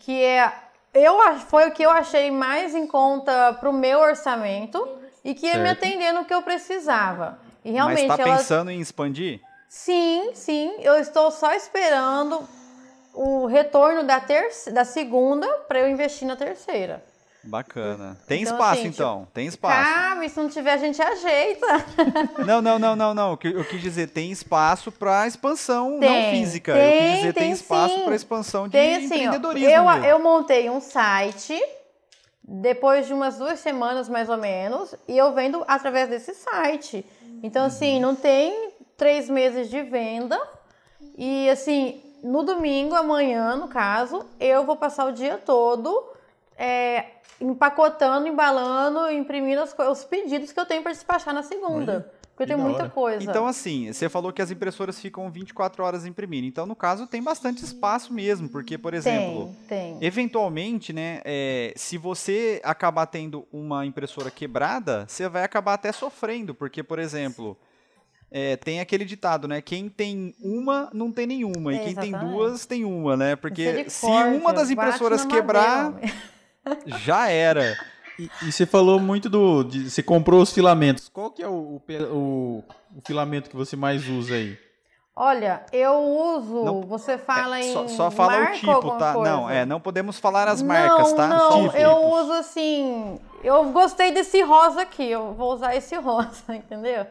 que 0.00 0.22
é. 0.22 0.52
Eu, 0.94 1.18
foi 1.40 1.68
o 1.68 1.72
que 1.72 1.82
eu 1.82 1.90
achei 1.90 2.30
mais 2.30 2.74
em 2.74 2.86
conta 2.86 3.54
pro 3.54 3.72
meu 3.72 4.00
orçamento 4.00 4.86
e 5.24 5.34
que 5.34 5.46
ia 5.46 5.56
me 5.56 5.66
Certo. 5.68 5.78
atender 5.78 6.12
no 6.12 6.24
que 6.24 6.34
eu 6.34 6.42
precisava. 6.42 7.38
E 7.64 7.70
realmente 7.70 8.06
Mas 8.06 8.16
tá 8.18 8.22
elas. 8.22 8.42
pensando 8.42 8.70
em 8.70 8.80
expandir? 8.80 9.40
Sim, 9.68 10.32
sim. 10.34 10.74
Eu 10.80 10.96
estou 10.96 11.30
só 11.30 11.52
esperando 11.54 12.46
o 13.14 13.46
retorno 13.46 14.02
da, 14.04 14.20
terce... 14.20 14.70
da 14.70 14.84
segunda 14.84 15.46
para 15.68 15.80
eu 15.80 15.88
investir 15.88 16.26
na 16.26 16.36
terceira. 16.36 17.02
Bacana. 17.44 18.16
Tem 18.28 18.42
Então, 18.42 18.52
espaço 18.54 18.78
assim, 18.80 18.88
então, 18.88 19.28
tem 19.34 19.46
espaço. 19.48 20.22
E 20.22 20.28
se 20.28 20.38
não 20.40 20.48
tiver, 20.48 20.72
a 20.74 20.76
gente 20.76 21.02
ajeita. 21.02 21.66
Não, 22.46 22.62
não, 22.62 22.78
não, 22.78 22.94
não, 22.94 23.12
não. 23.12 23.32
O 23.32 23.36
que 23.36 23.48
Eu 23.48 23.64
quis 23.64 23.80
dizer, 23.80 24.08
tem 24.10 24.30
espaço 24.30 24.92
para 24.92 25.26
expansão 25.26 25.90
não 25.92 25.98
Tem, 26.00 26.30
física. 26.38 26.70
eu 26.70 26.76
tem, 26.76 27.00
quis 27.02 27.16
dizer, 27.16 27.32
tem, 27.32 27.42
tem 27.42 27.52
espaço 27.52 28.04
para 28.04 28.14
expansão 28.14 28.66
de 28.66 28.72
Tem 28.72 28.94
assim, 28.94 29.04
empreendedorismo. 29.06 29.68
eu, 29.68 29.84
mesmo. 29.84 30.04
eu 30.04 30.18
montei 30.20 30.70
um 30.70 30.80
site 30.80 31.60
depois 32.44 33.06
de 33.06 33.12
umas 33.14 33.38
duas 33.38 33.58
semanas 33.60 34.08
mais 34.08 34.28
ou 34.28 34.36
menos 34.36 34.94
e 35.08 35.16
eu 35.18 35.32
vendo 35.32 35.64
através 35.66 36.08
desse 36.08 36.34
site. 36.34 37.04
Então 37.42 37.64
assim, 37.64 37.96
Uhum. 37.96 38.00
não 38.02 38.14
tem 38.14 38.70
três 38.96 39.28
meses 39.28 39.68
de 39.68 39.82
venda 39.82 40.40
e 41.18 41.48
assim 41.50 42.00
no 42.22 42.42
domingo 42.42 42.94
amanhã 42.94 43.56
no 43.56 43.68
caso 43.68 44.24
eu 44.38 44.64
vou 44.64 44.76
passar 44.76 45.06
o 45.06 45.12
dia 45.12 45.36
todo 45.38 46.12
é, 46.56 47.06
empacotando, 47.40 48.26
embalando, 48.28 49.10
imprimindo 49.10 49.60
as 49.60 49.76
os 49.90 50.04
pedidos 50.04 50.52
que 50.52 50.60
eu 50.60 50.66
tenho 50.66 50.82
para 50.82 50.92
despachar 50.92 51.34
na 51.34 51.42
segunda. 51.42 51.92
Olha, 51.92 52.22
porque 52.34 52.44
eu 52.44 52.46
que 52.46 52.46
tenho 52.46 52.58
da 52.58 52.64
muita 52.64 52.82
hora. 52.84 52.90
coisa. 52.90 53.22
Então, 53.30 53.46
assim, 53.46 53.92
você 53.92 54.08
falou 54.08 54.32
que 54.32 54.40
as 54.40 54.50
impressoras 54.50 54.98
ficam 54.98 55.30
24 55.30 55.84
horas 55.84 56.06
imprimindo. 56.06 56.46
Então, 56.46 56.64
no 56.64 56.74
caso, 56.74 57.06
tem 57.06 57.22
bastante 57.22 57.64
espaço 57.64 58.12
mesmo, 58.12 58.48
porque, 58.48 58.78
por 58.78 58.94
exemplo, 58.94 59.54
tem, 59.68 59.96
tem. 59.98 60.06
eventualmente, 60.06 60.92
né, 60.92 61.20
é, 61.24 61.72
se 61.76 61.98
você 61.98 62.60
acabar 62.64 63.06
tendo 63.06 63.46
uma 63.52 63.84
impressora 63.84 64.30
quebrada, 64.30 65.04
você 65.06 65.28
vai 65.28 65.44
acabar 65.44 65.74
até 65.74 65.92
sofrendo, 65.92 66.54
porque, 66.54 66.82
por 66.82 66.98
exemplo, 66.98 67.56
é, 68.32 68.56
tem 68.56 68.80
aquele 68.80 69.04
ditado, 69.04 69.46
né, 69.46 69.60
quem 69.60 69.88
tem 69.88 70.34
uma 70.42 70.88
não 70.92 71.12
tem 71.12 71.26
nenhuma, 71.26 71.72
e 71.72 71.76
É, 71.76 71.78
quem 71.80 71.94
tem 71.94 72.10
exatamente. 72.10 72.32
duas 72.34 72.66
tem 72.66 72.84
uma, 72.84 73.16
né, 73.16 73.36
porque 73.36 73.88
se 73.90 74.06
uma 74.06 74.52
das 74.52 74.70
impressoras 74.70 75.24
quebrar, 75.24 75.92
madeira, 75.92 76.14
já 76.86 77.28
era. 77.28 77.76
E, 78.18 78.30
e 78.46 78.52
você 78.52 78.66
falou 78.66 79.00
muito 79.00 79.28
do. 79.30 79.62
de- 79.64 79.90
você 79.90 80.02
comprou 80.02 80.42
os 80.42 80.52
filamentos. 80.52 81.08
Qual 81.08 81.30
que 81.30 81.42
é 81.42 81.48
o, 81.48 81.52
o 81.52 81.82
o- 82.12 82.64
o 82.96 83.00
filamento 83.06 83.48
que 83.48 83.56
você 83.56 83.74
mais 83.74 84.06
usa 84.08 84.34
aí? 84.34 84.58
Olha, 85.14 85.64
eu 85.72 85.92
uso, 85.94 86.64
Não, 86.64 86.80
você 86.82 87.18
fala 87.18 87.58
É, 87.58 87.62
em 87.62 87.72
só, 87.72 87.86
só 87.88 88.10
fala 88.10 88.32
marca 88.32 88.52
o 88.52 88.58
tipo, 88.60 88.70
alguma 88.70 88.96
tá? 88.98 89.12
coisa? 89.12 89.30
Não, 89.30 89.50
é, 89.50 89.66
não 89.66 89.78
podemos 89.78 90.18
falar 90.18 90.48
as 90.48 90.62
marcas, 90.62 91.10
não, 91.10 91.16
tá? 91.16 91.28
Não, 91.28 91.62
Tipos. 91.64 91.74
eu 91.80 91.96
uso 92.12 92.32
assim, 92.32 93.18
eu 93.44 93.64
gostei 93.72 94.10
desse 94.12 94.40
rosa 94.42 94.80
aqui, 94.82 95.10
eu 95.10 95.34
vou 95.34 95.52
usar 95.52 95.76
esse 95.76 95.94
rosa, 95.96 96.42
entendeu? 96.56 97.06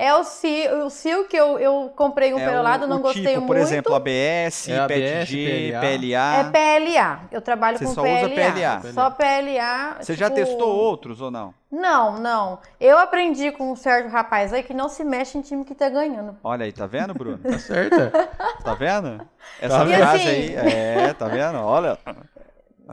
É 0.00 0.14
o 0.14 0.22
Sil, 0.22 0.86
o 0.86 0.90
Sil 0.94 1.26
que 1.26 1.36
eu, 1.36 1.58
eu 1.58 1.92
comprei 1.96 2.32
um 2.32 2.38
É 2.38 2.44
perolado, 2.46 2.84
o- 2.84 2.86
não 2.86 2.98
o 2.98 3.00
gostei 3.00 3.22
tipo, 3.24 3.34
muito. 3.40 3.46
por 3.48 3.56
exemplo, 3.56 3.94
ABS, 3.96 4.68
É 4.68 4.78
ABS, 4.78 4.94
PETG, 5.28 5.72
PLA. 5.72 5.80
PLA. 5.80 6.36
É 6.36 6.44
PLA, 6.78 7.20
eu 7.32 7.40
trabalho 7.42 7.78
Você 7.78 7.84
com 7.84 7.94
só 7.94 8.02
usa 8.02 8.28
PLA. 8.28 8.92
Só 8.92 9.10
PLA. 9.10 9.96
Você 10.00 10.14
já 10.14 10.30
tipo- 10.30 10.36
testou 10.46 10.68
outros 10.72 11.20
ou 11.20 11.32
não? 11.32 11.52
Não, 11.68 12.16
não. 12.20 12.60
Eu 12.80 12.96
aprendi 12.96 13.50
com 13.50 13.72
um 13.72 13.74
certo 13.76 14.08
rapaz 14.08 14.52
aí 14.52 14.62
que 14.62 14.72
não 14.72 14.88
se 14.88 15.02
mexe 15.02 15.36
em 15.36 15.42
time 15.42 15.64
que 15.64 15.74
tá 15.74 15.88
ganhando. 15.88 16.36
Olha 16.44 16.64
aí, 16.64 16.72
tá 16.72 16.86
vendo, 16.86 17.12
Bruno? 17.12 17.38
Tá 17.38 17.58
certo? 17.58 17.96
Tá 18.62 18.74
vendo? 18.74 19.20
Essa 19.60 19.84
frase 19.84 20.02
assim- 20.02 20.28
aí, 20.28 20.54
é, 20.54 21.12
tá 21.12 21.26
vendo? 21.26 21.58
Olha. 21.58 21.98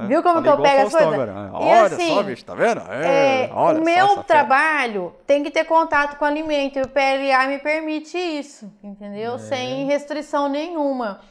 Viu 0.07 0.21
como 0.21 0.41
que 0.43 0.49
eu 0.49 0.57
pego 0.61 0.87
as 0.87 0.91
coisas? 0.91 1.13
agora. 1.13 1.31
E 1.31 1.55
Olha 1.55 1.85
assim, 1.85 2.07
só, 2.13 2.23
bicho, 2.23 2.43
tá 2.45 2.53
vendo? 2.53 2.81
É, 2.89 3.45
É, 3.45 3.49
olha 3.53 3.75
o 3.75 3.79
só 3.79 3.85
meu 3.85 4.07
fera. 4.09 4.23
trabalho 4.23 5.13
tem 5.25 5.41
que 5.43 5.49
ter 5.51 5.63
contato 5.63 6.17
com 6.17 6.25
o 6.25 6.27
alimento 6.27 6.77
e 6.77 6.81
o 6.81 6.87
PLA 6.87 7.47
me 7.47 7.59
permite 7.59 8.17
isso, 8.17 8.71
É. 8.83 8.87
entendeu? 8.87 9.39
Sem 9.39 9.85
restrição 9.85 10.49
nenhuma. 10.49 11.21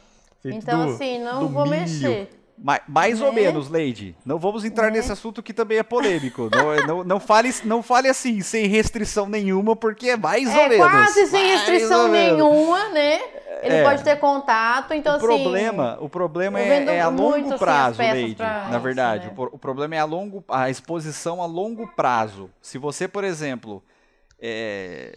Feito 0.41 0.57
então, 0.57 0.85
do- 0.87 0.93
assim, 0.93 1.19
não 1.19 1.47
vou 1.47 1.63
milho. 1.65 1.79
mexer. 1.81 2.29
Ma- 2.57 2.79
mais 2.87 3.21
ou 3.21 3.33
Né? 3.33 3.41
menos, 3.41 3.69
Lady. 3.69 4.15
Não 4.25 4.39
vamos 4.39 4.63
entrar 4.63 4.85
Né? 4.85 4.97
nesse 4.97 5.11
assunto 5.11 5.43
que 5.43 5.53
também 5.53 5.77
é 5.77 5.83
polêmico. 5.83 6.49
não, 6.53 6.75
não, 6.87 7.03
não, 7.03 7.19
fale, 7.19 7.53
não 7.65 7.83
fale 7.83 8.07
assim, 8.07 8.41
sem 8.41 8.67
restrição 8.67 9.27
nenhuma, 9.27 9.75
porque 9.75 10.09
é 10.09 10.17
mais 10.17 10.47
ou 10.53 10.61
É 10.61 10.69
menos. 10.69 10.87
quase 10.87 11.25
sem 11.27 11.43
Mais 11.43 11.59
restrição 11.59 12.03
ou 12.03 12.07
nenhuma, 12.09 12.89
né? 12.89 13.19
Ele 13.61 13.75
É. 13.75 13.83
pode 13.83 14.03
ter 14.03 14.17
contato, 14.19 14.93
então 14.93 15.13
o 15.13 15.17
assim. 15.17 15.25
problema, 15.25 15.97
o 15.99 16.07
problema 16.09 16.59
é, 16.59 16.85
é 16.97 17.01
a 17.01 17.07
longo 17.09 17.35
assim, 17.35 17.53
as 17.53 17.59
prazo, 17.59 17.97
peças 17.97 18.21
Lady. 18.21 18.35
pra 18.35 18.63
Na 18.65 18.69
isso, 18.71 18.79
verdade, 18.79 19.27
né? 19.27 19.33
o, 19.35 19.43
o 19.43 19.57
problema 19.57 19.95
é 19.95 19.99
a 19.99 20.05
longo, 20.05 20.43
a 20.49 20.69
exposição 20.69 21.41
a 21.41 21.45
longo 21.45 21.87
prazo. 21.87 22.49
Se 22.61 22.77
você, 22.77 23.07
por 23.07 23.23
exemplo, 23.23 23.81
é, 24.39 25.13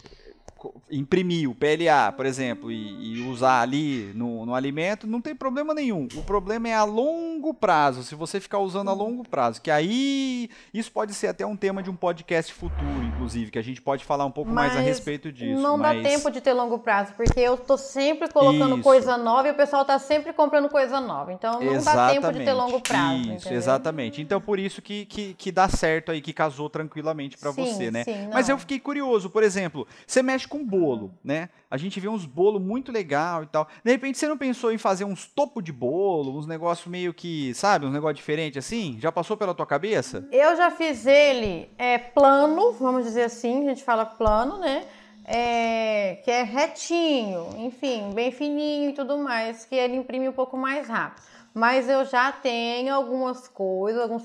imprimir 0.89 1.49
o 1.49 1.55
PLA, 1.55 2.11
por 2.11 2.25
exemplo, 2.25 2.71
e, 2.71 3.17
e 3.17 3.29
usar 3.29 3.61
ali 3.61 4.11
no, 4.13 4.45
no 4.45 4.55
alimento, 4.55 5.07
não 5.07 5.21
tem 5.21 5.35
problema 5.35 5.73
nenhum. 5.73 6.07
O 6.15 6.23
problema 6.23 6.69
é 6.69 6.73
a 6.73 6.83
longo 6.83 7.53
prazo. 7.53 8.03
Se 8.03 8.15
você 8.15 8.39
ficar 8.39 8.59
usando 8.59 8.89
a 8.89 8.93
longo 8.93 9.27
prazo, 9.27 9.61
que 9.61 9.71
aí 9.71 10.49
isso 10.73 10.91
pode 10.91 11.13
ser 11.13 11.27
até 11.27 11.45
um 11.45 11.55
tema 11.55 11.81
de 11.81 11.89
um 11.89 11.95
podcast 11.95 12.53
futuro, 12.53 13.03
inclusive, 13.03 13.51
que 13.51 13.59
a 13.59 13.61
gente 13.61 13.81
pode 13.81 14.03
falar 14.03 14.25
um 14.25 14.31
pouco 14.31 14.51
mais 14.51 14.73
a 14.73 14.75
Mas 14.75 14.85
respeito 14.85 15.31
disso. 15.31 15.61
Não 15.61 15.77
mas... 15.77 16.03
dá 16.03 16.09
tempo 16.09 16.31
de 16.31 16.41
ter 16.41 16.53
longo 16.53 16.79
prazo, 16.79 17.13
porque 17.13 17.39
eu 17.39 17.57
tô 17.57 17.77
sempre 17.77 18.27
colocando 18.29 18.75
Isso. 18.75 18.83
coisa 18.83 19.17
nova 19.17 19.47
e 19.47 19.51
o 19.51 19.55
pessoal 19.55 19.85
tá 19.85 19.97
sempre 19.99 20.33
comprando 20.33 20.69
coisa 20.69 20.99
nova. 20.99 21.31
Então 21.31 21.59
não 21.59 21.83
dá 21.83 22.09
tempo 22.09 22.31
de 22.31 22.39
ter 22.39 22.53
longo 22.53 22.81
prazo. 22.81 23.21
Isso, 23.21 23.31
entendeu? 23.31 23.57
exatamente. 23.57 24.21
Então 24.21 24.41
por 24.41 24.59
isso 24.59 24.81
que, 24.81 25.05
que, 25.05 25.33
que 25.33 25.51
dá 25.51 25.69
certo 25.69 26.11
aí, 26.11 26.21
que 26.21 26.33
casou 26.33 26.69
tranquilamente 26.69 27.37
pra 27.37 27.51
Sim, 27.53 27.65
você, 27.65 27.91
né? 27.91 28.03
sim, 28.03 28.29
Mas 28.31 28.49
eu 28.49 28.57
fiquei 28.57 28.79
curioso, 28.79 29.29
por 29.29 29.43
exemplo, 29.43 29.87
você 30.05 30.21
mexe 30.21 30.47
com 30.49 30.65
bolo, 30.65 31.13
né? 31.23 31.49
A 31.71 31.77
gente 31.77 31.99
vê 31.99 32.07
uns 32.07 32.25
bolos 32.25 32.61
muito 32.61 32.91
legal 32.91 33.43
e 33.43 33.47
tal. 33.47 33.67
De 33.83 33.91
repente 33.91 34.17
você 34.17 34.27
não 34.27 34.37
pensou 34.37 34.71
em 34.71 34.77
fazer 34.77 35.05
uns 35.05 35.25
topo 35.25 35.61
de 35.61 35.71
bolo, 35.71 36.37
uns 36.37 36.47
negócios 36.47 36.87
meio 36.87 37.13
que, 37.13 37.53
sabe, 37.53 37.85
uns 37.85 37.93
negócio 37.93 38.15
diferente 38.15 38.57
assim? 38.57 38.97
Já 38.99 39.11
passou 39.11 39.37
pela 39.37 39.53
tua 39.53 39.65
cabeça? 39.65 40.27
Eu 40.31 40.55
já 40.57 40.71
fiz 40.71 41.05
ele 41.05 41.69
é, 41.77 41.97
plano, 41.97 42.73
vamos 42.73 43.05
dizer 43.05 43.23
assim, 43.23 43.65
a 43.65 43.69
gente 43.69 43.83
fala 43.83 44.05
plano, 44.05 44.57
né? 44.57 44.85
É, 45.23 46.21
que 46.25 46.31
é 46.31 46.41
retinho, 46.41 47.49
enfim, 47.57 48.11
bem 48.15 48.31
fininho 48.31 48.89
e 48.89 48.93
tudo 48.93 49.15
mais, 49.19 49.63
que 49.63 49.75
ele 49.75 49.95
imprime 49.95 50.27
um 50.27 50.33
pouco 50.33 50.57
mais 50.57 50.87
rápido. 50.87 51.21
Mas 51.53 51.87
eu 51.87 52.03
já 52.05 52.31
tenho 52.31 52.93
algumas 52.93 53.47
coisas, 53.47 54.01
alguns 54.01 54.23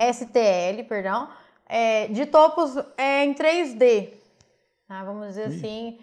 STL, 0.00 0.84
perdão, 0.88 1.28
é, 1.68 2.08
de 2.08 2.26
topos 2.26 2.76
é, 2.96 3.24
em 3.24 3.34
3D. 3.34 4.19
Tá? 4.90 5.04
Vamos 5.04 5.28
dizer 5.28 5.44
assim, 5.44 5.98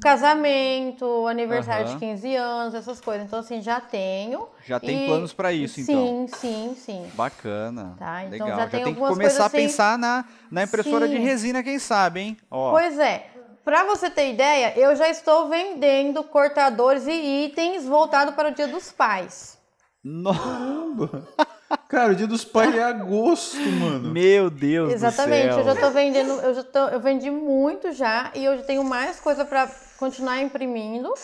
casamento, 0.00 1.26
aniversário 1.26 1.84
Aham. 1.84 1.92
de 1.92 2.00
15 2.00 2.34
anos, 2.36 2.74
essas 2.74 2.98
coisas. 3.02 3.26
Então, 3.26 3.38
assim, 3.40 3.60
já 3.60 3.78
tenho. 3.82 4.48
Já 4.64 4.80
tem 4.80 5.04
E- 5.04 5.06
planos 5.06 5.34
pra 5.34 5.52
isso, 5.52 5.78
então. 5.78 5.94
Sim, 5.94 6.28
sim, 6.38 6.74
sim. 6.74 7.10
Bacana. 7.12 7.94
Tá, 7.98 8.24
então 8.24 8.46
Legal. 8.46 8.60
já 8.60 8.66
tem 8.66 8.70
tem 8.70 8.82
que 8.84 8.88
algumas 8.88 9.10
começar 9.10 9.44
a 9.44 9.50
coisas 9.50 9.66
assim- 9.70 9.76
pensar 9.84 9.98
na, 9.98 10.24
na 10.50 10.62
impressora 10.62 11.06
de 11.06 11.16
Sim. 11.16 11.22
resina, 11.22 11.62
quem 11.62 11.78
sabe, 11.78 12.20
hein? 12.20 12.36
Ó. 12.50 12.70
Pois 12.70 12.98
é. 12.98 13.26
Pra 13.62 13.84
você 13.84 14.08
ter 14.08 14.32
ideia, 14.32 14.72
eu 14.78 14.96
já 14.96 15.10
estou 15.10 15.50
vendendo 15.50 16.24
cortadores 16.24 17.06
e 17.06 17.44
itens 17.44 17.84
voltados 17.84 18.34
para 18.34 18.48
o 18.48 18.54
Dia 18.54 18.68
dos 18.68 18.90
Pais. 18.90 19.58
No- 20.02 20.32
Caramba. 20.34 21.28
Cara, 21.94 22.10
o 22.12 22.16
dia 22.16 22.26
dos 22.26 22.44
pais 22.44 22.74
é 22.74 22.82
agosto, 22.82 23.56
mano. 23.78 24.10
Meu 24.10 24.50
Deus 24.50 24.92
Exatamente, 24.92 25.46
do 25.46 25.54
céu. 25.54 25.58
eu 25.60 25.64
já 25.64 25.76
tô 25.76 25.90
vendendo, 25.92 26.32
eu 26.40 26.52
já 26.52 26.64
tô, 26.64 26.88
eu 26.88 26.98
vendi 26.98 27.30
muito 27.30 27.92
já 27.92 28.32
e 28.34 28.44
eu 28.44 28.56
já 28.56 28.64
tenho 28.64 28.82
mais 28.82 29.20
coisa 29.20 29.44
para 29.44 29.70
continuar 29.96 30.40
imprimindo 30.42 31.14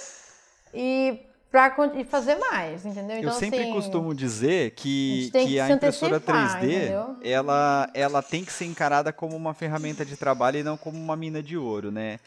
e 0.72 1.18
para 1.50 1.74
fazer 2.08 2.36
mais, 2.36 2.86
entendeu? 2.86 3.16
Eu 3.16 3.32
sempre 3.32 3.62
assim, 3.62 3.72
costumo 3.72 4.14
dizer 4.14 4.68
a 4.68 4.70
que, 4.70 5.28
tem 5.32 5.48
que 5.48 5.54
que 5.54 5.60
a 5.60 5.70
impressora 5.70 6.16
antecipar, 6.18 6.60
3D 6.60 6.64
entendeu? 6.64 7.16
ela, 7.20 7.90
ela 7.92 8.22
tem 8.22 8.44
que 8.44 8.52
ser 8.52 8.66
encarada 8.66 9.12
como 9.12 9.34
uma 9.34 9.52
ferramenta 9.52 10.04
de 10.04 10.16
trabalho 10.16 10.58
e 10.60 10.62
não 10.62 10.76
como 10.76 10.96
uma 10.96 11.16
mina 11.16 11.42
de 11.42 11.56
ouro, 11.56 11.90
né? 11.90 12.20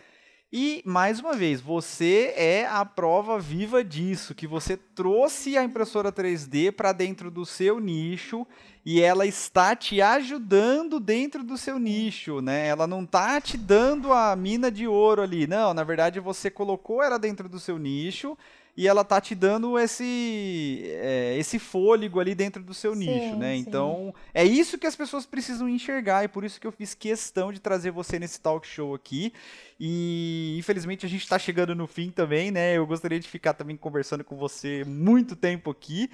E, 0.55 0.83
mais 0.85 1.19
uma 1.19 1.33
vez, 1.33 1.59
você 1.59 2.31
é 2.37 2.67
a 2.67 2.85
prova 2.85 3.39
viva 3.39 3.83
disso, 3.83 4.35
que 4.35 4.45
você 4.45 4.77
trouxe 4.77 5.57
a 5.57 5.63
impressora 5.63 6.11
3D 6.11 6.71
para 6.71 6.91
dentro 6.91 7.31
do 7.31 7.43
seu 7.43 7.79
nicho 7.79 8.45
e 8.85 9.01
ela 9.01 9.25
está 9.25 9.75
te 9.75 9.99
ajudando 9.99 10.99
dentro 10.99 11.43
do 11.43 11.57
seu 11.57 11.79
nicho, 11.79 12.39
né? 12.39 12.67
Ela 12.67 12.85
não 12.85 13.03
tá 13.03 13.41
te 13.41 13.57
dando 13.57 14.13
a 14.13 14.35
mina 14.35 14.69
de 14.69 14.85
ouro 14.85 15.23
ali. 15.23 15.47
Não, 15.47 15.73
na 15.73 15.83
verdade 15.83 16.19
você 16.19 16.51
colocou 16.51 17.01
ela 17.01 17.17
dentro 17.17 17.49
do 17.49 17.59
seu 17.59 17.79
nicho 17.79 18.37
e 18.75 18.87
ela 18.87 19.03
tá 19.03 19.21
te 19.21 19.35
dando 19.35 19.77
esse 19.77 20.81
é, 20.85 21.37
esse 21.37 21.59
fôlego 21.59 22.19
ali 22.19 22.33
dentro 22.33 22.61
do 22.63 22.73
seu 22.73 22.93
Sim, 22.93 22.99
nicho, 22.99 23.35
né? 23.35 23.53
sim. 23.53 23.59
Então, 23.59 24.13
é 24.33 24.43
isso 24.43 24.77
que 24.77 24.87
as 24.87 24.95
pessoas 24.95 25.25
precisam 25.25 25.69
enxergar 25.69 26.23
e 26.23 26.27
por 26.27 26.43
isso 26.43 26.59
que 26.59 26.65
eu 26.65 26.71
fiz 26.71 26.93
questão 26.93 27.51
de 27.53 27.59
trazer 27.59 27.91
você 27.91 28.17
nesse 28.17 28.39
talk 28.41 28.67
show 28.67 28.95
aqui. 28.95 29.31
E 29.79 30.55
infelizmente 30.57 31.05
a 31.05 31.09
gente 31.09 31.21
está 31.23 31.37
chegando 31.37 31.75
no 31.75 31.85
fim 31.85 32.09
também, 32.09 32.49
né? 32.49 32.75
Eu 32.75 32.87
gostaria 32.87 33.19
de 33.19 33.27
ficar 33.27 33.53
também 33.53 33.77
conversando 33.77 34.23
com 34.23 34.35
você 34.35 34.83
muito 34.85 35.35
tempo 35.35 35.69
aqui. 35.69 36.09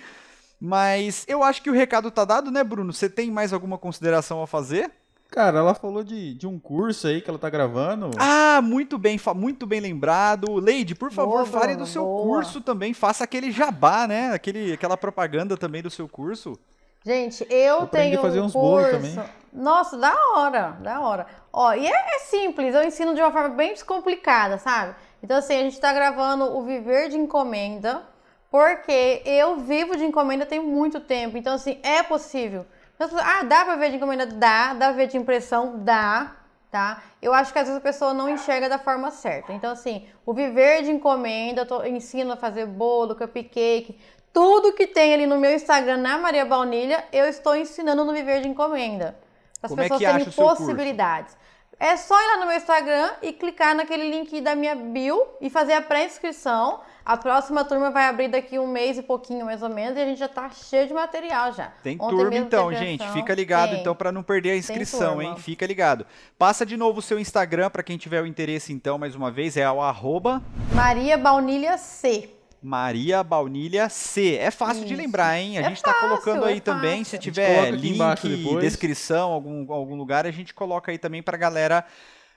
Mas 0.59 1.23
eu 1.27 1.41
acho 1.41 1.61
que 1.61 1.69
o 1.69 1.73
recado 1.73 2.11
tá 2.11 2.25
dado, 2.25 2.51
né, 2.51 2.63
Bruno? 2.63 2.91
Você 2.91 3.09
tem 3.09 3.31
mais 3.31 3.53
alguma 3.53 3.77
consideração 3.77 4.43
a 4.43 4.47
fazer? 4.47 4.91
Cara, 5.31 5.59
ela 5.59 5.75
falou 5.75 6.03
de, 6.03 6.33
de 6.33 6.47
um 6.47 6.57
curso 6.59 7.07
aí 7.07 7.21
que 7.21 7.29
ela 7.29 7.37
tá 7.37 7.49
gravando. 7.49 8.09
Ah, 8.17 8.61
muito 8.63 8.97
bem, 8.97 9.19
muito 9.35 9.67
bem 9.67 9.79
lembrado. 9.79 10.55
Leide, 10.55 10.95
por 10.95 11.11
favor, 11.11 11.45
Boa, 11.45 11.45
fale 11.45 11.75
do 11.75 11.85
seu 11.85 12.03
boa. 12.03 12.23
curso 12.23 12.61
também. 12.61 12.93
Faça 12.95 13.23
aquele 13.23 13.51
jabá, 13.51 14.07
né? 14.07 14.33
Aquele, 14.33 14.73
aquela 14.73 14.97
propaganda 14.97 15.55
também 15.55 15.83
do 15.83 15.89
seu 15.89 16.09
curso. 16.09 16.57
Gente, 17.05 17.45
eu 17.49 17.81
aprendi 17.83 18.09
tenho 18.09 18.21
fazer 18.21 18.41
um 18.41 18.45
uns 18.45 18.53
bolos 18.53 18.89
curso. 18.89 18.95
também. 19.15 19.29
Nossa, 19.53 19.97
da 19.97 20.13
hora, 20.35 20.77
da 20.81 20.99
hora. 20.99 21.27
Ó, 21.53 21.73
e 21.73 21.87
é, 21.87 21.91
é 22.15 22.19
simples, 22.19 22.73
eu 22.75 22.83
ensino 22.83 23.13
de 23.15 23.21
uma 23.21 23.31
forma 23.31 23.49
bem 23.49 23.73
descomplicada, 23.73 24.57
sabe? 24.57 24.95
Então, 25.23 25.37
assim, 25.37 25.55
a 25.55 25.59
gente 25.61 25.79
tá 25.79 25.93
gravando 25.93 26.45
o 26.57 26.63
Viver 26.63 27.09
de 27.09 27.17
Encomenda, 27.17 28.03
porque 28.51 29.21
eu 29.25 29.57
vivo 29.57 29.95
de 29.95 30.03
encomenda 30.03 30.45
tem 30.45 30.59
muito 30.59 30.99
tempo. 30.99 31.37
Então, 31.37 31.53
assim, 31.53 31.79
é 31.83 32.01
possível. 32.03 32.65
Ah, 32.99 33.43
dá 33.43 33.63
pra 33.65 33.75
ver 33.75 33.91
de 33.91 33.95
encomenda? 33.95 34.25
Dá. 34.25 34.73
Dá 34.73 34.87
pra 34.87 34.91
ver 34.91 35.07
de 35.07 35.17
impressão? 35.17 35.79
Dá. 35.79 36.35
Tá? 36.69 37.01
Eu 37.19 37.33
acho 37.33 37.51
que 37.51 37.57
às 37.57 37.65
vezes 37.65 37.79
a 37.79 37.83
pessoa 37.83 38.13
não 38.13 38.29
enxerga 38.29 38.69
da 38.69 38.77
forma 38.77 39.09
certa. 39.09 39.51
Então, 39.53 39.71
assim, 39.71 40.07
o 40.23 40.33
viver 40.33 40.83
de 40.83 40.91
encomenda, 40.91 41.61
eu, 41.61 41.65
tô, 41.65 41.81
eu 41.81 41.87
ensino 41.87 42.33
a 42.33 42.35
fazer 42.35 42.67
bolo, 42.67 43.15
cupcake, 43.15 43.99
tudo 44.31 44.73
que 44.73 44.85
tem 44.85 45.13
ali 45.13 45.25
no 45.25 45.39
meu 45.39 45.51
Instagram, 45.53 45.97
na 45.97 46.19
Maria 46.19 46.45
Baunilha, 46.45 47.03
eu 47.11 47.25
estou 47.25 47.55
ensinando 47.55 48.05
no 48.05 48.13
viver 48.13 48.41
de 48.41 48.47
encomenda. 48.47 49.17
As 49.63 49.69
Como 49.69 49.81
é 49.81 49.89
pessoas 49.89 49.99
que 49.99 50.05
terem 50.05 50.31
possibilidades. 50.31 51.35
É 51.79 51.95
só 51.97 52.13
ir 52.21 52.27
lá 52.27 52.37
no 52.37 52.45
meu 52.45 52.57
Instagram 52.57 53.11
e 53.21 53.33
clicar 53.33 53.73
naquele 53.73 54.09
link 54.09 54.39
da 54.41 54.53
minha 54.53 54.75
bio 54.75 55.25
e 55.41 55.49
fazer 55.49 55.73
a 55.73 55.81
pré-inscrição. 55.81 56.81
A 57.09 57.17
próxima 57.17 57.65
turma 57.65 57.89
vai 57.89 58.05
abrir 58.05 58.27
daqui 58.27 58.59
um 58.59 58.67
mês 58.67 58.95
e 58.95 59.01
pouquinho, 59.01 59.43
mais 59.43 59.63
ou 59.63 59.69
menos, 59.69 59.97
e 59.97 59.99
a 59.99 60.05
gente 60.05 60.19
já 60.19 60.27
tá 60.27 60.47
cheio 60.51 60.87
de 60.87 60.93
material 60.93 61.51
já. 61.51 61.73
Tem 61.81 61.97
Ontem 61.99 62.15
turma 62.15 62.37
então, 62.37 62.71
gente. 62.71 63.03
Fica 63.09 63.33
ligado 63.33 63.71
Tem. 63.71 63.79
então 63.79 63.95
para 63.95 64.11
não 64.11 64.21
perder 64.21 64.51
a 64.51 64.55
inscrição, 64.55 65.19
hein? 65.19 65.35
Fica 65.35 65.65
ligado. 65.65 66.05
Passa 66.37 66.63
de 66.63 66.77
novo 66.77 66.99
o 66.99 67.01
seu 67.01 67.19
Instagram 67.19 67.71
para 67.71 67.81
quem 67.81 67.97
tiver 67.97 68.21
o 68.21 68.27
interesse 68.27 68.71
então, 68.71 68.99
mais 68.99 69.15
uma 69.15 69.31
vez, 69.31 69.57
é 69.57 69.67
o 69.71 69.81
arroba 69.81 70.39
Maria 70.71 71.17
Baunilha 71.17 71.79
C. 71.79 72.29
Maria 72.61 73.23
Baunilha 73.23 73.89
C. 73.89 74.35
É 74.35 74.51
fácil 74.51 74.85
de 74.85 74.93
Isso. 74.93 75.01
lembrar, 75.01 75.35
hein? 75.35 75.57
A 75.57 75.61
É 75.61 75.63
gente 75.63 75.81
tá 75.81 75.91
fácil, 75.91 76.09
colocando 76.09 76.45
aí 76.45 76.57
é 76.57 76.61
também, 76.61 76.99
fácil. 76.99 77.05
se 77.05 77.17
tiver 77.17 77.71
link, 77.71 78.59
descrição, 78.59 79.31
algum, 79.31 79.73
algum 79.73 79.95
lugar, 79.95 80.27
a 80.27 80.31
gente 80.31 80.53
coloca 80.53 80.91
aí 80.91 80.99
também 80.99 81.23
pra 81.23 81.35
galera 81.35 81.83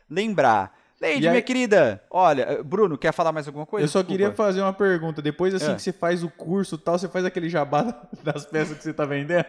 lembrar. 0.09 0.81
Leide, 1.03 1.27
aí- 1.27 1.33
minha 1.33 1.43
querida, 1.43 2.03
olha, 2.11 2.43
eh, 2.43 2.63
Bruno, 2.63 2.97
quer 2.97 3.13
falar 3.13 3.33
mais 3.33 3.47
alguma 3.49 3.67
coisa? 3.67 3.85
Eu 3.85 3.89
só 3.89 3.99
Desculpa. 3.99 4.13
queria 4.19 4.33
fazer 4.35 4.61
uma 4.61 4.73
pergunta. 4.73 5.21
Depois, 5.21 5.53
assim, 5.55 5.73
É. 5.73 5.75
que 5.75 5.83
você 5.83 5.93
faz 5.93 6.23
o 6.23 6.31
curso 6.31 6.77
e 6.77 6.79
tal, 6.79 6.99
você 6.99 7.09
faz 7.09 7.25
aquele 7.25 7.49
jabá 7.49 7.83
das 8.23 8.47
peças 8.47 8.77
que 8.79 8.85
você 8.85 8.93
tá 8.93 9.05
vendendo? 9.05 9.45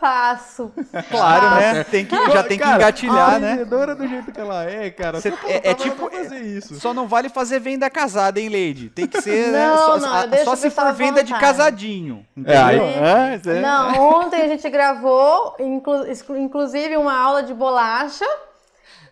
Faço. 0.00 0.72
Claro, 1.10 1.50
né? 1.60 1.84
Tem 1.84 2.04
que, 2.04 2.16
já 2.16 2.42
tem 2.42 2.58
que 2.58 2.64
Cara, 2.64 2.74
engatilhar, 2.76 3.34
a 3.34 3.38
né? 3.38 3.50
vendedora 3.52 3.94
do 3.94 4.04
jeito 4.08 4.32
que 4.32 4.40
ela 4.40 4.64
é, 4.64 4.90
cara. 4.90 5.20
Cê- 5.20 5.32
é- 5.46 5.70
é 5.70 5.74
tipo- 5.74 6.10
fazer 6.10 6.40
isso. 6.40 6.74
Só 6.80 6.92
não 6.92 7.06
vale 7.06 7.28
fazer 7.28 7.60
venda 7.60 7.88
casada, 7.88 8.40
hein, 8.40 8.48
Lady? 8.48 8.88
Tem 8.88 9.06
que 9.06 9.20
ser, 9.22 9.52
né? 9.52 9.64
Não, 9.70 9.76
Só, 9.78 9.98
não, 9.98 10.12
a- 10.12 10.44
só 10.44 10.56
se 10.56 10.70
for 10.70 10.92
venda 10.92 11.22
de 11.22 11.32
vontade. 11.32 11.40
casadinho. 11.56 12.26
É, 12.44 12.56
aí-? 12.56 12.80
É, 12.80 13.60
Não, 13.60 14.18
ontem 14.24 14.42
a 14.42 14.48
gente 14.48 14.68
gravou, 14.70 15.54
inclu- 15.60 16.06
exclu- 16.08 16.36
inclusive, 16.38 16.96
uma 16.96 17.14
aula 17.16 17.44
de 17.44 17.54
bolacha. 17.54 18.26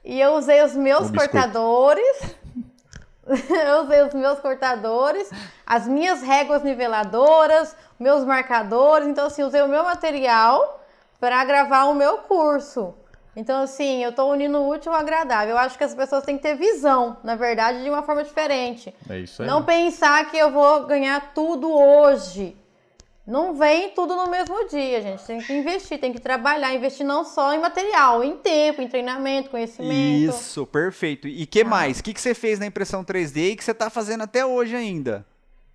E 0.04 0.20
eu 0.20 0.34
usei 0.34 0.62
os 0.62 0.74
meus 0.74 1.10
Um 1.10 1.14
cortadores. 1.14 2.36
eu 3.28 3.82
usei 3.84 4.02
os 4.02 4.14
meus 4.14 4.40
cortadores, 4.40 5.30
as 5.64 5.86
minhas 5.86 6.22
réguas 6.22 6.62
niveladoras, 6.62 7.76
meus 7.98 8.24
marcadores. 8.24 9.06
Então, 9.06 9.26
assim, 9.26 9.42
usei 9.42 9.62
o 9.62 9.68
meu 9.68 9.84
material 9.84 10.82
para 11.20 11.44
gravar 11.44 11.84
o 11.84 11.94
meu 11.94 12.18
curso. 12.18 12.94
Então, 13.36 13.62
assim, 13.62 14.02
eu 14.02 14.12
tô 14.12 14.24
unindo 14.26 14.58
o 14.58 14.68
útil 14.68 14.92
ao 14.92 14.98
agradável. 14.98 15.50
Eu 15.50 15.58
acho 15.58 15.78
que 15.78 15.84
as 15.84 15.94
pessoas 15.94 16.24
têm 16.24 16.36
que 16.36 16.42
ter 16.42 16.56
visão, 16.56 17.16
na 17.22 17.36
verdade, 17.36 17.82
de 17.82 17.88
uma 17.88 18.02
forma 18.02 18.24
diferente. 18.24 18.92
É 19.08 19.18
isso 19.18 19.42
aí. 19.42 19.48
Não 19.48 19.62
pensar 19.62 20.28
que 20.30 20.36
eu 20.36 20.50
vou 20.50 20.84
ganhar 20.86 21.32
tudo 21.32 21.72
hoje. 21.72 22.56
Não 23.30 23.54
vem 23.54 23.90
tudo 23.90 24.16
no 24.16 24.28
mesmo 24.28 24.66
dia, 24.68 25.00
gente. 25.00 25.22
Tem 25.24 25.38
que 25.40 25.52
investir, 25.52 25.98
tem 26.00 26.12
que 26.12 26.20
trabalhar, 26.20 26.74
investir 26.74 27.06
não 27.06 27.24
só 27.24 27.54
em 27.54 27.60
material, 27.60 28.24
em 28.24 28.36
tempo, 28.38 28.82
em 28.82 28.88
treinamento, 28.88 29.50
conhecimento. 29.50 30.34
Isso, 30.34 30.66
perfeito. 30.66 31.28
E 31.28 31.46
que 31.46 31.62
mais? 31.62 32.00
O 32.00 32.02
que, 32.02 32.12
que 32.12 32.20
você 32.20 32.34
fez 32.34 32.58
na 32.58 32.66
impressão 32.66 33.04
3D 33.04 33.52
e 33.52 33.56
que 33.56 33.62
você 33.62 33.72
tá 33.72 33.88
fazendo 33.88 34.22
até 34.22 34.44
hoje 34.44 34.74
ainda? 34.74 35.24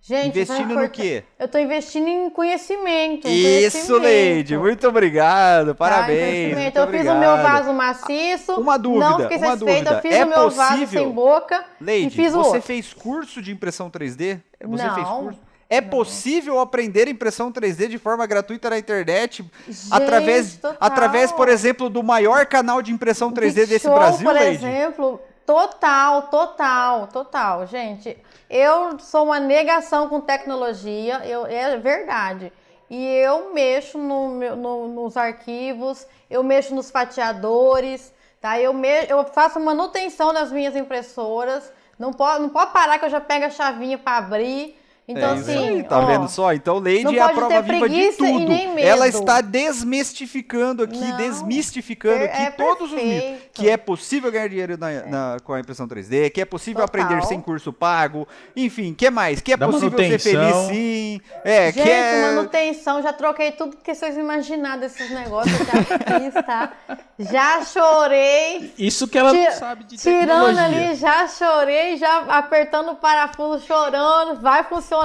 Gente, 0.02 0.28
Investindo 0.28 0.74
vai 0.74 0.84
no 0.84 0.90
quê? 0.90 1.24
Eu 1.36 1.48
tô 1.48 1.58
investindo 1.58 2.06
em 2.06 2.30
conhecimento. 2.30 3.26
em 3.26 3.32
Isso, 3.34 3.78
conhecimento. 3.78 4.02
Leide. 4.02 4.56
Muito 4.58 4.86
obrigado. 4.86 5.68
Tá, 5.68 5.74
Parabéns. 5.74 6.56
muito 6.56 6.76
eu 6.78 6.86
fiz 6.88 7.00
o 7.00 7.04
meu 7.04 7.30
obrigado. 7.30 7.42
vaso 7.42 7.72
maciço. 7.72 8.52
Uma 8.60 8.78
dúvida, 8.78 9.10
Não 9.10 9.18
fiquei 9.20 9.36
uma 9.38 9.46
satisfeita. 9.48 9.80
dúvida. 9.80 9.90
Eu 9.96 10.02
fiz 10.02 10.14
É 10.14 10.24
o 10.24 10.28
meu 10.28 10.50
vaso 10.50 10.72
possível- 10.74 11.02
sem 11.02 11.10
boca 11.10 11.64
e 11.80 11.84
Leide, 11.84 12.14
fiz 12.14 12.32
o 12.34 12.36
você 12.38 12.48
outro. 12.48 12.62
fez 12.62 12.92
curso 12.94 13.42
de 13.42 13.50
impressão 13.50 13.90
3D? 13.90 14.40
Você 14.64 14.84
Não, 14.86 14.94
fez 14.94 15.08
curso? 15.08 15.40
É 15.68 15.80
possível 15.80 16.60
aprender 16.60 17.08
impressão 17.08 17.50
3D 17.52 17.88
de 17.88 17.98
forma 17.98 18.24
gratuita 18.26 18.70
na 18.70 18.78
internet 18.78 19.44
Gente, 19.66 19.88
através, 19.90 20.56
total. 20.58 20.76
através, 20.80 21.32
por 21.32 21.48
exemplo, 21.48 21.90
do 21.90 22.02
maior 22.04 22.46
canal 22.46 22.80
de 22.80 22.92
impressão 22.92 23.32
3D 23.32 23.54
Big 23.54 23.66
desse 23.66 23.86
Show, 23.86 23.94
Brasil, 23.94 24.24
por 24.24 24.34
Leide? 24.34 24.64
exemplo, 24.64 25.20
total, 25.44 26.22
total, 26.28 27.08
total. 27.08 27.66
Gente, 27.66 28.16
eu 28.48 28.96
sou 29.00 29.24
uma 29.24 29.40
negação 29.40 30.08
com 30.08 30.20
tecnologia, 30.20 31.20
eu, 31.26 31.44
é 31.46 31.76
verdade. 31.78 32.52
E 32.88 33.04
eu 33.16 33.52
mexo 33.52 33.98
no 33.98 34.38
no- 34.54 34.86
nos 34.88 35.16
arquivos, 35.16 36.06
eu 36.30 36.44
mexo 36.44 36.72
nos 36.74 36.88
fatiadores? 36.92 38.12
Tá? 38.40 38.60
Eu, 38.60 38.72
me, 38.72 38.88
eu 39.08 39.24
faço 39.24 39.58
manutenção 39.58 40.32
das 40.32 40.52
minhas 40.52 40.76
impressoras. 40.76 41.72
Não 41.98 42.12
pode, 42.12 42.42
não 42.42 42.48
pode 42.50 42.72
parar 42.72 42.98
que 43.00 43.04
eu 43.06 43.10
já 43.10 43.20
pego 43.20 43.46
a 43.46 43.50
chavinha 43.50 43.98
para 43.98 44.18
abrir. 44.18 44.78
Então, 45.08 45.30
é 45.30 45.34
isso 45.38 45.50
assim. 45.50 45.68
aí, 45.76 45.82
tá 45.84 45.98
ó, 46.00 46.06
vendo 46.06 46.28
só? 46.28 46.52
Então, 46.52 46.78
Lady 46.78 47.16
é 47.16 47.22
a 47.22 47.28
prova 47.28 47.62
viva 47.62 47.88
de 47.88 47.94
e 47.94 48.12
tudo. 48.14 48.48
nem 48.48 48.74
medo. 48.74 48.86
Ela 48.88 49.06
está 49.06 49.40
desmistificando 49.40 50.82
aqui, 50.82 50.98
Não, 50.98 51.16
desmistificando 51.16 52.24
aqui 52.24 52.42
é 52.42 52.50
todos 52.50 52.90
os 52.90 52.96
mitos. 52.96 53.20
perfeito. 53.20 53.50
Que 53.52 53.70
é 53.70 53.76
possível 53.76 54.32
ganhar 54.32 54.48
dinheiro 54.48 54.76
na- 54.76 55.02
na- 55.06 55.36
com 55.44 55.52
a 55.52 55.60
impressão 55.60 55.86
3D, 55.86 56.28
que 56.30 56.40
é 56.40 56.44
possível 56.44 56.84
Total. 56.84 57.04
aprender 57.04 57.24
sem 57.26 57.40
curso 57.40 57.72
pago, 57.72 58.26
enfim, 58.56 58.92
que 58.94 59.08
mais? 59.08 59.40
Que 59.40 59.52
é 59.52 59.56
Da 59.56 59.66
possível 59.68 59.96
ser 59.96 60.18
feliz 60.18 60.56
sim. 60.68 61.20
É, 61.44 61.66
Gente, 61.72 61.84
que 61.84 61.88
é. 61.90 62.22
manutenção, 62.26 63.00
já 63.00 63.12
troquei 63.12 63.52
tudo 63.52 63.76
que 63.76 63.94
vocês 63.94 64.16
imaginaram 64.16 64.80
desses 64.80 65.08
negócios, 65.10 65.56
já 65.56 66.18
fiz, 66.20 66.34
tá? 66.44 66.72
Já 67.18 67.64
chorei. 67.64 68.72
Isso 68.76 69.06
que 69.06 69.16
ela 69.18 69.30
Ti- 69.30 69.38
não 69.44 69.52
sabe 69.52 69.84
de 69.84 69.96
Tirando 69.96 70.18
tecnologia. 70.46 70.64
ali, 70.64 70.94
já 70.96 71.28
chorei, 71.28 71.96
já 71.96 72.18
apertando 72.28 72.90
o 72.90 72.96
parafuso, 72.96 73.64
chorando. 73.64 74.40
Vai 74.40 74.64
funcionar 74.64 74.95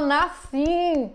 sim. 0.51 1.11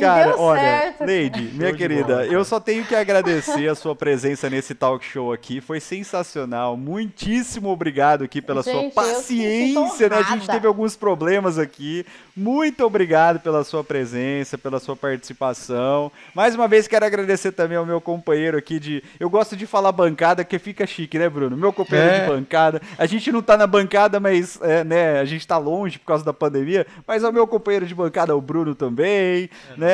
Cara, 0.00 0.32
deu 0.32 0.40
olha, 0.40 0.60
certo. 0.60 1.00
Lady, 1.00 1.42
minha 1.54 1.72
querida, 1.74 2.16
bola, 2.16 2.26
eu 2.26 2.44
só 2.44 2.58
tenho 2.58 2.84
que 2.84 2.94
agradecer 2.94 3.68
a 3.68 3.74
sua 3.74 3.94
presença 3.94 4.48
nesse 4.50 4.74
talk 4.74 5.04
show 5.04 5.32
aqui. 5.32 5.60
Foi 5.60 5.80
sensacional. 5.80 6.76
Muitíssimo 6.76 7.68
obrigado 7.68 8.24
aqui 8.24 8.40
pela 8.42 8.62
Gente, 8.62 8.92
sua 8.92 9.04
paciência, 9.04 10.08
né? 10.08 10.16
A 10.16 10.22
gente 10.22 10.46
teve 10.48 10.66
alguns 10.66 10.96
problemas 10.96 11.58
aqui. 11.58 12.04
Muito 12.36 12.84
obrigado 12.84 13.40
pela 13.40 13.62
sua 13.64 13.84
presença, 13.84 14.56
pela 14.56 14.78
sua 14.80 14.96
participação. 14.96 16.10
Mais 16.34 16.54
uma 16.54 16.66
vez 16.68 16.86
quero 16.88 17.04
agradecer 17.04 17.52
também 17.52 17.76
ao 17.76 17.84
meu 17.86 18.00
companheiro 18.00 18.56
aqui 18.56 18.78
de, 18.78 19.02
eu 19.18 19.28
gosto 19.28 19.56
de 19.56 19.66
falar 19.66 19.92
bancada 19.92 20.44
que 20.44 20.58
fica 20.58 20.86
chique, 20.86 21.18
né, 21.18 21.28
Bruno? 21.28 21.56
Meu 21.56 21.72
companheiro 21.72 22.10
É. 22.14 22.20
de 22.20 22.26
bancada. 22.26 22.80
A 22.96 23.06
gente 23.06 23.30
não 23.30 23.42
tá 23.42 23.56
na 23.56 23.66
bancada, 23.66 24.18
mas 24.18 24.58
é, 24.62 24.84
né, 24.84 25.20
a 25.20 25.24
gente 25.24 25.46
tá 25.46 25.58
longe 25.58 25.98
por 25.98 26.06
causa 26.06 26.24
da 26.24 26.32
pandemia, 26.32 26.86
mas 27.06 27.22
é 27.22 27.28
o 27.28 27.32
meu 27.32 27.46
companheiro 27.46 27.86
de 27.86 27.94
bancada, 27.94 28.34
o 28.34 28.40
Bruno 28.40 28.74
também, 28.74 29.50
né? 29.76 29.89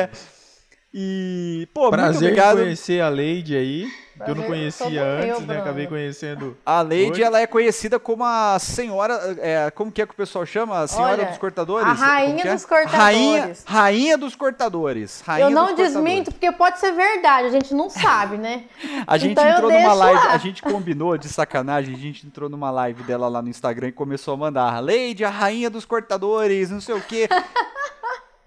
E, 0.93 1.67
pô, 1.73 1.81
muito 1.81 1.91
Prazer 1.95 2.21
em 2.23 2.31
obrigado. 2.31 2.57
conhecer 2.59 3.01
a 3.01 3.09
Lady 3.09 3.55
aí, 3.55 3.87
que 4.15 4.31
eu 4.31 4.35
não 4.35 4.45
Prazer 4.45 4.47
conhecia 4.47 5.03
antes, 5.03 5.45
né? 5.45 5.59
Acabei 5.59 5.85
conhecendo. 5.85 6.57
A 6.65 6.81
Lady, 6.81 7.21
ela 7.21 7.39
é 7.39 7.45
conhecida 7.45 7.99
como 7.99 8.23
a 8.23 8.57
senhora, 8.57 9.13
é, 9.39 9.69
como 9.69 9.91
que 9.91 10.01
é 10.01 10.07
que 10.07 10.13
o 10.13 10.15
pessoal 10.15 10.43
chama? 10.45 10.79
A 10.79 10.87
senhora 10.87 11.13
Olha, 11.21 11.25
dos 11.25 11.37
cortadores? 11.37 11.87
a 11.87 11.93
rainha 11.93 12.43
é? 12.47 12.53
dos 12.53 12.65
cortadores. 12.65 12.97
Rainha, 12.97 13.53
rainha 13.65 14.17
dos 14.17 14.33
cortadores. 14.35 15.21
Rainha 15.23 15.45
Eu 15.45 15.49
não 15.51 15.67
cortadores. 15.67 15.93
desminto, 15.93 16.31
porque 16.31 16.51
pode 16.53 16.79
ser 16.79 16.93
verdade, 16.93 17.47
a 17.47 17.51
gente 17.51 17.75
não 17.75 17.89
sabe, 17.91 18.37
né? 18.37 18.63
A 19.05 19.17
gente 19.19 19.33
Então 19.33 19.47
entrou 19.47 19.69
numa 19.71 19.93
live, 19.93 20.25
lá. 20.25 20.31
a 20.33 20.37
gente 20.37 20.61
combinou 20.63 21.17
de 21.17 21.27
sacanagem, 21.29 21.93
a 21.93 21.97
gente 21.97 22.25
entrou 22.25 22.49
numa 22.49 22.71
live 22.71 23.03
dela 23.03 23.27
lá 23.27 23.41
no 23.41 23.49
Instagram 23.49 23.89
e 23.89 23.91
começou 23.91 24.33
a 24.33 24.37
mandar 24.37 24.81
Lady, 24.81 25.23
a 25.23 25.29
rainha 25.29 25.69
dos 25.69 25.85
cortadores, 25.85 26.71
não 26.71 26.81
sei 26.81 26.95
o 26.95 27.01
quê. 27.01 27.27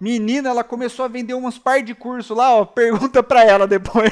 Menina, 0.01 0.49
ela 0.49 0.63
começou 0.63 1.05
a 1.05 1.07
vender 1.07 1.35
uns 1.35 1.59
par 1.59 1.83
de 1.83 1.93
curso 1.93 2.33
lá, 2.33 2.55
ó. 2.55 2.65
Pergunta 2.65 3.21
pra 3.21 3.43
ela 3.45 3.67
depois. 3.67 4.11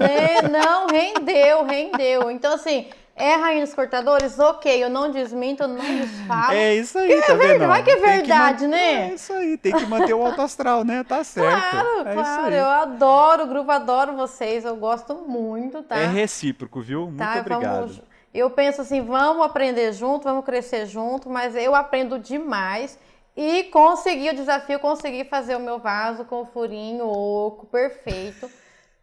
Né? 0.00 0.48
Não, 0.50 0.88
rendeu, 0.88 1.64
rendeu. 1.64 2.28
Então, 2.28 2.52
assim, 2.54 2.86
é 3.14 3.36
rainha 3.36 3.64
dos 3.64 3.72
cortadores? 3.72 4.36
Ok, 4.40 4.82
eu 4.82 4.90
não 4.90 5.12
desminto, 5.12 5.62
eu 5.62 5.68
não 5.68 5.76
desfalo. 5.76 6.52
É 6.54 6.74
isso 6.74 6.98
aí, 6.98 7.20
tá 7.20 7.34
verdade, 7.34 7.58
vendo? 7.58 7.68
vai 7.68 7.82
que 7.84 7.90
é 7.92 7.96
verdade, 7.96 8.62
man- 8.64 8.70
né? 8.70 9.10
É 9.10 9.14
isso 9.14 9.32
aí, 9.32 9.56
tem 9.56 9.72
que 9.72 9.86
manter 9.86 10.12
o 10.12 10.26
alto 10.26 10.40
astral, 10.42 10.82
né? 10.82 11.04
Tá 11.04 11.22
certo. 11.24 11.70
Claro, 11.70 12.08
é 12.08 12.14
claro, 12.14 12.54
eu 12.54 12.66
adoro 12.68 13.44
o 13.44 13.46
grupo, 13.46 13.70
adoro 13.70 14.16
vocês, 14.16 14.64
eu 14.64 14.74
gosto 14.74 15.14
muito, 15.14 15.84
tá? 15.84 15.98
É 15.98 16.06
recíproco, 16.06 16.80
viu? 16.80 17.02
Muito 17.02 17.18
tá, 17.18 17.38
obrigado. 17.38 17.80
vamos. 17.80 18.02
Eu 18.34 18.50
penso 18.50 18.80
assim, 18.80 19.02
vamos 19.02 19.44
aprender 19.44 19.92
junto, 19.92 20.24
vamos 20.24 20.44
crescer 20.44 20.86
junto, 20.86 21.28
mas 21.30 21.54
eu 21.54 21.74
aprendo 21.76 22.18
demais 22.18 22.98
e 23.36 23.64
consegui 23.64 24.30
o 24.30 24.34
desafio, 24.34 24.78
consegui 24.78 25.24
fazer 25.24 25.56
o 25.56 25.60
meu 25.60 25.78
vaso 25.78 26.24
com 26.24 26.42
o 26.42 26.46
furinho 26.46 27.06
oco, 27.06 27.66
perfeito, 27.66 28.50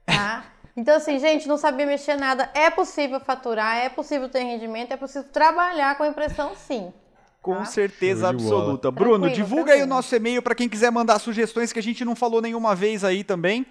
tá? 0.05 0.45
Então 0.77 0.95
assim, 0.95 1.19
gente, 1.19 1.47
não 1.47 1.57
sabia 1.57 1.85
mexer 1.85 2.15
nada, 2.15 2.49
é 2.53 2.69
possível 2.69 3.19
faturar, 3.19 3.77
é 3.77 3.89
possível 3.89 4.29
ter 4.29 4.43
rendimento, 4.43 4.91
é 4.91 4.97
possível 4.97 5.27
trabalhar 5.31 5.97
com 5.97 6.05
impressão 6.05 6.55
sim. 6.55 6.93
Com 7.41 7.55
tá? 7.55 7.65
certeza 7.65 8.29
absoluta. 8.29 8.91
Bruno, 8.91 9.25
Tranquilo, 9.25 9.35
divulga 9.35 9.71
aí 9.71 9.79
o 9.79 9.81
tranquilo. 9.81 9.95
nosso 9.95 10.15
e-mail 10.15 10.41
para 10.41 10.55
quem 10.55 10.69
quiser 10.69 10.91
mandar 10.91 11.19
sugestões 11.19 11.73
que 11.73 11.79
a 11.79 11.83
gente 11.83 12.05
não 12.05 12.15
falou 12.15 12.41
nenhuma 12.41 12.75
vez 12.75 13.03
aí 13.03 13.23
também. 13.23 13.65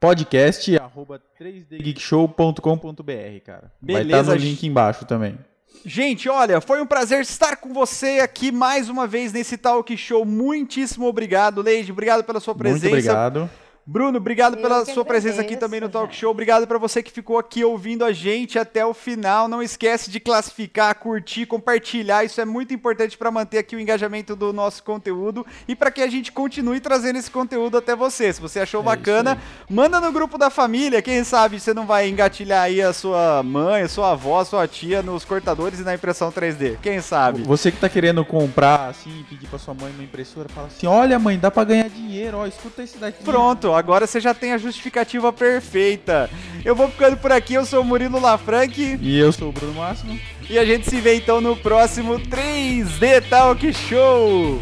Podcast 0.00 0.78
arroba 0.78 1.20
3dgeekshow.com.br, 1.38 3.44
cara. 3.44 3.70
Vai 3.82 4.02
estar 4.02 4.16
Beleza, 4.16 4.34
no 4.34 4.40
link 4.40 4.66
embaixo 4.66 5.04
também. 5.04 5.38
Gente, 5.84 6.28
olha, 6.28 6.60
foi 6.60 6.80
um 6.80 6.86
prazer 6.86 7.20
estar 7.22 7.56
com 7.56 7.72
você 7.72 8.20
aqui 8.20 8.52
mais 8.52 8.88
uma 8.88 9.06
vez 9.06 9.32
nesse 9.32 9.56
Talk 9.56 9.96
Show. 9.96 10.24
Muitíssimo 10.24 11.06
obrigado, 11.06 11.62
Leide. 11.62 11.90
Obrigado 11.90 12.22
pela 12.22 12.40
sua 12.40 12.54
presença. 12.54 12.88
Muito 12.88 12.94
obrigado. 12.94 13.50
Bruno, 13.90 14.18
obrigado 14.18 14.54
Eu 14.54 14.62
pela 14.62 14.84
sua 14.84 15.04
presença 15.04 15.40
aqui 15.40 15.56
também 15.56 15.80
no 15.80 15.88
Talk. 15.88 16.14
Show. 16.14 16.30
Obrigado 16.30 16.64
para 16.64 16.78
você 16.78 17.02
que 17.02 17.10
ficou 17.10 17.36
aqui 17.36 17.64
ouvindo 17.64 18.04
a 18.04 18.12
gente 18.12 18.56
até 18.56 18.86
o 18.86 18.94
final. 18.94 19.48
Não 19.48 19.60
esquece 19.60 20.12
de 20.12 20.20
classificar, 20.20 20.94
curtir, 20.94 21.44
compartilhar. 21.44 22.22
Isso 22.22 22.40
é 22.40 22.44
muito 22.44 22.72
importante 22.72 23.18
para 23.18 23.32
manter 23.32 23.58
aqui 23.58 23.74
o 23.74 23.80
engajamento 23.80 24.36
do 24.36 24.52
nosso 24.52 24.84
conteúdo 24.84 25.44
e 25.66 25.74
para 25.74 25.90
que 25.90 26.02
a 26.02 26.06
gente 26.06 26.30
continue 26.30 26.78
trazendo 26.78 27.18
esse 27.18 27.28
conteúdo 27.28 27.76
até 27.76 27.96
você. 27.96 28.32
Se 28.32 28.40
você 28.40 28.60
achou 28.60 28.80
É 28.80 28.84
bacana, 28.84 29.36
manda 29.68 30.00
no 30.00 30.12
grupo 30.12 30.38
da 30.38 30.50
família. 30.50 31.02
Quem 31.02 31.24
sabe 31.24 31.58
você 31.58 31.74
não 31.74 31.84
vai 31.84 32.08
engatilhar 32.08 32.62
aí 32.62 32.80
a 32.80 32.92
sua 32.92 33.42
mãe, 33.42 33.82
a 33.82 33.88
sua 33.88 34.12
avó, 34.12 34.38
a 34.38 34.44
sua 34.44 34.68
tia 34.68 35.02
nos 35.02 35.24
cortadores 35.24 35.80
e 35.80 35.82
na 35.82 35.96
impressão 35.96 36.30
3D. 36.30 36.78
Quem 36.80 37.00
sabe? 37.00 37.42
Você 37.42 37.72
que 37.72 37.78
tá 37.78 37.88
querendo 37.88 38.24
comprar, 38.24 38.90
assim, 38.90 39.26
pedir 39.28 39.48
pra 39.48 39.58
sua 39.58 39.74
mãe 39.74 39.90
uma 39.90 40.04
impressora, 40.04 40.48
fala 40.48 40.68
assim: 40.68 40.86
olha, 40.86 41.18
mãe, 41.18 41.36
dá 41.36 41.50
pra 41.50 41.64
ganhar 41.64 41.88
dinheiro, 41.88 42.36
ó, 42.36 42.46
escuta 42.46 42.84
esse 42.84 42.96
daqui. 42.96 43.24
Pronto, 43.24 43.79
agora 43.80 44.06
você 44.06 44.20
já 44.20 44.32
tem 44.32 44.52
a 44.52 44.58
justificativa 44.58 45.32
perfeita. 45.32 46.30
Eu 46.64 46.76
vou 46.76 46.88
ficando 46.88 47.16
por 47.16 47.32
aqui, 47.32 47.54
eu 47.54 47.64
sou 47.66 47.80
o 47.80 47.84
Murilo 47.84 48.20
Lafranque 48.20 48.98
E 49.00 49.18
eu 49.18 49.32
sou 49.32 49.48
o 49.48 49.52
Bruno 49.52 49.72
Máximo. 49.74 50.20
e 50.48 50.58
a 50.58 50.64
gente 50.64 50.88
se 50.88 51.00
vê 51.00 51.14
então 51.16 51.40
no 51.40 51.56
próximo 51.56 52.20
3D 52.20 53.22
Talk 53.28 53.72
Show. 53.72 54.60